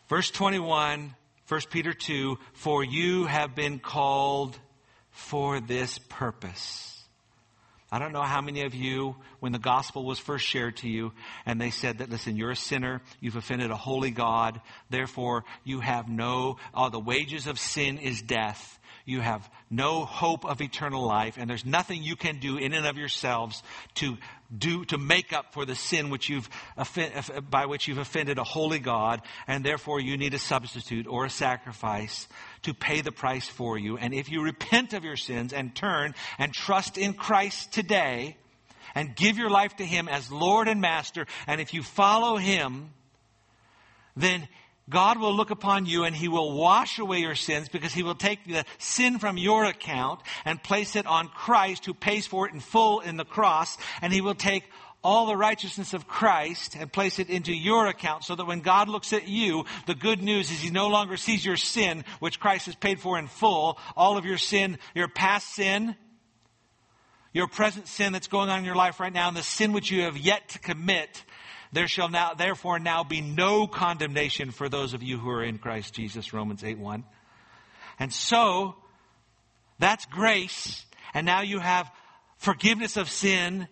Verse 0.09 0.31
21, 0.31 1.15
1 1.49 1.61
Peter 1.71 1.95
2, 1.95 2.39
for 2.53 2.85
you 2.85 3.25
have 3.25 3.55
been 3.55 3.79
called 3.79 4.59
for 5.11 5.61
this 5.61 5.99
purpose. 5.99 6.96
I 7.91 8.01
don't 8.01 8.13
know 8.13 8.23
how 8.23 8.41
many 8.41 8.63
of 8.63 8.75
you, 8.75 9.15
when 9.39 9.53
the 9.53 9.59
gospel 9.59 10.05
was 10.05 10.19
first 10.19 10.45
shared 10.45 10.79
to 10.79 10.89
you, 10.89 11.13
and 11.45 11.61
they 11.61 11.71
said 11.71 11.99
that, 11.99 12.11
listen, 12.11 12.37
you're 12.37 12.51
a 12.51 12.57
sinner, 12.57 13.01
you've 13.21 13.37
offended 13.37 13.71
a 13.71 13.77
holy 13.77 14.11
God, 14.11 14.61
therefore 14.91 15.45
you 15.63 15.81
have 15.81 16.09
no, 16.09 16.57
oh, 16.75 16.91
the 16.91 16.99
wages 16.99 17.47
of 17.47 17.61
sin 17.61 17.99
is 17.99 18.23
death. 18.23 18.81
You 19.05 19.21
have 19.21 19.49
no 19.71 20.05
hope 20.05 20.45
of 20.45 20.61
eternal 20.61 21.07
life, 21.07 21.37
and 21.39 21.49
there's 21.49 21.65
nothing 21.65 22.03
you 22.03 22.17
can 22.17 22.41
do 22.41 22.57
in 22.57 22.73
and 22.73 22.87
of 22.87 22.99
yourselves 22.99 23.63
to 23.95 24.19
do 24.57 24.85
to 24.87 24.99
make 24.99 25.33
up 25.33 25.53
for 25.53 25.65
the 25.65 25.77
sin 25.77 26.11
which 26.11 26.29
you've 26.29 26.49
by 27.49 27.67
which 27.67 27.87
you've 27.87 27.99
offended 27.99 28.39
a 28.39 28.45
holy 28.45 28.81
God, 28.81 29.23
and 29.47 29.65
therefore 29.65 30.01
you 30.01 30.17
need 30.17 30.35
a 30.35 30.41
substitute 30.41 31.07
or 31.07 31.25
a 31.25 31.31
sacrifice 31.31 32.27
to 32.67 32.75
pay 32.75 33.01
the 33.01 33.11
price 33.11 33.49
for 33.49 33.79
you. 33.79 33.97
And 33.97 34.15
if 34.15 34.31
you 34.31 34.43
repent 34.43 34.93
of 34.93 35.03
your 35.03 35.17
sins 35.17 35.53
and 35.53 35.75
turn 35.75 36.15
and 36.39 36.53
trust 36.53 36.99
in 36.99 37.15
Christ 37.15 37.73
today, 37.73 38.37
and 38.95 39.15
give 39.15 39.37
your 39.37 39.51
life 39.51 39.77
to 39.77 39.85
Him 39.85 40.09
as 40.09 40.33
Lord 40.33 40.69
and 40.69 40.81
Master, 40.81 41.27
and 41.47 41.61
if 41.61 41.75
you 41.75 41.83
follow 41.83 42.37
Him, 42.37 42.91
then 44.17 44.49
God 44.89 45.19
will 45.19 45.35
look 45.35 45.51
upon 45.51 45.87
you 45.87 46.05
and 46.05 46.15
he 46.15 46.29
will 46.29 46.57
wash 46.57 47.01
away 47.01 47.19
your 47.19 47.35
sins 47.35 47.69
because 47.69 47.93
he 47.93 48.05
will 48.05 48.15
take 48.15 48.45
the 48.47 48.65
sin 48.79 49.19
from 49.19 49.37
your 49.37 49.65
account 49.65 50.21
and 50.45 50.63
place 50.63 50.95
it 50.95 51.07
on 51.07 51.27
Christ 51.27 51.85
who 51.87 51.95
pays 51.95 52.27
for 52.29 52.47
it 52.47 52.55
in 52.55 52.61
full 52.61 53.01
in 53.01 53.17
the 53.17 53.25
cross 53.25 53.77
and 54.01 54.13
he 54.13 54.21
will 54.21 54.37
take 54.37 54.63
all 55.07 55.27
the 55.27 55.37
righteousness 55.37 55.95
of 55.95 56.09
Christ 56.09 56.75
and 56.75 56.93
place 56.93 57.21
it 57.21 57.31
into 57.31 57.55
your 57.55 57.87
account 57.87 58.25
so 58.25 58.35
that 58.35 58.45
when 58.45 58.59
God 58.59 58.89
looks 58.89 59.13
at 59.13 59.29
you, 59.29 59.65
the 59.87 59.95
good 59.95 60.21
news 60.21 60.51
is 60.51 60.61
he 60.61 60.71
no 60.71 60.89
longer 60.89 61.17
sees 61.17 61.47
your 61.47 61.57
sin, 61.57 62.05
which 62.19 62.41
Christ 62.41 62.67
has 62.67 62.75
paid 62.75 62.99
for 62.99 63.17
in 63.17 63.29
full, 63.29 63.79
all 63.97 64.19
of 64.19 64.25
your 64.25 64.37
sin, 64.37 64.79
your 64.97 65.07
past 65.07 65.55
sin, 65.55 65.95
your 67.33 67.47
present 67.47 67.87
sin 67.87 68.13
that's 68.13 68.27
going 68.27 68.51
on 68.51 68.59
in 68.59 68.65
your 68.65 68.75
life 68.75 68.99
right 68.99 69.13
now, 69.13 69.29
and 69.29 69.37
the 69.37 69.45
sin 69.45 69.73
which 69.73 69.93
you 69.93 70.03
have 70.03 70.19
yet 70.19 70.49
to 70.49 70.59
commit 70.59 71.23
there 71.71 71.87
shall 71.87 72.09
now, 72.09 72.35
therefore 72.35 72.81
now 72.81 73.05
be 73.05 73.21
no 73.21 73.69
condemnation 73.69 74.51
for 74.51 74.69
those 74.69 74.93
of 74.93 75.05
you 75.05 75.19
who 75.19 75.31
are 75.31 75.45
in 75.45 75.59
Christ 75.59 75.95
Jesus, 75.95 76.33
Romans 76.33 76.65
8 76.65 76.79
1. 76.79 77.05
And 78.01 78.13
so, 78.13 78.75
that's 79.79 80.05
grace. 80.07 80.85
And 81.15 81.27
now 81.27 81.43
you 81.43 81.61
have 81.61 81.89
forgiveness 82.39 82.97
of 82.97 83.09
sin, 83.09 83.69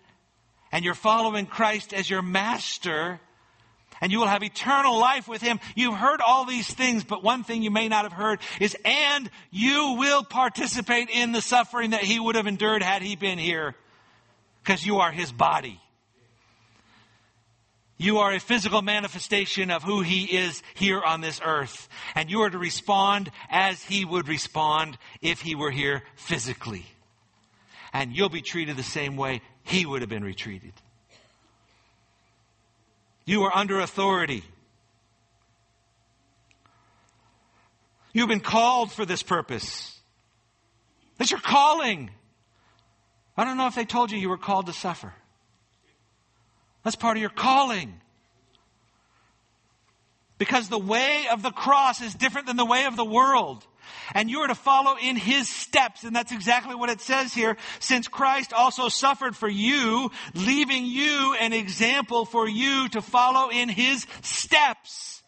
and 0.75 0.85
you're 0.85 0.95
following 0.95 1.47
Christ 1.47 1.95
as 1.95 2.11
your 2.11 2.21
master, 2.21 3.21
and 4.01 4.11
you 4.11 4.19
will 4.19 4.27
have 4.27 4.43
eternal 4.43 4.99
life 4.99 5.29
with 5.29 5.41
him. 5.41 5.61
You've 5.77 5.95
heard 5.95 6.21
all 6.21 6.47
these 6.47 6.67
things, 6.67 7.05
but 7.05 7.23
one 7.23 7.45
thing 7.45 7.63
you 7.63 7.71
may 7.71 7.87
not 7.87 8.03
have 8.03 8.13
heard 8.13 8.41
is, 8.59 8.77
and 8.85 9.31
you 9.53 9.95
will 10.01 10.25
participate 10.25 11.11
in 11.11 11.31
the 11.31 11.41
suffering 11.41 11.91
that 11.91 12.03
he 12.03 12.19
would 12.19 12.35
have 12.35 12.49
endured 12.49 12.83
had 12.83 13.03
he 13.03 13.15
been 13.15 13.39
here, 13.39 13.77
because 14.65 14.85
you 14.85 14.97
are 14.97 15.13
his 15.13 15.31
body. 15.31 15.81
You 17.97 18.19
are 18.19 18.33
a 18.33 18.41
physical 18.41 18.83
manifestation 18.83 19.71
of 19.71 19.85
who 19.85 20.01
He 20.01 20.25
is 20.25 20.65
here 20.75 21.01
on 21.01 21.21
this 21.21 21.41
earth. 21.43 21.89
And 22.17 22.29
you 22.29 22.41
are 22.41 22.51
to 22.51 22.59
respond 22.59 23.31
as 23.49 23.81
He 23.85 24.05
would 24.05 24.27
respond 24.27 24.99
if 25.23 25.41
He 25.41 25.55
were 25.55 25.71
here 25.71 26.03
physically. 26.17 26.85
And 27.93 28.15
you'll 28.15 28.29
be 28.29 28.43
treated 28.43 28.77
the 28.77 28.83
same 28.83 29.17
way 29.17 29.43
He 29.65 29.85
would 29.85 30.03
have 30.03 30.11
been 30.11 30.25
retreated. 30.25 30.73
You 33.25 33.45
are 33.45 33.57
under 33.57 33.81
authority. 33.81 34.45
You've 38.13 38.29
been 38.29 38.41
called 38.41 38.93
for 38.93 39.05
this 39.05 39.23
purpose. 39.23 39.99
That's 41.19 41.31
your 41.31 41.41
calling. 41.41 42.11
I 43.37 43.45
don't 43.45 43.57
know 43.57 43.67
if 43.67 43.75
they 43.75 43.85
told 43.85 44.13
you 44.13 44.19
you 44.19 44.29
were 44.29 44.39
called 44.39 44.67
to 44.67 44.73
suffer. 44.73 45.13
That's 46.85 46.97
part 46.97 47.17
of 47.17 47.21
your 47.21 47.31
calling. 47.31 47.95
Because 50.37 50.69
the 50.69 50.79
way 50.79 51.25
of 51.33 51.43
the 51.43 51.51
cross 51.51 52.03
is 52.03 52.15
different 52.15 52.47
than 52.47 52.57
the 52.57 52.65
way 52.65 52.85
of 52.85 52.97
the 52.97 53.05
world. 53.05 53.67
And 54.15 54.31
you 54.31 54.41
are 54.41 54.49
to 54.49 54.55
follow 54.55 54.97
in 55.01 55.17
his 55.17 55.49
steps. 55.49 56.05
And 56.05 56.15
that's 56.15 56.33
exactly 56.33 56.75
what 56.75 56.91
it 56.91 57.01
says 57.01 57.33
here. 57.33 57.57
Since 57.81 58.09
Christ 58.09 58.53
also 58.53 58.89
suffered 58.89 59.37
for 59.37 59.49
you, 59.49 60.11
leaving 60.35 60.85
you 60.87 61.37
an 61.41 61.53
example 61.53 62.25
for 62.25 62.49
you 62.49 62.89
to 62.91 63.03
follow 63.03 63.51
in 63.51 63.69
his 63.69 64.07
steps. 64.23 65.23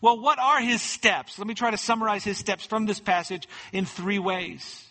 Well, 0.00 0.20
what 0.20 0.38
are 0.38 0.60
his 0.60 0.82
steps? 0.82 1.38
Let 1.38 1.46
me 1.46 1.54
try 1.54 1.70
to 1.70 1.78
summarize 1.78 2.24
his 2.24 2.36
steps 2.36 2.66
from 2.66 2.86
this 2.86 2.98
passage 3.00 3.48
in 3.72 3.84
three 3.86 4.18
ways. 4.18 4.84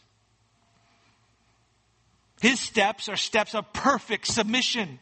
His 2.42 2.60
steps 2.60 3.08
are 3.10 3.18
steps 3.18 3.54
of 3.54 3.72
perfect 3.74 4.26
submission. 4.28 5.00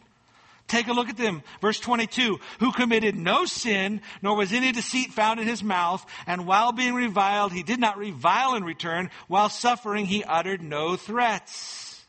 Take 0.70 0.88
a 0.88 0.94
look 0.94 1.10
at 1.10 1.18
them. 1.18 1.44
Verse 1.62 1.80
22, 1.80 2.40
who 2.60 2.72
committed 2.72 3.18
no 3.18 3.46
sin, 3.46 4.02
nor 4.22 4.38
was 4.38 4.54
any 4.54 4.72
deceit 4.72 5.12
found 5.12 5.40
in 5.40 5.48
his 5.48 5.64
mouth, 5.64 6.06
and 6.28 6.46
while 6.46 6.72
being 6.72 6.94
reviled, 6.94 7.52
he 7.52 7.64
did 7.64 7.80
not 7.80 7.98
revile 7.98 8.56
in 8.56 8.64
return. 8.64 9.10
While 9.28 9.50
suffering, 9.50 10.06
he 10.06 10.24
uttered 10.24 10.62
no 10.62 10.96
threats. 10.96 12.06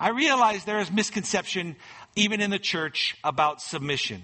I 0.00 0.10
realize 0.10 0.64
there 0.64 0.80
is 0.80 0.90
misconception 0.90 1.76
even 2.16 2.40
in 2.40 2.50
the 2.50 2.58
church 2.58 3.16
about 3.22 3.60
submission. 3.60 4.22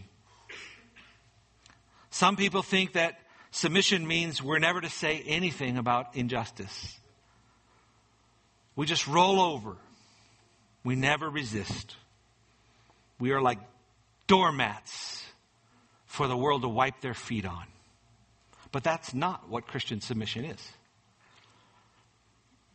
Some 2.11 2.37
people 2.37 2.63
think 2.63 2.95
that 2.95 3.21
submission 3.51 4.07
means 4.07 4.43
we're 4.43 4.59
never 4.59 4.81
to 4.81 4.91
say 4.91 5.23
anything 5.27 5.77
about 5.77 6.17
injustice. 6.17 6.99
We 8.75 8.87
just 8.87 9.07
roll 9.07 9.41
over. 9.41 9.77
We 10.83 10.97
never 10.97 11.29
resist. 11.29 11.97
We 13.21 13.33
are 13.33 13.41
like 13.41 13.59
doormats 14.27 15.23
for 16.07 16.27
the 16.27 16.37
world 16.37 16.63
to 16.63 16.69
wipe 16.69 17.01
their 17.01 17.15
feet 17.15 17.45
on. 17.45 17.65
But 18.73 18.83
that's 18.83 19.15
not 19.15 19.49
what 19.49 19.67
Christian 19.67 20.01
submission 20.01 20.45
is. 20.45 20.73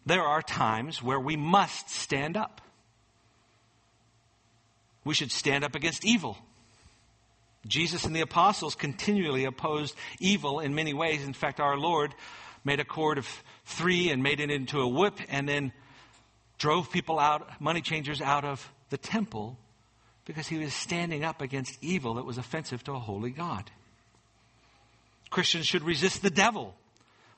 There 0.06 0.22
are 0.22 0.42
times 0.42 1.02
where 1.02 1.20
we 1.20 1.36
must 1.36 1.90
stand 1.90 2.38
up. 2.38 2.62
We 5.04 5.14
should 5.14 5.32
stand 5.32 5.64
up 5.64 5.76
against 5.76 6.06
evil. 6.06 6.38
Jesus 7.66 8.06
and 8.06 8.16
the 8.16 8.22
apostles 8.22 8.76
continually 8.76 9.46
opposed 9.46 9.96
evil 10.20 10.60
in 10.60 10.76
many 10.76 10.94
ways. 10.94 11.24
In 11.24 11.34
fact, 11.34 11.60
our 11.60 11.78
Lord 11.78 12.14
made 12.64 12.80
a 12.80 12.86
cord 12.86 13.18
of 13.18 13.28
three 13.66 14.12
and 14.12 14.22
made 14.22 14.40
it 14.40 14.52
into 14.52 14.82
a 14.82 14.88
whip 14.88 15.20
and 15.30 15.50
then 15.50 15.72
drove 16.58 16.92
people 16.92 17.20
out, 17.20 17.60
money 17.60 17.82
changers 17.82 18.22
out 18.22 18.46
of 18.46 18.72
the 18.90 18.98
temple 18.98 19.58
because 20.26 20.48
he 20.48 20.58
was 20.58 20.74
standing 20.74 21.24
up 21.24 21.42
against 21.42 21.78
evil 21.82 22.16
that 22.16 22.26
was 22.26 22.38
offensive 22.38 22.84
to 22.84 22.94
a 22.94 23.00
holy 23.00 23.32
God. 23.32 23.70
Christians 25.30 25.68
should 25.68 25.84
resist 25.84 26.22
the 26.22 26.30
devil. 26.30 26.76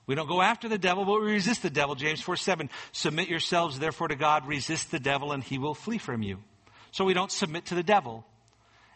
We 0.05 0.15
don't 0.15 0.27
go 0.27 0.41
after 0.41 0.69
the 0.69 0.77
devil, 0.77 1.03
but 1.03 1.19
we 1.19 1.33
resist 1.33 1.61
the 1.63 1.69
devil. 1.69 1.95
James 1.95 2.21
4 2.21 2.37
7. 2.37 2.69
Submit 2.93 3.27
yourselves 3.27 3.77
therefore 3.77 4.07
to 4.07 4.15
God, 4.15 4.47
resist 4.47 4.89
the 4.89 4.99
devil, 4.99 5.33
and 5.33 5.43
he 5.43 5.57
will 5.57 5.73
flee 5.73 5.97
from 5.97 6.23
you. 6.23 6.39
So 6.91 7.03
we 7.03 7.13
don't 7.13 7.31
submit 7.31 7.65
to 7.67 7.75
the 7.75 7.83
devil. 7.83 8.25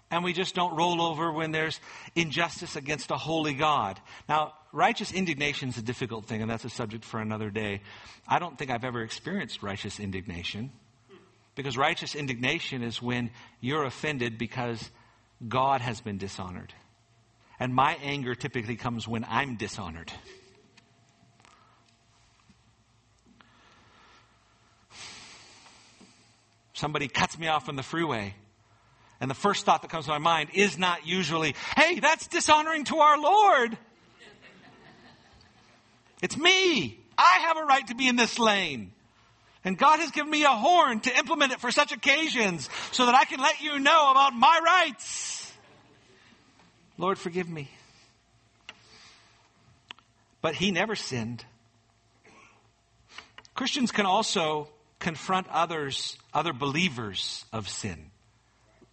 And 0.10 0.24
we 0.26 0.34
just 0.34 0.56
don't 0.56 0.76
roll 0.76 1.02
over 1.02 1.32
when 1.32 1.52
there's 1.52 1.80
injustice 2.16 2.76
against 2.76 3.12
a 3.12 3.18
holy 3.18 3.54
God. 3.54 4.00
Now, 4.28 4.54
righteous 4.74 5.14
indignation 5.14 5.70
is 5.70 5.78
a 5.78 5.82
difficult 5.82 6.26
thing, 6.26 6.42
and 6.42 6.52
that's 6.52 6.66
a 6.66 6.70
subject 6.70 7.06
for 7.06 7.22
another 7.22 7.50
day. 7.50 7.82
I 8.28 8.40
don't 8.40 8.58
think 8.58 8.72
I've 8.72 8.84
ever 8.84 9.02
experienced 9.04 9.64
righteous 9.64 10.02
indignation. 10.02 10.72
Because 11.56 11.78
righteous 11.78 12.16
indignation 12.16 12.82
is 12.82 13.02
when 13.02 13.32
you're 13.60 13.84
offended 13.84 14.38
because 14.38 14.90
God 15.48 15.82
has 15.82 16.02
been 16.02 16.18
dishonored. 16.18 16.74
And 17.60 17.76
my 17.76 17.98
anger 18.02 18.36
typically 18.36 18.76
comes 18.76 19.08
when 19.08 19.26
I'm 19.28 19.58
dishonored. 19.58 20.12
Somebody 26.74 27.08
cuts 27.08 27.38
me 27.38 27.48
off 27.48 27.70
on 27.70 27.76
the 27.76 27.84
freeway. 27.84 28.34
And 29.20 29.30
the 29.30 29.36
first 29.36 29.66
thought 29.66 29.84
that 29.84 29.92
comes 29.92 30.06
to 30.06 30.12
my 30.12 30.18
mind 30.18 30.50
is 30.56 30.80
not 30.80 31.06
usually, 31.06 31.54
hey, 31.78 32.00
that's 32.00 32.26
dishonoring 32.28 32.86
to 32.86 32.98
our 32.98 33.22
Lord. 33.22 33.78
It's 36.24 36.36
me. 36.36 37.00
I 37.18 37.40
have 37.46 37.58
a 37.58 37.66
right 37.66 37.86
to 37.88 37.96
be 37.96 38.08
in 38.08 38.16
this 38.16 38.40
lane. 38.40 38.94
And 39.64 39.78
God 39.78 40.00
has 40.00 40.12
given 40.12 40.32
me 40.32 40.44
a 40.44 40.50
horn 40.50 41.00
to 41.02 41.18
implement 41.18 41.52
it 41.52 41.60
for 41.60 41.72
such 41.72 41.92
occasions 41.92 42.70
so 42.92 43.06
that 43.06 43.16
I 43.16 43.26
can 43.26 43.40
let 43.40 43.62
you 43.62 43.80
know 43.80 44.12
about 44.12 44.34
my 44.34 44.60
rights. 44.64 45.54
Lord, 46.98 47.18
forgive 47.18 47.50
me. 47.50 47.70
But 50.42 50.56
he 50.56 50.72
never 50.72 50.96
sinned. 50.96 51.46
Christians 53.54 53.92
can 53.92 54.06
also 54.06 54.70
confront 55.00 55.48
others, 55.50 56.18
other 56.34 56.54
believers 56.54 57.46
of 57.52 57.68
sin. 57.68 58.11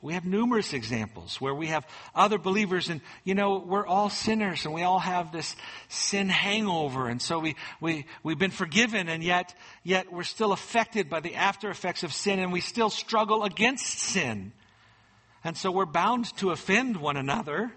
We 0.00 0.14
have 0.14 0.24
numerous 0.24 0.74
examples 0.74 1.40
where 1.40 1.54
we 1.54 1.66
have 1.68 1.84
other 2.14 2.38
believers 2.38 2.88
and, 2.88 3.00
you 3.24 3.34
know, 3.34 3.58
we're 3.58 3.86
all 3.86 4.10
sinners 4.10 4.64
and 4.64 4.72
we 4.72 4.82
all 4.82 5.00
have 5.00 5.32
this 5.32 5.56
sin 5.88 6.28
hangover. 6.28 7.08
And 7.08 7.20
so 7.20 7.40
we, 7.40 7.56
we, 7.80 8.06
we've 8.22 8.38
been 8.38 8.52
forgiven 8.52 9.08
and 9.08 9.24
yet, 9.24 9.56
yet 9.82 10.12
we're 10.12 10.22
still 10.22 10.52
affected 10.52 11.10
by 11.10 11.18
the 11.18 11.34
after 11.34 11.68
effects 11.68 12.04
of 12.04 12.12
sin 12.12 12.38
and 12.38 12.52
we 12.52 12.60
still 12.60 12.90
struggle 12.90 13.42
against 13.42 13.86
sin. 13.86 14.52
And 15.42 15.56
so 15.56 15.72
we're 15.72 15.84
bound 15.84 16.36
to 16.36 16.50
offend 16.50 16.96
one 16.96 17.16
another. 17.16 17.72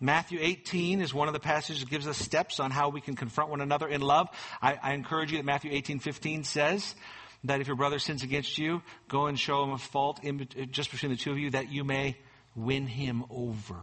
Matthew 0.00 0.40
18 0.42 1.00
is 1.00 1.14
one 1.14 1.28
of 1.28 1.34
the 1.34 1.40
passages 1.40 1.80
that 1.80 1.90
gives 1.90 2.08
us 2.08 2.16
steps 2.16 2.58
on 2.58 2.72
how 2.72 2.88
we 2.88 3.00
can 3.00 3.14
confront 3.14 3.50
one 3.50 3.60
another 3.60 3.86
in 3.86 4.00
love. 4.00 4.28
I, 4.60 4.78
I 4.82 4.92
encourage 4.94 5.30
you 5.30 5.38
that 5.38 5.44
Matthew 5.44 5.70
18, 5.72 6.00
15 6.00 6.42
says, 6.42 6.96
that 7.44 7.60
if 7.60 7.66
your 7.66 7.76
brother 7.76 7.98
sins 7.98 8.22
against 8.22 8.58
you, 8.58 8.82
go 9.08 9.26
and 9.26 9.38
show 9.38 9.62
him 9.64 9.70
a 9.70 9.78
fault 9.78 10.20
in, 10.22 10.48
just 10.70 10.90
between 10.90 11.10
the 11.10 11.16
two 11.16 11.30
of 11.30 11.38
you 11.38 11.50
that 11.50 11.70
you 11.70 11.84
may 11.84 12.16
win 12.54 12.86
him 12.86 13.24
over. 13.30 13.76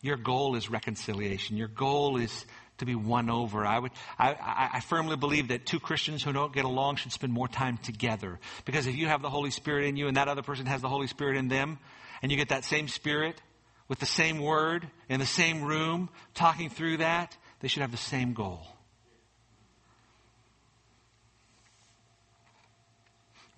Your 0.00 0.16
goal 0.16 0.54
is 0.54 0.70
reconciliation. 0.70 1.56
Your 1.56 1.68
goal 1.68 2.18
is 2.18 2.46
to 2.78 2.86
be 2.86 2.94
won 2.94 3.28
over. 3.28 3.66
I 3.66 3.80
would, 3.80 3.90
I, 4.18 4.32
I, 4.34 4.70
I, 4.74 4.80
firmly 4.80 5.16
believe 5.16 5.48
that 5.48 5.66
two 5.66 5.80
Christians 5.80 6.22
who 6.22 6.32
don't 6.32 6.54
get 6.54 6.64
along 6.64 6.96
should 6.96 7.10
spend 7.10 7.32
more 7.32 7.48
time 7.48 7.76
together. 7.78 8.38
Because 8.64 8.86
if 8.86 8.94
you 8.94 9.08
have 9.08 9.20
the 9.20 9.30
Holy 9.30 9.50
Spirit 9.50 9.86
in 9.86 9.96
you 9.96 10.06
and 10.06 10.16
that 10.16 10.28
other 10.28 10.42
person 10.42 10.66
has 10.66 10.80
the 10.80 10.88
Holy 10.88 11.08
Spirit 11.08 11.36
in 11.36 11.48
them, 11.48 11.80
and 12.22 12.30
you 12.30 12.38
get 12.38 12.50
that 12.50 12.64
same 12.64 12.86
Spirit 12.86 13.40
with 13.88 13.98
the 13.98 14.06
same 14.06 14.38
word 14.38 14.88
in 15.08 15.18
the 15.18 15.26
same 15.26 15.62
room, 15.62 16.08
talking 16.34 16.70
through 16.70 16.98
that, 16.98 17.36
they 17.60 17.68
should 17.68 17.82
have 17.82 17.90
the 17.90 17.96
same 17.96 18.32
goal. 18.32 18.64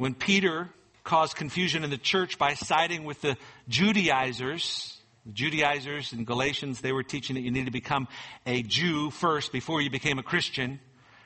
When 0.00 0.14
Peter 0.14 0.70
caused 1.04 1.36
confusion 1.36 1.84
in 1.84 1.90
the 1.90 1.98
church 1.98 2.38
by 2.38 2.54
siding 2.54 3.04
with 3.04 3.20
the 3.20 3.36
Judaizers, 3.68 4.96
the 5.26 5.32
Judaizers 5.32 6.14
in 6.14 6.24
Galatians, 6.24 6.80
they 6.80 6.92
were 6.92 7.02
teaching 7.02 7.34
that 7.34 7.42
you 7.42 7.50
need 7.50 7.66
to 7.66 7.70
become 7.70 8.08
a 8.46 8.62
Jew 8.62 9.10
first 9.10 9.52
before 9.52 9.82
you 9.82 9.90
became 9.90 10.18
a 10.18 10.22
Christian. 10.22 10.80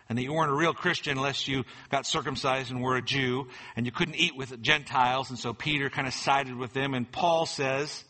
And 0.09 0.18
that 0.18 0.25
you 0.25 0.33
weren't 0.33 0.51
a 0.51 0.57
real 0.57 0.75
Christian 0.75 1.16
unless 1.16 1.47
you 1.47 1.62
got 1.89 2.05
circumcised 2.05 2.72
and 2.72 2.83
were 2.83 2.97
a 2.97 3.01
Jew. 3.01 3.47
And 3.77 3.87
you 3.87 3.93
couldn't 3.93 4.16
eat 4.16 4.37
with 4.37 4.61
Gentiles. 4.61 5.31
And 5.31 5.39
so 5.39 5.55
Peter 5.55 5.89
kind 5.89 6.09
of 6.09 6.12
sided 6.12 6.57
with 6.57 6.72
them. 6.72 6.95
And 6.95 7.11
Paul 7.11 7.47
says 7.47 8.05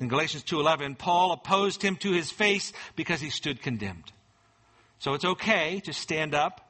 in 0.00 0.06
Galatians 0.06 0.44
2.11, 0.44 0.98
Paul 0.98 1.32
opposed 1.32 1.82
him 1.82 1.96
to 1.96 2.12
his 2.12 2.30
face 2.30 2.72
because 2.94 3.20
he 3.20 3.30
stood 3.30 3.60
condemned. 3.60 4.12
So 5.00 5.14
it's 5.14 5.24
okay 5.24 5.80
to 5.80 5.92
stand 5.92 6.32
up 6.32 6.65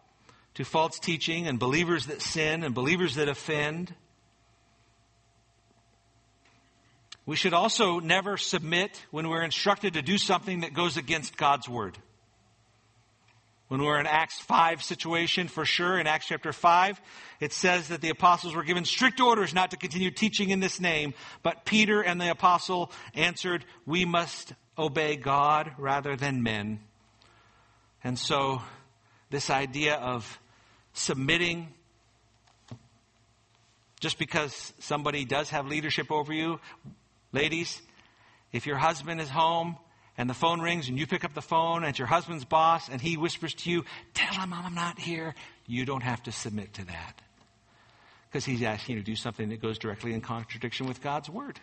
to 0.56 0.64
false 0.64 0.98
teaching 0.98 1.46
and 1.46 1.58
believers 1.58 2.06
that 2.06 2.22
sin 2.22 2.64
and 2.64 2.74
believers 2.74 3.16
that 3.16 3.28
offend. 3.28 3.94
We 7.26 7.36
should 7.36 7.52
also 7.52 8.00
never 8.00 8.38
submit 8.38 9.04
when 9.10 9.28
we're 9.28 9.42
instructed 9.42 9.94
to 9.94 10.02
do 10.02 10.16
something 10.16 10.60
that 10.60 10.72
goes 10.72 10.96
against 10.96 11.36
God's 11.36 11.68
word. 11.68 11.98
When 13.68 13.82
we're 13.82 14.00
in 14.00 14.06
Acts 14.06 14.40
5 14.40 14.82
situation, 14.82 15.48
for 15.48 15.66
sure, 15.66 15.98
in 15.98 16.06
Acts 16.06 16.28
chapter 16.28 16.54
5, 16.54 17.02
it 17.40 17.52
says 17.52 17.88
that 17.88 18.00
the 18.00 18.10
apostles 18.10 18.54
were 18.54 18.62
given 18.62 18.86
strict 18.86 19.20
orders 19.20 19.52
not 19.52 19.72
to 19.72 19.76
continue 19.76 20.10
teaching 20.10 20.48
in 20.50 20.60
this 20.60 20.80
name, 20.80 21.12
but 21.42 21.66
Peter 21.66 22.00
and 22.00 22.18
the 22.18 22.30
apostle 22.30 22.92
answered, 23.14 23.64
We 23.84 24.06
must 24.06 24.54
obey 24.78 25.16
God 25.16 25.72
rather 25.76 26.16
than 26.16 26.42
men. 26.42 26.80
And 28.02 28.18
so, 28.18 28.62
this 29.28 29.50
idea 29.50 29.96
of 29.96 30.38
submitting 30.96 31.68
just 34.00 34.18
because 34.18 34.72
somebody 34.78 35.24
does 35.24 35.50
have 35.50 35.66
leadership 35.66 36.10
over 36.10 36.32
you, 36.32 36.60
ladies, 37.32 37.80
if 38.52 38.66
your 38.66 38.76
husband 38.76 39.20
is 39.20 39.28
home 39.28 39.76
and 40.18 40.28
the 40.28 40.34
phone 40.34 40.60
rings 40.60 40.88
and 40.88 40.98
you 40.98 41.06
pick 41.06 41.24
up 41.24 41.34
the 41.34 41.42
phone 41.42 41.78
and 41.78 41.90
it's 41.90 41.98
your 41.98 42.08
husband's 42.08 42.44
boss 42.44 42.88
and 42.88 43.00
he 43.00 43.16
whispers 43.16 43.54
to 43.54 43.70
you, 43.70 43.84
tell 44.14 44.34
him 44.34 44.52
I'm 44.52 44.74
not 44.74 44.98
here, 44.98 45.34
you 45.66 45.84
don't 45.84 46.02
have 46.02 46.22
to 46.24 46.32
submit 46.32 46.74
to 46.74 46.86
that. 46.86 47.20
Because 48.28 48.44
he's 48.44 48.62
asking 48.62 48.96
you 48.96 49.02
to 49.02 49.06
do 49.06 49.16
something 49.16 49.50
that 49.50 49.62
goes 49.62 49.78
directly 49.78 50.12
in 50.12 50.20
contradiction 50.20 50.86
with 50.86 51.02
God's 51.02 51.30
word. 51.30 51.60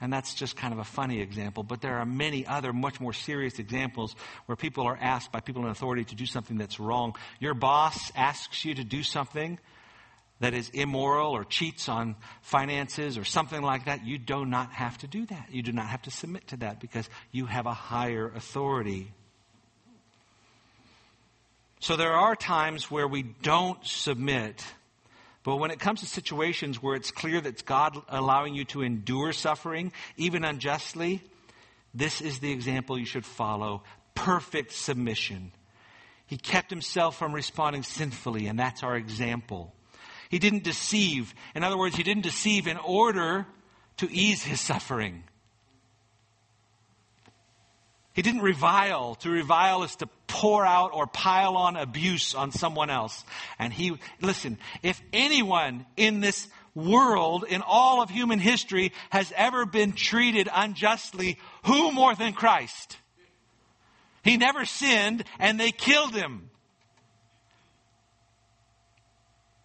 And 0.00 0.12
that's 0.12 0.34
just 0.34 0.56
kind 0.56 0.72
of 0.72 0.80
a 0.80 0.84
funny 0.84 1.20
example, 1.20 1.62
but 1.62 1.80
there 1.80 1.98
are 1.98 2.04
many 2.04 2.46
other 2.46 2.72
much 2.72 3.00
more 3.00 3.12
serious 3.12 3.58
examples 3.58 4.14
where 4.46 4.56
people 4.56 4.84
are 4.86 4.98
asked 5.00 5.32
by 5.32 5.40
people 5.40 5.62
in 5.64 5.70
authority 5.70 6.04
to 6.04 6.14
do 6.14 6.26
something 6.26 6.58
that's 6.58 6.80
wrong. 6.80 7.14
Your 7.40 7.54
boss 7.54 8.12
asks 8.16 8.64
you 8.64 8.74
to 8.74 8.84
do 8.84 9.02
something 9.02 9.58
that 10.40 10.52
is 10.52 10.68
immoral 10.70 11.32
or 11.32 11.44
cheats 11.44 11.88
on 11.88 12.16
finances 12.42 13.16
or 13.16 13.24
something 13.24 13.62
like 13.62 13.86
that, 13.86 14.04
you 14.04 14.18
do 14.18 14.44
not 14.44 14.72
have 14.72 14.98
to 14.98 15.06
do 15.06 15.24
that. 15.26 15.48
You 15.50 15.62
do 15.62 15.72
not 15.72 15.86
have 15.86 16.02
to 16.02 16.10
submit 16.10 16.48
to 16.48 16.56
that 16.58 16.80
because 16.80 17.08
you 17.30 17.46
have 17.46 17.66
a 17.66 17.72
higher 17.72 18.30
authority. 18.34 19.12
So 21.80 21.96
there 21.96 22.12
are 22.12 22.34
times 22.34 22.90
where 22.90 23.06
we 23.06 23.22
don't 23.22 23.84
submit. 23.86 24.64
But 25.44 25.56
when 25.56 25.70
it 25.70 25.78
comes 25.78 26.00
to 26.00 26.06
situations 26.06 26.82
where 26.82 26.96
it's 26.96 27.10
clear 27.10 27.40
that 27.40 27.64
God 27.64 28.00
allowing 28.08 28.54
you 28.54 28.64
to 28.66 28.82
endure 28.82 29.32
suffering, 29.32 29.92
even 30.16 30.42
unjustly, 30.42 31.22
this 31.92 32.20
is 32.20 32.40
the 32.40 32.50
example 32.50 32.98
you 32.98 33.04
should 33.04 33.26
follow. 33.26 33.84
Perfect 34.14 34.72
submission. 34.72 35.52
He 36.26 36.38
kept 36.38 36.70
himself 36.70 37.18
from 37.18 37.34
responding 37.34 37.82
sinfully, 37.82 38.46
and 38.46 38.58
that's 38.58 38.82
our 38.82 38.96
example. 38.96 39.74
He 40.30 40.38
didn't 40.38 40.64
deceive. 40.64 41.34
In 41.54 41.62
other 41.62 41.76
words, 41.76 41.94
he 41.94 42.02
didn't 42.02 42.22
deceive 42.22 42.66
in 42.66 42.78
order 42.78 43.46
to 43.98 44.10
ease 44.10 44.42
his 44.42 44.60
suffering. 44.60 45.24
He 48.14 48.22
didn't 48.22 48.42
revile. 48.42 49.16
To 49.16 49.30
revile 49.30 49.82
is 49.82 49.96
to 49.96 50.08
pour 50.28 50.64
out 50.64 50.92
or 50.94 51.06
pile 51.06 51.56
on 51.56 51.76
abuse 51.76 52.34
on 52.34 52.52
someone 52.52 52.88
else. 52.88 53.24
And 53.58 53.72
he, 53.72 53.98
listen, 54.22 54.58
if 54.82 55.02
anyone 55.12 55.84
in 55.96 56.20
this 56.20 56.46
world, 56.76 57.44
in 57.48 57.60
all 57.66 58.02
of 58.02 58.10
human 58.10 58.38
history, 58.38 58.92
has 59.10 59.32
ever 59.36 59.66
been 59.66 59.92
treated 59.92 60.48
unjustly, 60.52 61.38
who 61.64 61.90
more 61.90 62.14
than 62.14 62.32
Christ? 62.32 62.96
He 64.22 64.36
never 64.36 64.64
sinned 64.64 65.24
and 65.40 65.58
they 65.58 65.72
killed 65.72 66.14
him. 66.14 66.50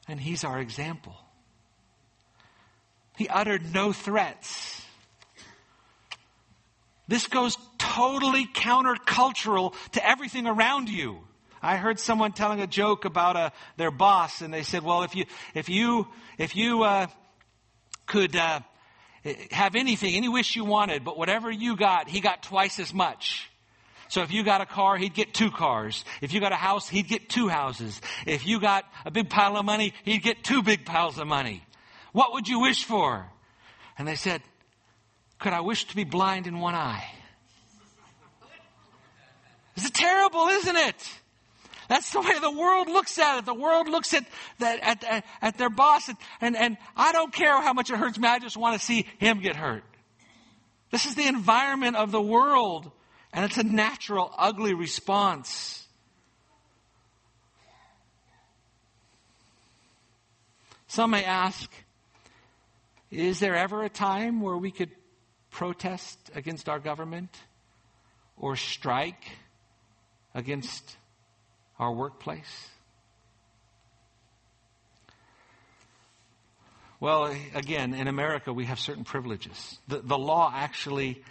And 0.07 0.19
he's 0.19 0.43
our 0.43 0.59
example. 0.59 1.15
He 3.15 3.27
uttered 3.27 3.73
no 3.75 3.93
threats. 3.93 4.81
This 7.07 7.27
goes 7.27 7.57
totally 7.79 8.45
countercultural 8.45 9.73
to 9.93 10.07
everything 10.07 10.45
around 10.45 10.89
you. 10.89 11.19
I 11.61 11.77
heard 11.77 11.99
someone 11.99 12.31
telling 12.31 12.61
a 12.61 12.67
joke 12.67 13.05
about 13.05 13.35
a, 13.35 13.39
uh, 13.39 13.49
their 13.77 13.91
boss, 13.91 14.41
and 14.41 14.53
they 14.53 14.63
said, 14.63 14.83
"Well, 14.83 15.03
if 15.03 15.15
you 15.15 15.25
if 15.53 15.67
you 15.67 16.07
if 16.37 16.55
you 16.55 16.83
uh, 16.83 17.07
could 18.05 18.35
uh, 18.35 18.61
have 19.51 19.75
anything, 19.75 20.15
any 20.15 20.29
wish 20.29 20.55
you 20.55 20.63
wanted, 20.63 21.03
but 21.03 21.17
whatever 21.17 21.51
you 21.51 21.75
got, 21.75 22.07
he 22.07 22.21
got 22.21 22.43
twice 22.43 22.79
as 22.79 22.93
much." 22.93 23.49
So 24.07 24.23
if 24.23 24.31
you 24.31 24.43
got 24.43 24.61
a 24.61 24.65
car, 24.65 24.97
he'd 24.97 25.13
get 25.13 25.33
two 25.35 25.51
cars. 25.51 26.03
If 26.19 26.33
you 26.33 26.39
got 26.39 26.51
a 26.51 26.55
house, 26.55 26.89
he'd 26.89 27.07
get 27.07 27.29
two 27.29 27.47
houses. 27.47 28.01
If 28.25 28.47
you 28.47 28.59
got 28.59 28.85
a 29.05 29.11
big 29.11 29.29
pile 29.29 29.55
of 29.55 29.65
money, 29.65 29.93
he'd 30.03 30.23
get 30.23 30.43
two 30.43 30.63
big 30.63 30.83
piles 30.83 31.19
of 31.19 31.27
money. 31.27 31.63
What 32.11 32.33
would 32.33 32.47
you 32.47 32.59
wish 32.59 32.83
for? 32.85 33.29
And 33.99 34.07
they 34.07 34.15
said, 34.15 34.41
Could 35.37 35.53
I 35.53 35.61
wish 35.61 35.85
to 35.85 35.95
be 35.95 36.05
blind 36.05 36.47
in 36.47 36.59
one 36.59 36.73
eye? 36.73 37.05
It's 39.81 39.91
terrible, 39.91 40.47
isn't 40.47 40.75
it? 40.75 41.09
That's 41.87 42.11
the 42.11 42.21
way 42.21 42.37
the 42.39 42.51
world 42.51 42.87
looks 42.87 43.17
at 43.17 43.39
it. 43.39 43.45
The 43.45 43.53
world 43.53 43.87
looks 43.87 44.13
at, 44.13 44.25
that, 44.59 44.79
at, 44.81 45.03
at, 45.03 45.25
at 45.41 45.57
their 45.57 45.69
boss, 45.69 46.09
and, 46.41 46.55
and 46.55 46.77
I 46.95 47.11
don't 47.11 47.33
care 47.33 47.59
how 47.61 47.73
much 47.73 47.89
it 47.89 47.95
hurts 47.95 48.17
me, 48.19 48.27
I 48.27 48.39
just 48.39 48.57
want 48.57 48.79
to 48.79 48.85
see 48.85 49.07
him 49.17 49.39
get 49.39 49.55
hurt. 49.55 49.83
This 50.91 51.05
is 51.05 51.15
the 51.15 51.27
environment 51.27 51.95
of 51.95 52.11
the 52.11 52.21
world. 52.21 52.91
And 53.31 53.45
it's 53.45 53.57
a 53.57 53.63
natural, 53.63 54.31
ugly 54.37 54.73
response. 54.73 55.85
Some 60.87 61.11
may 61.11 61.23
ask, 61.23 61.71
is 63.11 63.39
there 63.39 63.55
ever 63.55 63.83
a 63.83 63.89
time 63.89 64.41
where 64.41 64.57
we 64.57 64.71
could 64.71 64.89
protest 65.51 66.17
against 66.33 66.67
our 66.67 66.79
government 66.79 67.29
or 68.35 68.55
strike 68.55 69.23
against 70.33 70.97
our 71.77 71.91
workplace? 71.91 72.69
Well, 76.99 77.33
again, 77.55 77.93
in 77.93 78.07
America, 78.07 78.51
we 78.51 78.65
have 78.65 78.79
certain 78.79 79.05
privileges. 79.05 79.77
The, 79.87 79.99
the 79.99 80.17
law 80.17 80.51
actually 80.53 81.23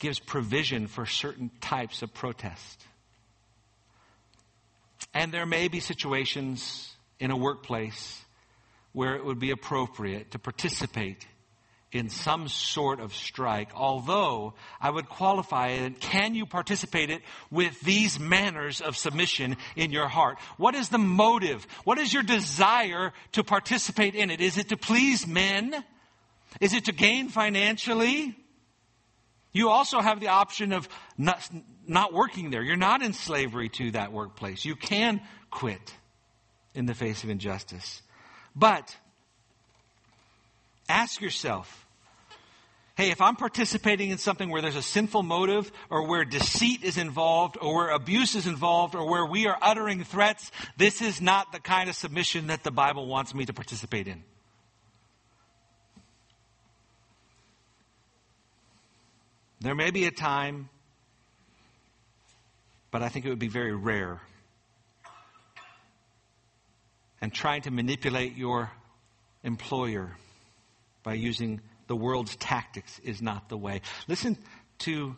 gives 0.00 0.18
provision 0.18 0.88
for 0.88 1.06
certain 1.06 1.50
types 1.60 2.02
of 2.02 2.12
protest. 2.12 2.84
And 5.14 5.30
there 5.30 5.46
may 5.46 5.68
be 5.68 5.78
situations 5.78 6.92
in 7.20 7.30
a 7.30 7.36
workplace 7.36 8.20
where 8.92 9.14
it 9.14 9.24
would 9.24 9.38
be 9.38 9.52
appropriate 9.52 10.32
to 10.32 10.38
participate 10.40 11.26
in 11.92 12.08
some 12.08 12.48
sort 12.48 13.00
of 13.00 13.14
strike, 13.14 13.70
although 13.74 14.54
I 14.80 14.90
would 14.90 15.08
qualify 15.08 15.68
it, 15.68 16.00
can 16.00 16.34
you 16.34 16.46
participate 16.46 17.10
it 17.10 17.22
with 17.50 17.78
these 17.80 18.18
manners 18.18 18.80
of 18.80 18.96
submission 18.96 19.56
in 19.76 19.92
your 19.92 20.08
heart? 20.08 20.38
What 20.56 20.74
is 20.74 20.88
the 20.88 20.98
motive? 20.98 21.66
What 21.84 21.98
is 21.98 22.12
your 22.12 22.22
desire 22.22 23.12
to 23.32 23.44
participate 23.44 24.14
in 24.14 24.30
it? 24.30 24.40
Is 24.40 24.56
it 24.56 24.70
to 24.70 24.76
please 24.76 25.26
men? 25.26 25.84
Is 26.60 26.72
it 26.72 26.86
to 26.86 26.92
gain 26.92 27.28
financially? 27.28 28.36
You 29.52 29.68
also 29.68 30.00
have 30.00 30.18
the 30.18 30.28
option 30.28 30.72
of 30.72 30.88
not, 31.18 31.46
not 31.86 32.14
working 32.14 32.50
there. 32.50 32.62
You're 32.62 32.76
not 32.76 33.02
in 33.02 33.12
slavery 33.12 33.68
to 33.70 33.90
that 33.92 34.12
workplace. 34.12 34.64
You 34.64 34.76
can 34.76 35.20
quit 35.50 35.94
in 36.74 36.86
the 36.86 36.94
face 36.94 37.22
of 37.22 37.28
injustice. 37.28 38.00
But 38.56 38.96
ask 40.88 41.20
yourself, 41.20 41.81
hey, 42.94 43.10
if 43.10 43.20
I'm 43.20 43.36
participating 43.36 44.10
in 44.10 44.18
something 44.18 44.50
where 44.50 44.60
there's 44.60 44.76
a 44.76 44.82
sinful 44.82 45.22
motive 45.22 45.72
or 45.88 46.06
where 46.06 46.24
deceit 46.24 46.84
is 46.84 46.98
involved 46.98 47.56
or 47.60 47.74
where 47.74 47.88
abuse 47.90 48.34
is 48.34 48.46
involved 48.46 48.94
or 48.94 49.08
where 49.08 49.24
we 49.24 49.46
are 49.46 49.56
uttering 49.62 50.04
threats, 50.04 50.50
this 50.76 51.00
is 51.00 51.20
not 51.20 51.52
the 51.52 51.60
kind 51.60 51.88
of 51.88 51.96
submission 51.96 52.48
that 52.48 52.64
the 52.64 52.70
Bible 52.70 53.06
wants 53.06 53.34
me 53.34 53.46
to 53.46 53.52
participate 53.52 54.08
in. 54.08 54.22
There 59.60 59.74
may 59.76 59.92
be 59.92 60.06
a 60.06 60.10
time, 60.10 60.68
but 62.90 63.00
I 63.02 63.08
think 63.08 63.24
it 63.24 63.28
would 63.28 63.38
be 63.38 63.48
very 63.48 63.74
rare. 63.74 64.20
And 67.20 67.32
trying 67.32 67.62
to 67.62 67.70
manipulate 67.70 68.36
your 68.36 68.72
employer 69.44 70.16
by 71.04 71.14
using 71.14 71.60
the 71.92 71.96
world's 71.96 72.34
tactics 72.36 72.98
is 73.00 73.20
not 73.20 73.50
the 73.50 73.56
way. 73.58 73.82
Listen 74.08 74.38
to 74.78 75.14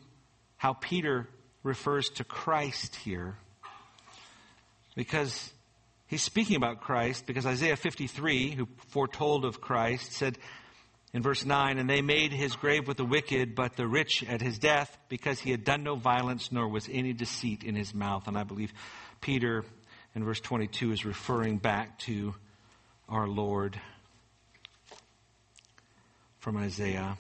how 0.57 0.73
Peter 0.73 1.29
refers 1.63 2.09
to 2.09 2.25
Christ 2.25 2.97
here. 2.97 3.37
Because 4.97 5.53
he's 6.09 6.25
speaking 6.25 6.57
about 6.57 6.81
Christ, 6.81 7.27
because 7.27 7.47
Isaiah 7.47 7.77
53, 7.77 8.57
who 8.57 8.67
foretold 8.89 9.45
of 9.45 9.61
Christ, 9.61 10.15
said, 10.15 10.37
in 11.13 11.23
verse 11.23 11.45
9, 11.45 11.79
and 11.79 11.89
they 11.89 12.03
made 12.03 12.33
his 12.33 12.57
grave 12.57 12.89
with 12.89 12.97
the 12.97 13.05
wicked, 13.05 13.55
but 13.55 13.77
the 13.77 13.87
rich 13.87 14.25
at 14.25 14.41
his 14.41 14.59
death, 14.59 14.99
because 15.09 15.39
he 15.39 15.53
had 15.53 15.63
done 15.63 15.85
no 15.85 15.95
violence, 15.95 16.51
nor 16.51 16.67
was 16.67 16.89
any 16.91 17.13
deceit 17.13 17.63
in 17.63 17.77
his 17.77 17.95
mouth. 17.95 18.27
And 18.27 18.37
I 18.37 18.43
believe 18.43 18.73
Peter 19.21 19.65
in 20.17 20.25
verse 20.25 20.41
22 20.41 20.91
is 20.91 21.05
referring 21.05 21.59
back 21.59 22.01
to 22.01 22.35
our 23.09 23.29
Lord 23.29 23.81
from 26.45 26.59
Isaiah. 26.59 27.17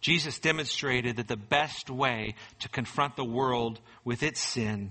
Jesus 0.00 0.40
demonstrated 0.40 1.18
that 1.18 1.28
the 1.28 1.36
best 1.36 1.88
way 1.88 2.34
to 2.58 2.68
confront 2.68 3.14
the 3.14 3.24
world 3.24 3.78
with 4.04 4.24
its 4.24 4.40
sin 4.40 4.90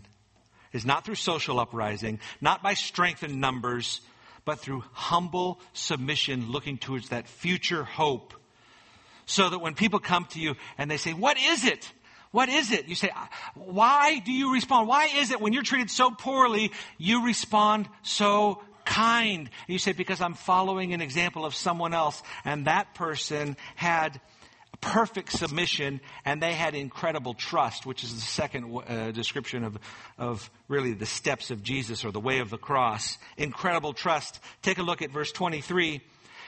is 0.72 0.86
not 0.86 1.04
through 1.04 1.16
social 1.16 1.60
uprising, 1.60 2.22
not 2.40 2.64
by 2.64 2.74
strength 2.74 3.22
in 3.22 3.42
numbers, 3.42 4.00
but 4.46 4.60
through 4.60 4.86
humble 4.94 5.60
submission 5.74 6.50
looking 6.50 6.78
towards 6.78 7.10
that 7.10 7.28
future 7.28 7.84
hope. 7.84 8.34
So 9.26 9.50
that 9.50 9.60
when 9.60 9.76
people 9.76 10.00
come 10.00 10.28
to 10.32 10.40
you 10.40 10.56
and 10.78 10.90
they 10.90 10.96
say, 10.96 11.12
What 11.12 11.38
is 11.38 11.66
it? 11.66 11.92
What 12.32 12.48
is 12.48 12.72
it? 12.72 12.88
You 12.88 12.96
say, 12.96 13.10
Why 13.56 14.20
do 14.20 14.32
you 14.32 14.54
respond? 14.54 14.88
Why 14.88 15.10
is 15.18 15.32
it 15.32 15.42
when 15.42 15.52
you're 15.52 15.64
treated 15.64 15.92
so 15.92 16.12
poorly, 16.12 16.72
you 16.98 17.26
respond 17.26 17.90
so 18.04 18.64
kind? 18.86 19.40
And 19.40 19.74
you 19.74 19.80
say, 19.80 19.94
Because 19.94 20.22
I'm 20.22 20.34
following 20.34 20.94
an 20.94 21.02
example 21.02 21.46
of 21.46 21.56
someone 21.56 21.94
else, 21.94 22.22
and 22.46 22.66
that 22.66 22.94
person 22.96 23.58
had 23.76 24.20
perfect 24.82 25.32
submission 25.32 26.02
and 26.26 26.42
they 26.42 26.54
had 26.54 26.74
incredible 26.74 27.36
trust, 27.36 27.86
which 27.86 28.04
is 28.04 28.14
the 28.14 28.22
second 28.22 28.76
uh, 28.88 29.12
description 29.12 29.64
of, 29.64 29.78
of 30.18 30.50
really 30.68 30.94
the 30.94 31.06
steps 31.06 31.52
of 31.52 31.64
Jesus 31.64 32.04
or 32.04 32.12
the 32.12 32.20
way 32.20 32.40
of 32.40 32.50
the 32.50 32.58
cross. 32.58 33.18
Incredible 33.38 33.94
trust. 33.94 34.40
Take 34.64 34.80
a 34.80 34.84
look 34.84 35.02
at 35.02 35.12
verse 35.12 35.32
23. 35.32 36.02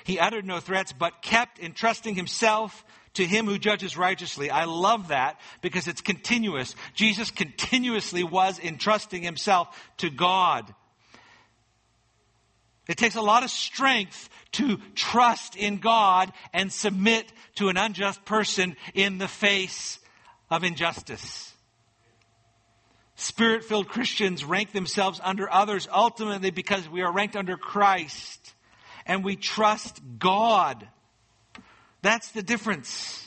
He 0.03 0.19
uttered 0.19 0.45
no 0.45 0.59
threats, 0.59 0.91
but 0.91 1.21
kept 1.21 1.59
entrusting 1.59 2.15
himself 2.15 2.83
to 3.13 3.25
him 3.25 3.45
who 3.45 3.59
judges 3.59 3.95
righteously. 3.95 4.49
I 4.49 4.65
love 4.65 5.09
that 5.09 5.39
because 5.61 5.87
it's 5.87 6.01
continuous. 6.01 6.75
Jesus 6.95 7.29
continuously 7.29 8.23
was 8.23 8.59
entrusting 8.59 9.21
himself 9.21 9.67
to 9.97 10.09
God. 10.09 10.73
It 12.87 12.97
takes 12.97 13.15
a 13.15 13.21
lot 13.21 13.43
of 13.43 13.49
strength 13.49 14.29
to 14.53 14.77
trust 14.95 15.55
in 15.55 15.77
God 15.77 16.31
and 16.53 16.71
submit 16.71 17.31
to 17.55 17.69
an 17.69 17.77
unjust 17.77 18.23
person 18.25 18.75
in 18.93 19.17
the 19.17 19.27
face 19.27 19.99
of 20.49 20.63
injustice. 20.63 21.53
Spirit 23.15 23.63
filled 23.63 23.87
Christians 23.87 24.43
rank 24.43 24.71
themselves 24.71 25.21
under 25.23 25.51
others 25.51 25.87
ultimately 25.91 26.51
because 26.51 26.89
we 26.89 27.01
are 27.01 27.11
ranked 27.11 27.35
under 27.35 27.57
Christ 27.57 28.53
and 29.05 29.23
we 29.23 29.35
trust 29.35 30.01
God. 30.19 30.87
That's 32.01 32.31
the 32.31 32.43
difference. 32.43 33.25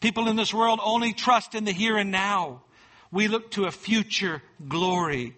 People 0.00 0.28
in 0.28 0.36
this 0.36 0.54
world 0.54 0.80
only 0.82 1.12
trust 1.12 1.54
in 1.54 1.64
the 1.64 1.72
here 1.72 1.96
and 1.96 2.10
now. 2.10 2.62
We 3.10 3.28
look 3.28 3.50
to 3.52 3.64
a 3.64 3.70
future 3.70 4.42
glory. 4.68 5.36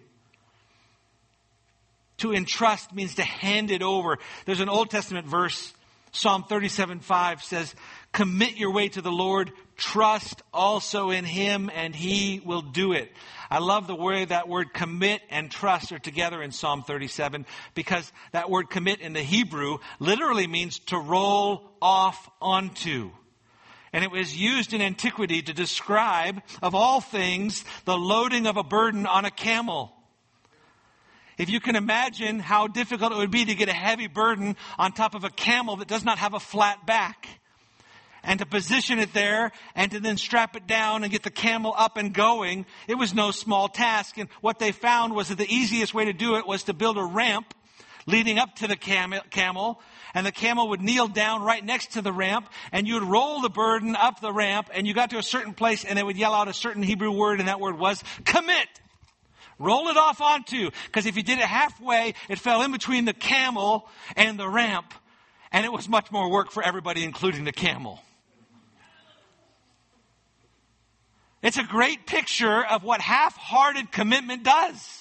To 2.19 2.33
entrust 2.33 2.93
means 2.93 3.15
to 3.15 3.23
hand 3.23 3.71
it 3.71 3.81
over. 3.81 4.17
There's 4.45 4.59
an 4.59 4.69
Old 4.69 4.89
Testament 4.89 5.27
verse, 5.27 5.73
Psalm 6.11 6.43
37 6.43 6.99
5 7.01 7.43
says, 7.43 7.75
Commit 8.11 8.57
your 8.57 8.71
way 8.71 8.89
to 8.89 9.01
the 9.01 9.11
Lord, 9.11 9.51
trust 9.77 10.41
also 10.53 11.11
in 11.11 11.25
Him, 11.25 11.69
and 11.73 11.95
He 11.95 12.41
will 12.43 12.61
do 12.61 12.93
it. 12.93 13.11
I 13.51 13.59
love 13.59 13.87
the 13.87 13.95
way 13.95 14.25
that 14.25 14.47
word 14.47 14.73
commit 14.73 15.21
and 15.29 15.49
trust 15.49 15.91
are 15.91 15.99
together 15.99 16.41
in 16.41 16.51
Psalm 16.51 16.83
37 16.83 17.45
because 17.73 18.11
that 18.31 18.49
word 18.49 18.69
commit 18.69 19.01
in 19.01 19.13
the 19.13 19.23
Hebrew 19.23 19.77
literally 19.99 20.47
means 20.47 20.79
to 20.87 20.97
roll 20.97 21.71
off 21.81 22.29
onto. 22.41 23.11
And 23.91 24.03
it 24.03 24.11
was 24.11 24.37
used 24.37 24.73
in 24.73 24.81
antiquity 24.81 25.41
to 25.41 25.53
describe, 25.53 26.43
of 26.61 26.75
all 26.75 27.01
things, 27.01 27.65
the 27.85 27.97
loading 27.97 28.45
of 28.45 28.57
a 28.57 28.63
burden 28.63 29.07
on 29.07 29.25
a 29.25 29.31
camel. 29.31 29.91
If 31.39 31.49
you 31.49 31.61
can 31.61 31.77
imagine 31.77 32.39
how 32.39 32.67
difficult 32.67 33.13
it 33.13 33.17
would 33.17 33.31
be 33.31 33.45
to 33.45 33.55
get 33.55 33.69
a 33.69 33.73
heavy 33.73 34.07
burden 34.07 34.57
on 34.77 34.91
top 34.91 35.15
of 35.15 35.23
a 35.23 35.29
camel 35.29 35.77
that 35.77 35.87
does 35.87 36.03
not 36.03 36.17
have 36.17 36.33
a 36.33 36.39
flat 36.39 36.85
back. 36.85 37.27
And 38.23 38.39
to 38.39 38.45
position 38.45 38.99
it 38.99 39.13
there 39.13 39.53
and 39.73 39.89
to 39.91 40.01
then 40.01 40.17
strap 40.17 40.57
it 40.57 40.67
down 40.67 41.03
and 41.03 41.11
get 41.11 41.23
the 41.23 41.31
camel 41.31 41.73
up 41.77 41.95
and 41.95 42.13
going, 42.13 42.65
it 42.89 42.95
was 42.95 43.13
no 43.13 43.31
small 43.31 43.69
task. 43.69 44.17
And 44.17 44.27
what 44.41 44.59
they 44.59 44.73
found 44.73 45.15
was 45.15 45.29
that 45.29 45.37
the 45.37 45.47
easiest 45.47 45.93
way 45.93 46.03
to 46.05 46.13
do 46.13 46.35
it 46.35 46.45
was 46.45 46.63
to 46.63 46.73
build 46.73 46.97
a 46.97 47.05
ramp 47.05 47.53
leading 48.05 48.37
up 48.37 48.55
to 48.55 48.67
the 48.67 48.75
camel, 48.75 49.79
and 50.13 50.25
the 50.25 50.31
camel 50.31 50.69
would 50.69 50.81
kneel 50.81 51.07
down 51.07 51.43
right 51.43 51.63
next 51.63 51.91
to 51.91 52.01
the 52.01 52.11
ramp, 52.11 52.49
and 52.71 52.87
you 52.87 52.95
would 52.95 53.03
roll 53.03 53.39
the 53.39 53.49
burden 53.49 53.95
up 53.95 54.19
the 54.19 54.33
ramp, 54.33 54.69
and 54.73 54.87
you 54.87 54.93
got 54.93 55.11
to 55.11 55.17
a 55.17 55.23
certain 55.23 55.53
place, 55.53 55.85
and 55.85 55.97
they 55.97 56.03
would 56.03 56.17
yell 56.17 56.33
out 56.33 56.47
a 56.47 56.53
certain 56.53 56.81
Hebrew 56.81 57.11
word, 57.11 57.39
and 57.39 57.47
that 57.47 57.59
word 57.59 57.77
was 57.77 58.03
commit. 58.25 58.67
Roll 59.59 59.89
it 59.89 59.97
off 59.97 60.21
onto. 60.21 60.71
Because 60.85 61.05
if 61.05 61.17
you 61.17 61.23
did 61.23 61.37
it 61.37 61.45
halfway, 61.45 62.15
it 62.29 62.39
fell 62.39 62.63
in 62.63 62.71
between 62.71 63.05
the 63.05 63.13
camel 63.13 63.87
and 64.15 64.39
the 64.39 64.47
ramp. 64.47 64.93
And 65.51 65.65
it 65.65 65.71
was 65.71 65.89
much 65.89 66.11
more 66.11 66.31
work 66.31 66.51
for 66.51 66.63
everybody, 66.63 67.03
including 67.03 67.43
the 67.43 67.51
camel. 67.51 68.01
It's 71.41 71.57
a 71.57 71.63
great 71.63 72.05
picture 72.05 72.65
of 72.65 72.83
what 72.83 73.01
half 73.01 73.35
hearted 73.35 73.91
commitment 73.91 74.43
does. 74.43 74.98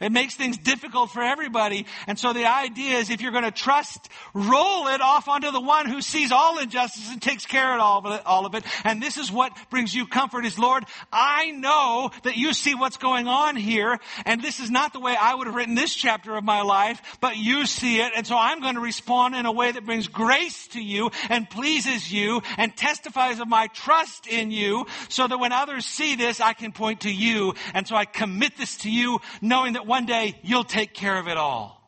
It 0.00 0.12
makes 0.12 0.34
things 0.34 0.58
difficult 0.58 1.10
for 1.10 1.22
everybody. 1.22 1.86
And 2.06 2.18
so 2.18 2.32
the 2.32 2.46
idea 2.46 2.98
is 2.98 3.10
if 3.10 3.20
you're 3.20 3.32
going 3.32 3.44
to 3.44 3.50
trust, 3.50 4.08
roll 4.34 4.88
it 4.88 5.00
off 5.00 5.28
onto 5.28 5.50
the 5.50 5.60
one 5.60 5.86
who 5.86 6.00
sees 6.00 6.32
all 6.32 6.58
injustice 6.58 7.10
and 7.10 7.20
takes 7.20 7.46
care 7.46 7.74
of 7.74 7.80
all 7.80 7.98
of 8.06 8.06
it. 8.06 8.26
All 8.26 8.46
of 8.46 8.54
it. 8.54 8.64
And 8.84 9.02
this 9.02 9.16
is 9.16 9.32
what 9.32 9.52
brings 9.70 9.94
you 9.94 10.06
comfort 10.06 10.44
is, 10.44 10.58
Lord, 10.58 10.84
I 11.12 11.50
know 11.50 12.10
that 12.24 12.36
you 12.36 12.52
see 12.52 12.74
what's 12.74 12.96
going 12.96 13.26
on 13.28 13.56
here. 13.56 13.98
And 14.24 14.42
this 14.42 14.60
is 14.60 14.70
not 14.70 14.92
the 14.92 15.00
way 15.00 15.16
I 15.18 15.34
would 15.34 15.46
have 15.46 15.56
written 15.56 15.74
this 15.74 15.94
chapter 15.94 16.36
of 16.36 16.44
my 16.44 16.62
life, 16.62 17.00
but 17.20 17.36
you 17.36 17.66
see 17.66 18.00
it. 18.00 18.12
And 18.16 18.26
so 18.26 18.36
I'm 18.36 18.60
going 18.60 18.74
to 18.74 18.80
respond 18.80 19.34
in 19.34 19.46
a 19.46 19.52
way 19.52 19.72
that 19.72 19.86
brings 19.86 20.08
grace 20.08 20.68
to 20.68 20.82
you 20.82 21.10
and 21.28 21.48
pleases 21.48 22.12
you 22.12 22.42
and 22.58 22.76
testifies 22.76 23.40
of 23.40 23.48
my 23.48 23.68
trust 23.68 24.26
in 24.26 24.50
you 24.50 24.86
so 25.08 25.26
that 25.26 25.38
when 25.38 25.52
others 25.52 25.86
see 25.86 26.16
this, 26.16 26.40
I 26.40 26.52
can 26.52 26.72
point 26.72 27.00
to 27.00 27.12
you. 27.12 27.54
And 27.74 27.86
so 27.86 27.96
I 27.96 28.04
commit 28.04 28.56
this 28.56 28.78
to 28.78 28.90
you 28.90 29.20
knowing 29.40 29.74
that 29.74 29.85
one 29.86 30.06
day 30.06 30.38
you'll 30.42 30.64
take 30.64 30.92
care 30.92 31.16
of 31.16 31.28
it 31.28 31.36
all. 31.36 31.80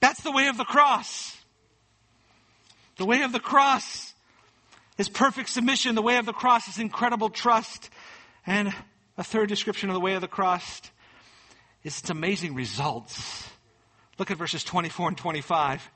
That's 0.00 0.22
the 0.22 0.32
way 0.32 0.48
of 0.48 0.56
the 0.56 0.64
cross. 0.64 1.36
The 2.96 3.04
way 3.04 3.22
of 3.22 3.32
the 3.32 3.40
cross 3.40 4.14
is 4.98 5.08
perfect 5.08 5.48
submission. 5.48 5.94
The 5.94 6.02
way 6.02 6.16
of 6.16 6.26
the 6.26 6.32
cross 6.32 6.68
is 6.68 6.78
incredible 6.78 7.28
trust. 7.28 7.90
And 8.46 8.72
a 9.18 9.24
third 9.24 9.48
description 9.48 9.90
of 9.90 9.94
the 9.94 10.00
way 10.00 10.14
of 10.14 10.20
the 10.20 10.28
cross 10.28 10.80
is 11.84 11.98
its 11.98 12.10
amazing 12.10 12.54
results. 12.54 13.48
Look 14.18 14.30
at 14.30 14.36
verses 14.36 14.64
24 14.64 15.08
and 15.08 15.18
25 15.18 15.90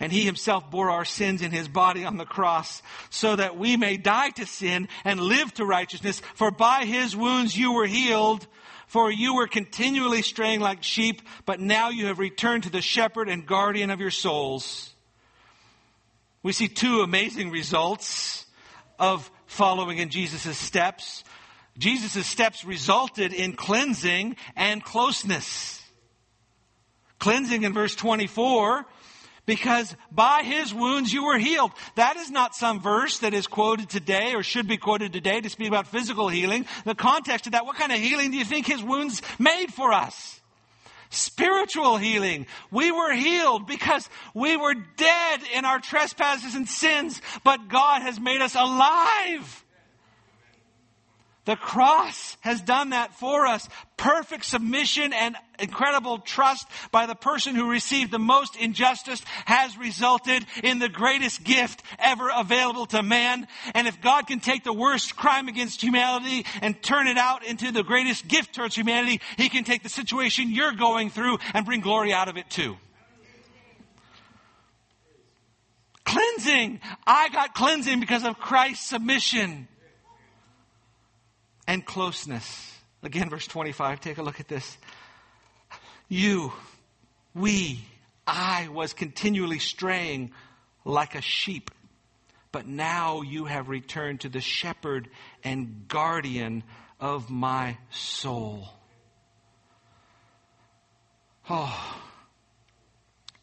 and 0.00 0.12
he 0.12 0.24
himself 0.24 0.70
bore 0.70 0.90
our 0.90 1.04
sins 1.04 1.42
in 1.42 1.50
his 1.50 1.68
body 1.68 2.04
on 2.04 2.16
the 2.16 2.24
cross 2.24 2.82
so 3.10 3.36
that 3.36 3.56
we 3.56 3.76
may 3.76 3.96
die 3.96 4.30
to 4.30 4.46
sin 4.46 4.88
and 5.04 5.20
live 5.20 5.52
to 5.54 5.64
righteousness. 5.64 6.20
For 6.34 6.50
by 6.50 6.84
his 6.84 7.16
wounds 7.16 7.56
you 7.56 7.72
were 7.72 7.86
healed. 7.86 8.46
For 8.86 9.10
you 9.10 9.36
were 9.36 9.46
continually 9.46 10.20
straying 10.20 10.60
like 10.60 10.82
sheep, 10.82 11.22
but 11.46 11.60
now 11.60 11.88
you 11.88 12.08
have 12.08 12.18
returned 12.18 12.64
to 12.64 12.70
the 12.70 12.82
shepherd 12.82 13.26
and 13.26 13.46
guardian 13.46 13.88
of 13.88 14.00
your 14.00 14.10
souls. 14.10 14.92
We 16.42 16.52
see 16.52 16.68
two 16.68 17.00
amazing 17.00 17.50
results 17.50 18.44
of 18.98 19.30
following 19.46 19.96
in 19.96 20.10
Jesus' 20.10 20.58
steps. 20.58 21.24
Jesus' 21.78 22.26
steps 22.26 22.64
resulted 22.64 23.32
in 23.32 23.54
cleansing 23.54 24.36
and 24.56 24.84
closeness. 24.84 25.80
Cleansing 27.18 27.62
in 27.62 27.72
verse 27.72 27.94
24 27.94 28.84
because 29.46 29.94
by 30.10 30.42
his 30.44 30.72
wounds 30.72 31.12
you 31.12 31.24
were 31.24 31.38
healed. 31.38 31.72
That 31.96 32.16
is 32.16 32.30
not 32.30 32.54
some 32.54 32.80
verse 32.80 33.18
that 33.20 33.34
is 33.34 33.46
quoted 33.46 33.90
today 33.90 34.34
or 34.34 34.42
should 34.42 34.68
be 34.68 34.76
quoted 34.76 35.12
today 35.12 35.40
to 35.40 35.50
speak 35.50 35.68
about 35.68 35.86
physical 35.86 36.28
healing. 36.28 36.66
The 36.84 36.94
context 36.94 37.46
of 37.46 37.52
that, 37.52 37.66
what 37.66 37.76
kind 37.76 37.92
of 37.92 37.98
healing 37.98 38.30
do 38.30 38.36
you 38.36 38.44
think 38.44 38.66
his 38.66 38.82
wounds 38.82 39.22
made 39.38 39.72
for 39.72 39.92
us? 39.92 40.40
Spiritual 41.10 41.98
healing. 41.98 42.46
We 42.70 42.90
were 42.90 43.12
healed 43.12 43.66
because 43.66 44.08
we 44.32 44.56
were 44.56 44.74
dead 44.74 45.40
in 45.54 45.64
our 45.66 45.78
trespasses 45.78 46.54
and 46.54 46.66
sins, 46.66 47.20
but 47.44 47.68
God 47.68 48.02
has 48.02 48.18
made 48.18 48.40
us 48.40 48.54
alive. 48.54 49.61
The 51.44 51.56
cross 51.56 52.36
has 52.40 52.60
done 52.60 52.90
that 52.90 53.14
for 53.14 53.46
us. 53.46 53.68
Perfect 53.96 54.44
submission 54.44 55.12
and 55.12 55.34
incredible 55.58 56.18
trust 56.18 56.68
by 56.92 57.06
the 57.06 57.16
person 57.16 57.56
who 57.56 57.68
received 57.68 58.12
the 58.12 58.20
most 58.20 58.54
injustice 58.54 59.20
has 59.44 59.76
resulted 59.76 60.46
in 60.62 60.78
the 60.78 60.88
greatest 60.88 61.42
gift 61.42 61.82
ever 61.98 62.30
available 62.32 62.86
to 62.86 63.02
man. 63.02 63.48
And 63.74 63.88
if 63.88 64.00
God 64.00 64.28
can 64.28 64.38
take 64.38 64.62
the 64.62 64.72
worst 64.72 65.16
crime 65.16 65.48
against 65.48 65.82
humanity 65.82 66.46
and 66.60 66.80
turn 66.80 67.08
it 67.08 67.18
out 67.18 67.44
into 67.44 67.72
the 67.72 67.82
greatest 67.82 68.28
gift 68.28 68.54
towards 68.54 68.76
humanity, 68.76 69.20
He 69.36 69.48
can 69.48 69.64
take 69.64 69.82
the 69.82 69.88
situation 69.88 70.52
you're 70.52 70.72
going 70.72 71.10
through 71.10 71.38
and 71.54 71.66
bring 71.66 71.80
glory 71.80 72.12
out 72.12 72.28
of 72.28 72.36
it 72.36 72.50
too. 72.50 72.76
Cleansing. 76.04 76.80
I 77.04 77.30
got 77.30 77.54
cleansing 77.54 77.98
because 77.98 78.24
of 78.24 78.38
Christ's 78.38 78.88
submission. 78.88 79.66
And 81.66 81.84
closeness. 81.84 82.74
Again, 83.02 83.30
verse 83.30 83.46
25, 83.46 84.00
take 84.00 84.18
a 84.18 84.22
look 84.22 84.40
at 84.40 84.48
this. 84.48 84.76
You, 86.08 86.52
we, 87.34 87.80
I 88.26 88.68
was 88.68 88.92
continually 88.92 89.58
straying 89.58 90.32
like 90.84 91.14
a 91.14 91.22
sheep, 91.22 91.70
but 92.50 92.66
now 92.66 93.22
you 93.22 93.46
have 93.46 93.68
returned 93.68 94.20
to 94.20 94.28
the 94.28 94.40
shepherd 94.40 95.08
and 95.42 95.86
guardian 95.88 96.64
of 97.00 97.30
my 97.30 97.78
soul. 97.90 98.68
Oh, 101.50 102.02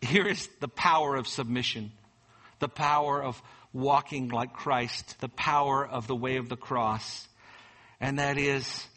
here 0.02 0.26
is 0.26 0.48
the 0.60 0.68
power 0.68 1.16
of 1.16 1.28
submission, 1.28 1.92
the 2.60 2.70
power 2.70 3.22
of 3.22 3.42
walking 3.74 4.30
like 4.30 4.54
Christ, 4.54 5.20
the 5.20 5.30
power 5.30 5.86
of 5.86 6.08
the 6.08 6.16
way 6.16 6.38
of 6.38 6.50
the 6.50 6.56
cross. 6.56 7.28
And 8.00 8.20
that 8.20 8.38
is 8.38 8.88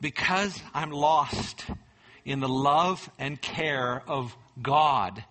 because 0.00 0.60
I'm 0.74 0.90
lost 0.90 1.66
in 2.24 2.40
the 2.40 2.48
love 2.48 3.10
and 3.18 3.40
care 3.40 4.02
of 4.06 4.36
God 4.60 5.24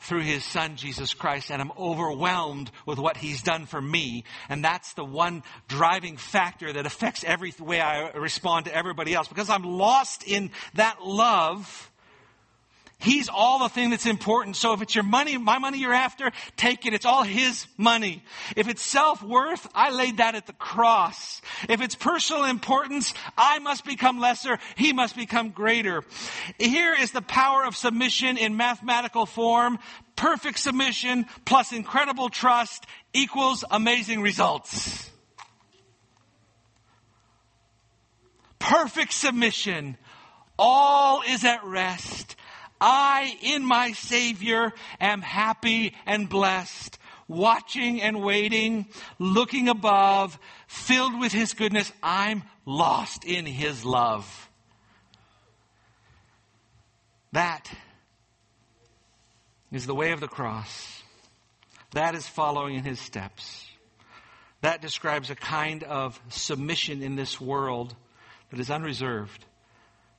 through 0.00 0.20
his 0.20 0.44
son 0.44 0.76
Jesus 0.76 1.12
Christ 1.12 1.50
and 1.50 1.60
I'm 1.60 1.72
overwhelmed 1.76 2.70
with 2.86 2.98
what 2.98 3.16
he's 3.16 3.42
done 3.42 3.66
for 3.66 3.80
me. 3.80 4.24
And 4.48 4.64
that's 4.64 4.92
the 4.94 5.04
one 5.04 5.42
driving 5.66 6.16
factor 6.16 6.72
that 6.72 6.86
affects 6.86 7.24
every 7.24 7.52
way 7.58 7.80
I 7.80 8.10
respond 8.10 8.66
to 8.66 8.74
everybody 8.74 9.14
else 9.14 9.28
because 9.28 9.50
I'm 9.50 9.64
lost 9.64 10.22
in 10.22 10.50
that 10.74 11.04
love 11.04 11.90
He's 13.00 13.28
all 13.28 13.60
the 13.60 13.68
thing 13.68 13.90
that's 13.90 14.06
important. 14.06 14.56
So 14.56 14.72
if 14.72 14.82
it's 14.82 14.94
your 14.94 15.04
money, 15.04 15.38
my 15.38 15.58
money 15.58 15.78
you're 15.78 15.94
after, 15.94 16.32
take 16.56 16.84
it. 16.84 16.94
It's 16.94 17.06
all 17.06 17.22
His 17.22 17.66
money. 17.76 18.24
If 18.56 18.66
it's 18.68 18.82
self-worth, 18.82 19.68
I 19.72 19.90
laid 19.90 20.16
that 20.16 20.34
at 20.34 20.48
the 20.48 20.52
cross. 20.52 21.40
If 21.68 21.80
it's 21.80 21.94
personal 21.94 22.44
importance, 22.44 23.14
I 23.36 23.60
must 23.60 23.84
become 23.84 24.18
lesser. 24.18 24.58
He 24.74 24.92
must 24.92 25.14
become 25.14 25.50
greater. 25.50 26.02
Here 26.58 26.92
is 26.92 27.12
the 27.12 27.22
power 27.22 27.64
of 27.64 27.76
submission 27.76 28.36
in 28.36 28.56
mathematical 28.56 29.26
form. 29.26 29.78
Perfect 30.16 30.58
submission 30.58 31.26
plus 31.44 31.72
incredible 31.72 32.30
trust 32.30 32.84
equals 33.12 33.64
amazing 33.70 34.22
results. 34.22 35.08
Perfect 38.58 39.12
submission. 39.12 39.96
All 40.58 41.22
is 41.22 41.44
at 41.44 41.64
rest. 41.64 42.17
I, 42.80 43.36
in 43.42 43.64
my 43.64 43.92
Savior, 43.92 44.72
am 45.00 45.22
happy 45.22 45.94
and 46.06 46.28
blessed, 46.28 46.98
watching 47.26 48.00
and 48.00 48.22
waiting, 48.22 48.86
looking 49.18 49.68
above, 49.68 50.38
filled 50.66 51.18
with 51.18 51.32
His 51.32 51.54
goodness. 51.54 51.92
I'm 52.02 52.42
lost 52.64 53.24
in 53.24 53.46
His 53.46 53.84
love. 53.84 54.48
That 57.32 57.70
is 59.70 59.86
the 59.86 59.94
way 59.94 60.12
of 60.12 60.20
the 60.20 60.28
cross. 60.28 61.02
That 61.92 62.14
is 62.14 62.26
following 62.26 62.76
in 62.76 62.84
His 62.84 63.00
steps. 63.00 63.66
That 64.60 64.82
describes 64.82 65.30
a 65.30 65.34
kind 65.34 65.84
of 65.84 66.20
submission 66.28 67.02
in 67.02 67.16
this 67.16 67.40
world 67.40 67.94
that 68.50 68.58
is 68.58 68.70
unreserved, 68.70 69.44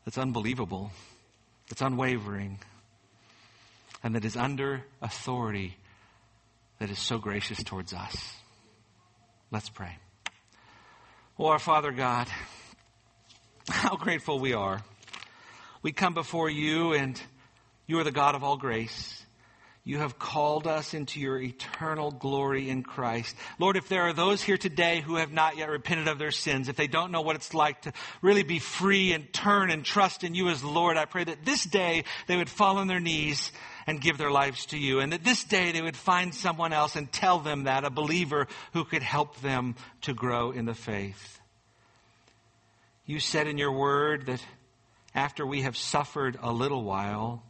that's 0.05 0.17
unbelievable 0.17 0.91
that's 1.69 1.81
unwavering, 1.81 2.59
and 4.03 4.15
that 4.15 4.25
is 4.25 4.35
under 4.35 4.83
authority 5.01 5.77
that 6.79 6.89
is 6.89 6.99
so 6.99 7.17
gracious 7.19 7.63
towards 7.63 7.93
us. 7.93 8.33
Let's 9.51 9.69
pray. 9.69 9.97
Oh, 11.37 11.45
our 11.47 11.59
Father 11.59 11.91
God, 11.91 12.27
how 13.69 13.95
grateful 13.95 14.39
we 14.39 14.53
are. 14.53 14.81
We 15.81 15.91
come 15.91 16.13
before 16.13 16.49
you, 16.49 16.93
and 16.93 17.21
you 17.87 17.99
are 17.99 18.03
the 18.03 18.11
God 18.11 18.35
of 18.35 18.43
all 18.43 18.57
grace. 18.57 19.23
You 19.89 19.97
have 19.97 20.19
called 20.19 20.67
us 20.67 20.93
into 20.93 21.19
your 21.19 21.41
eternal 21.41 22.11
glory 22.11 22.69
in 22.69 22.83
Christ. 22.83 23.35
Lord, 23.57 23.75
if 23.75 23.89
there 23.89 24.03
are 24.03 24.13
those 24.13 24.39
here 24.39 24.55
today 24.55 25.01
who 25.01 25.15
have 25.15 25.31
not 25.31 25.57
yet 25.57 25.67
repented 25.67 26.07
of 26.07 26.19
their 26.19 26.29
sins, 26.29 26.69
if 26.69 26.75
they 26.75 26.85
don't 26.85 27.11
know 27.11 27.21
what 27.21 27.35
it's 27.35 27.55
like 27.55 27.81
to 27.81 27.93
really 28.21 28.43
be 28.43 28.59
free 28.59 29.13
and 29.13 29.33
turn 29.33 29.71
and 29.71 29.83
trust 29.83 30.23
in 30.23 30.35
you 30.35 30.49
as 30.49 30.63
Lord, 30.63 30.95
I 30.95 31.05
pray 31.05 31.23
that 31.23 31.43
this 31.43 31.63
day 31.63 32.03
they 32.27 32.37
would 32.37 32.51
fall 32.51 32.77
on 32.77 32.85
their 32.85 32.99
knees 32.99 33.51
and 33.87 33.99
give 33.99 34.19
their 34.19 34.29
lives 34.29 34.67
to 34.67 34.77
you. 34.77 34.99
And 34.99 35.11
that 35.11 35.23
this 35.23 35.43
day 35.43 35.71
they 35.71 35.81
would 35.81 35.97
find 35.97 36.35
someone 36.35 36.71
else 36.71 36.95
and 36.95 37.11
tell 37.11 37.39
them 37.39 37.63
that, 37.63 37.83
a 37.83 37.89
believer 37.89 38.45
who 38.73 38.85
could 38.85 39.01
help 39.01 39.41
them 39.41 39.73
to 40.01 40.13
grow 40.13 40.51
in 40.51 40.65
the 40.65 40.75
faith. 40.75 41.39
You 43.07 43.19
said 43.19 43.47
in 43.47 43.57
your 43.57 43.71
word 43.71 44.27
that 44.27 44.45
after 45.15 45.47
we 45.47 45.63
have 45.63 45.75
suffered 45.75 46.37
a 46.39 46.53
little 46.53 46.83
while, 46.83 47.41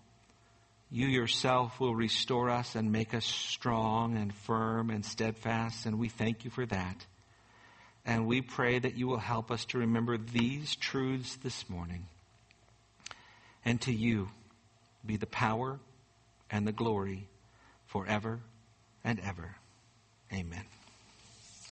you 0.92 1.08
yourself 1.08 1.80
will 1.80 1.94
restore 1.94 2.50
us 2.50 2.76
and 2.76 2.92
make 2.92 3.14
us 3.14 3.26
strong 3.26 4.18
and 4.18 4.34
firm 4.34 4.90
and 4.90 5.06
steadfast, 5.06 5.86
and 5.86 6.00
we 6.00 6.10
thank 6.10 6.44
you 6.46 6.52
for 6.52 6.66
that. 6.66 7.06
And 8.06 8.26
we 8.26 8.42
pray 8.42 8.80
that 8.80 8.96
you 8.96 9.08
will 9.08 9.20
help 9.20 9.52
us 9.52 9.66
to 9.66 9.80
remember 9.80 10.18
these 10.18 10.76
truths 10.76 11.36
this 11.36 11.70
morning. 11.70 12.08
And 13.64 13.80
to 13.82 13.94
you 13.94 14.30
be 15.06 15.18
the 15.18 15.28
power 15.28 15.80
and 16.50 16.66
the 16.66 16.72
glory 16.72 17.28
forever 17.86 18.40
and 19.04 19.20
ever. 19.20 19.56
Amen. 20.34 20.79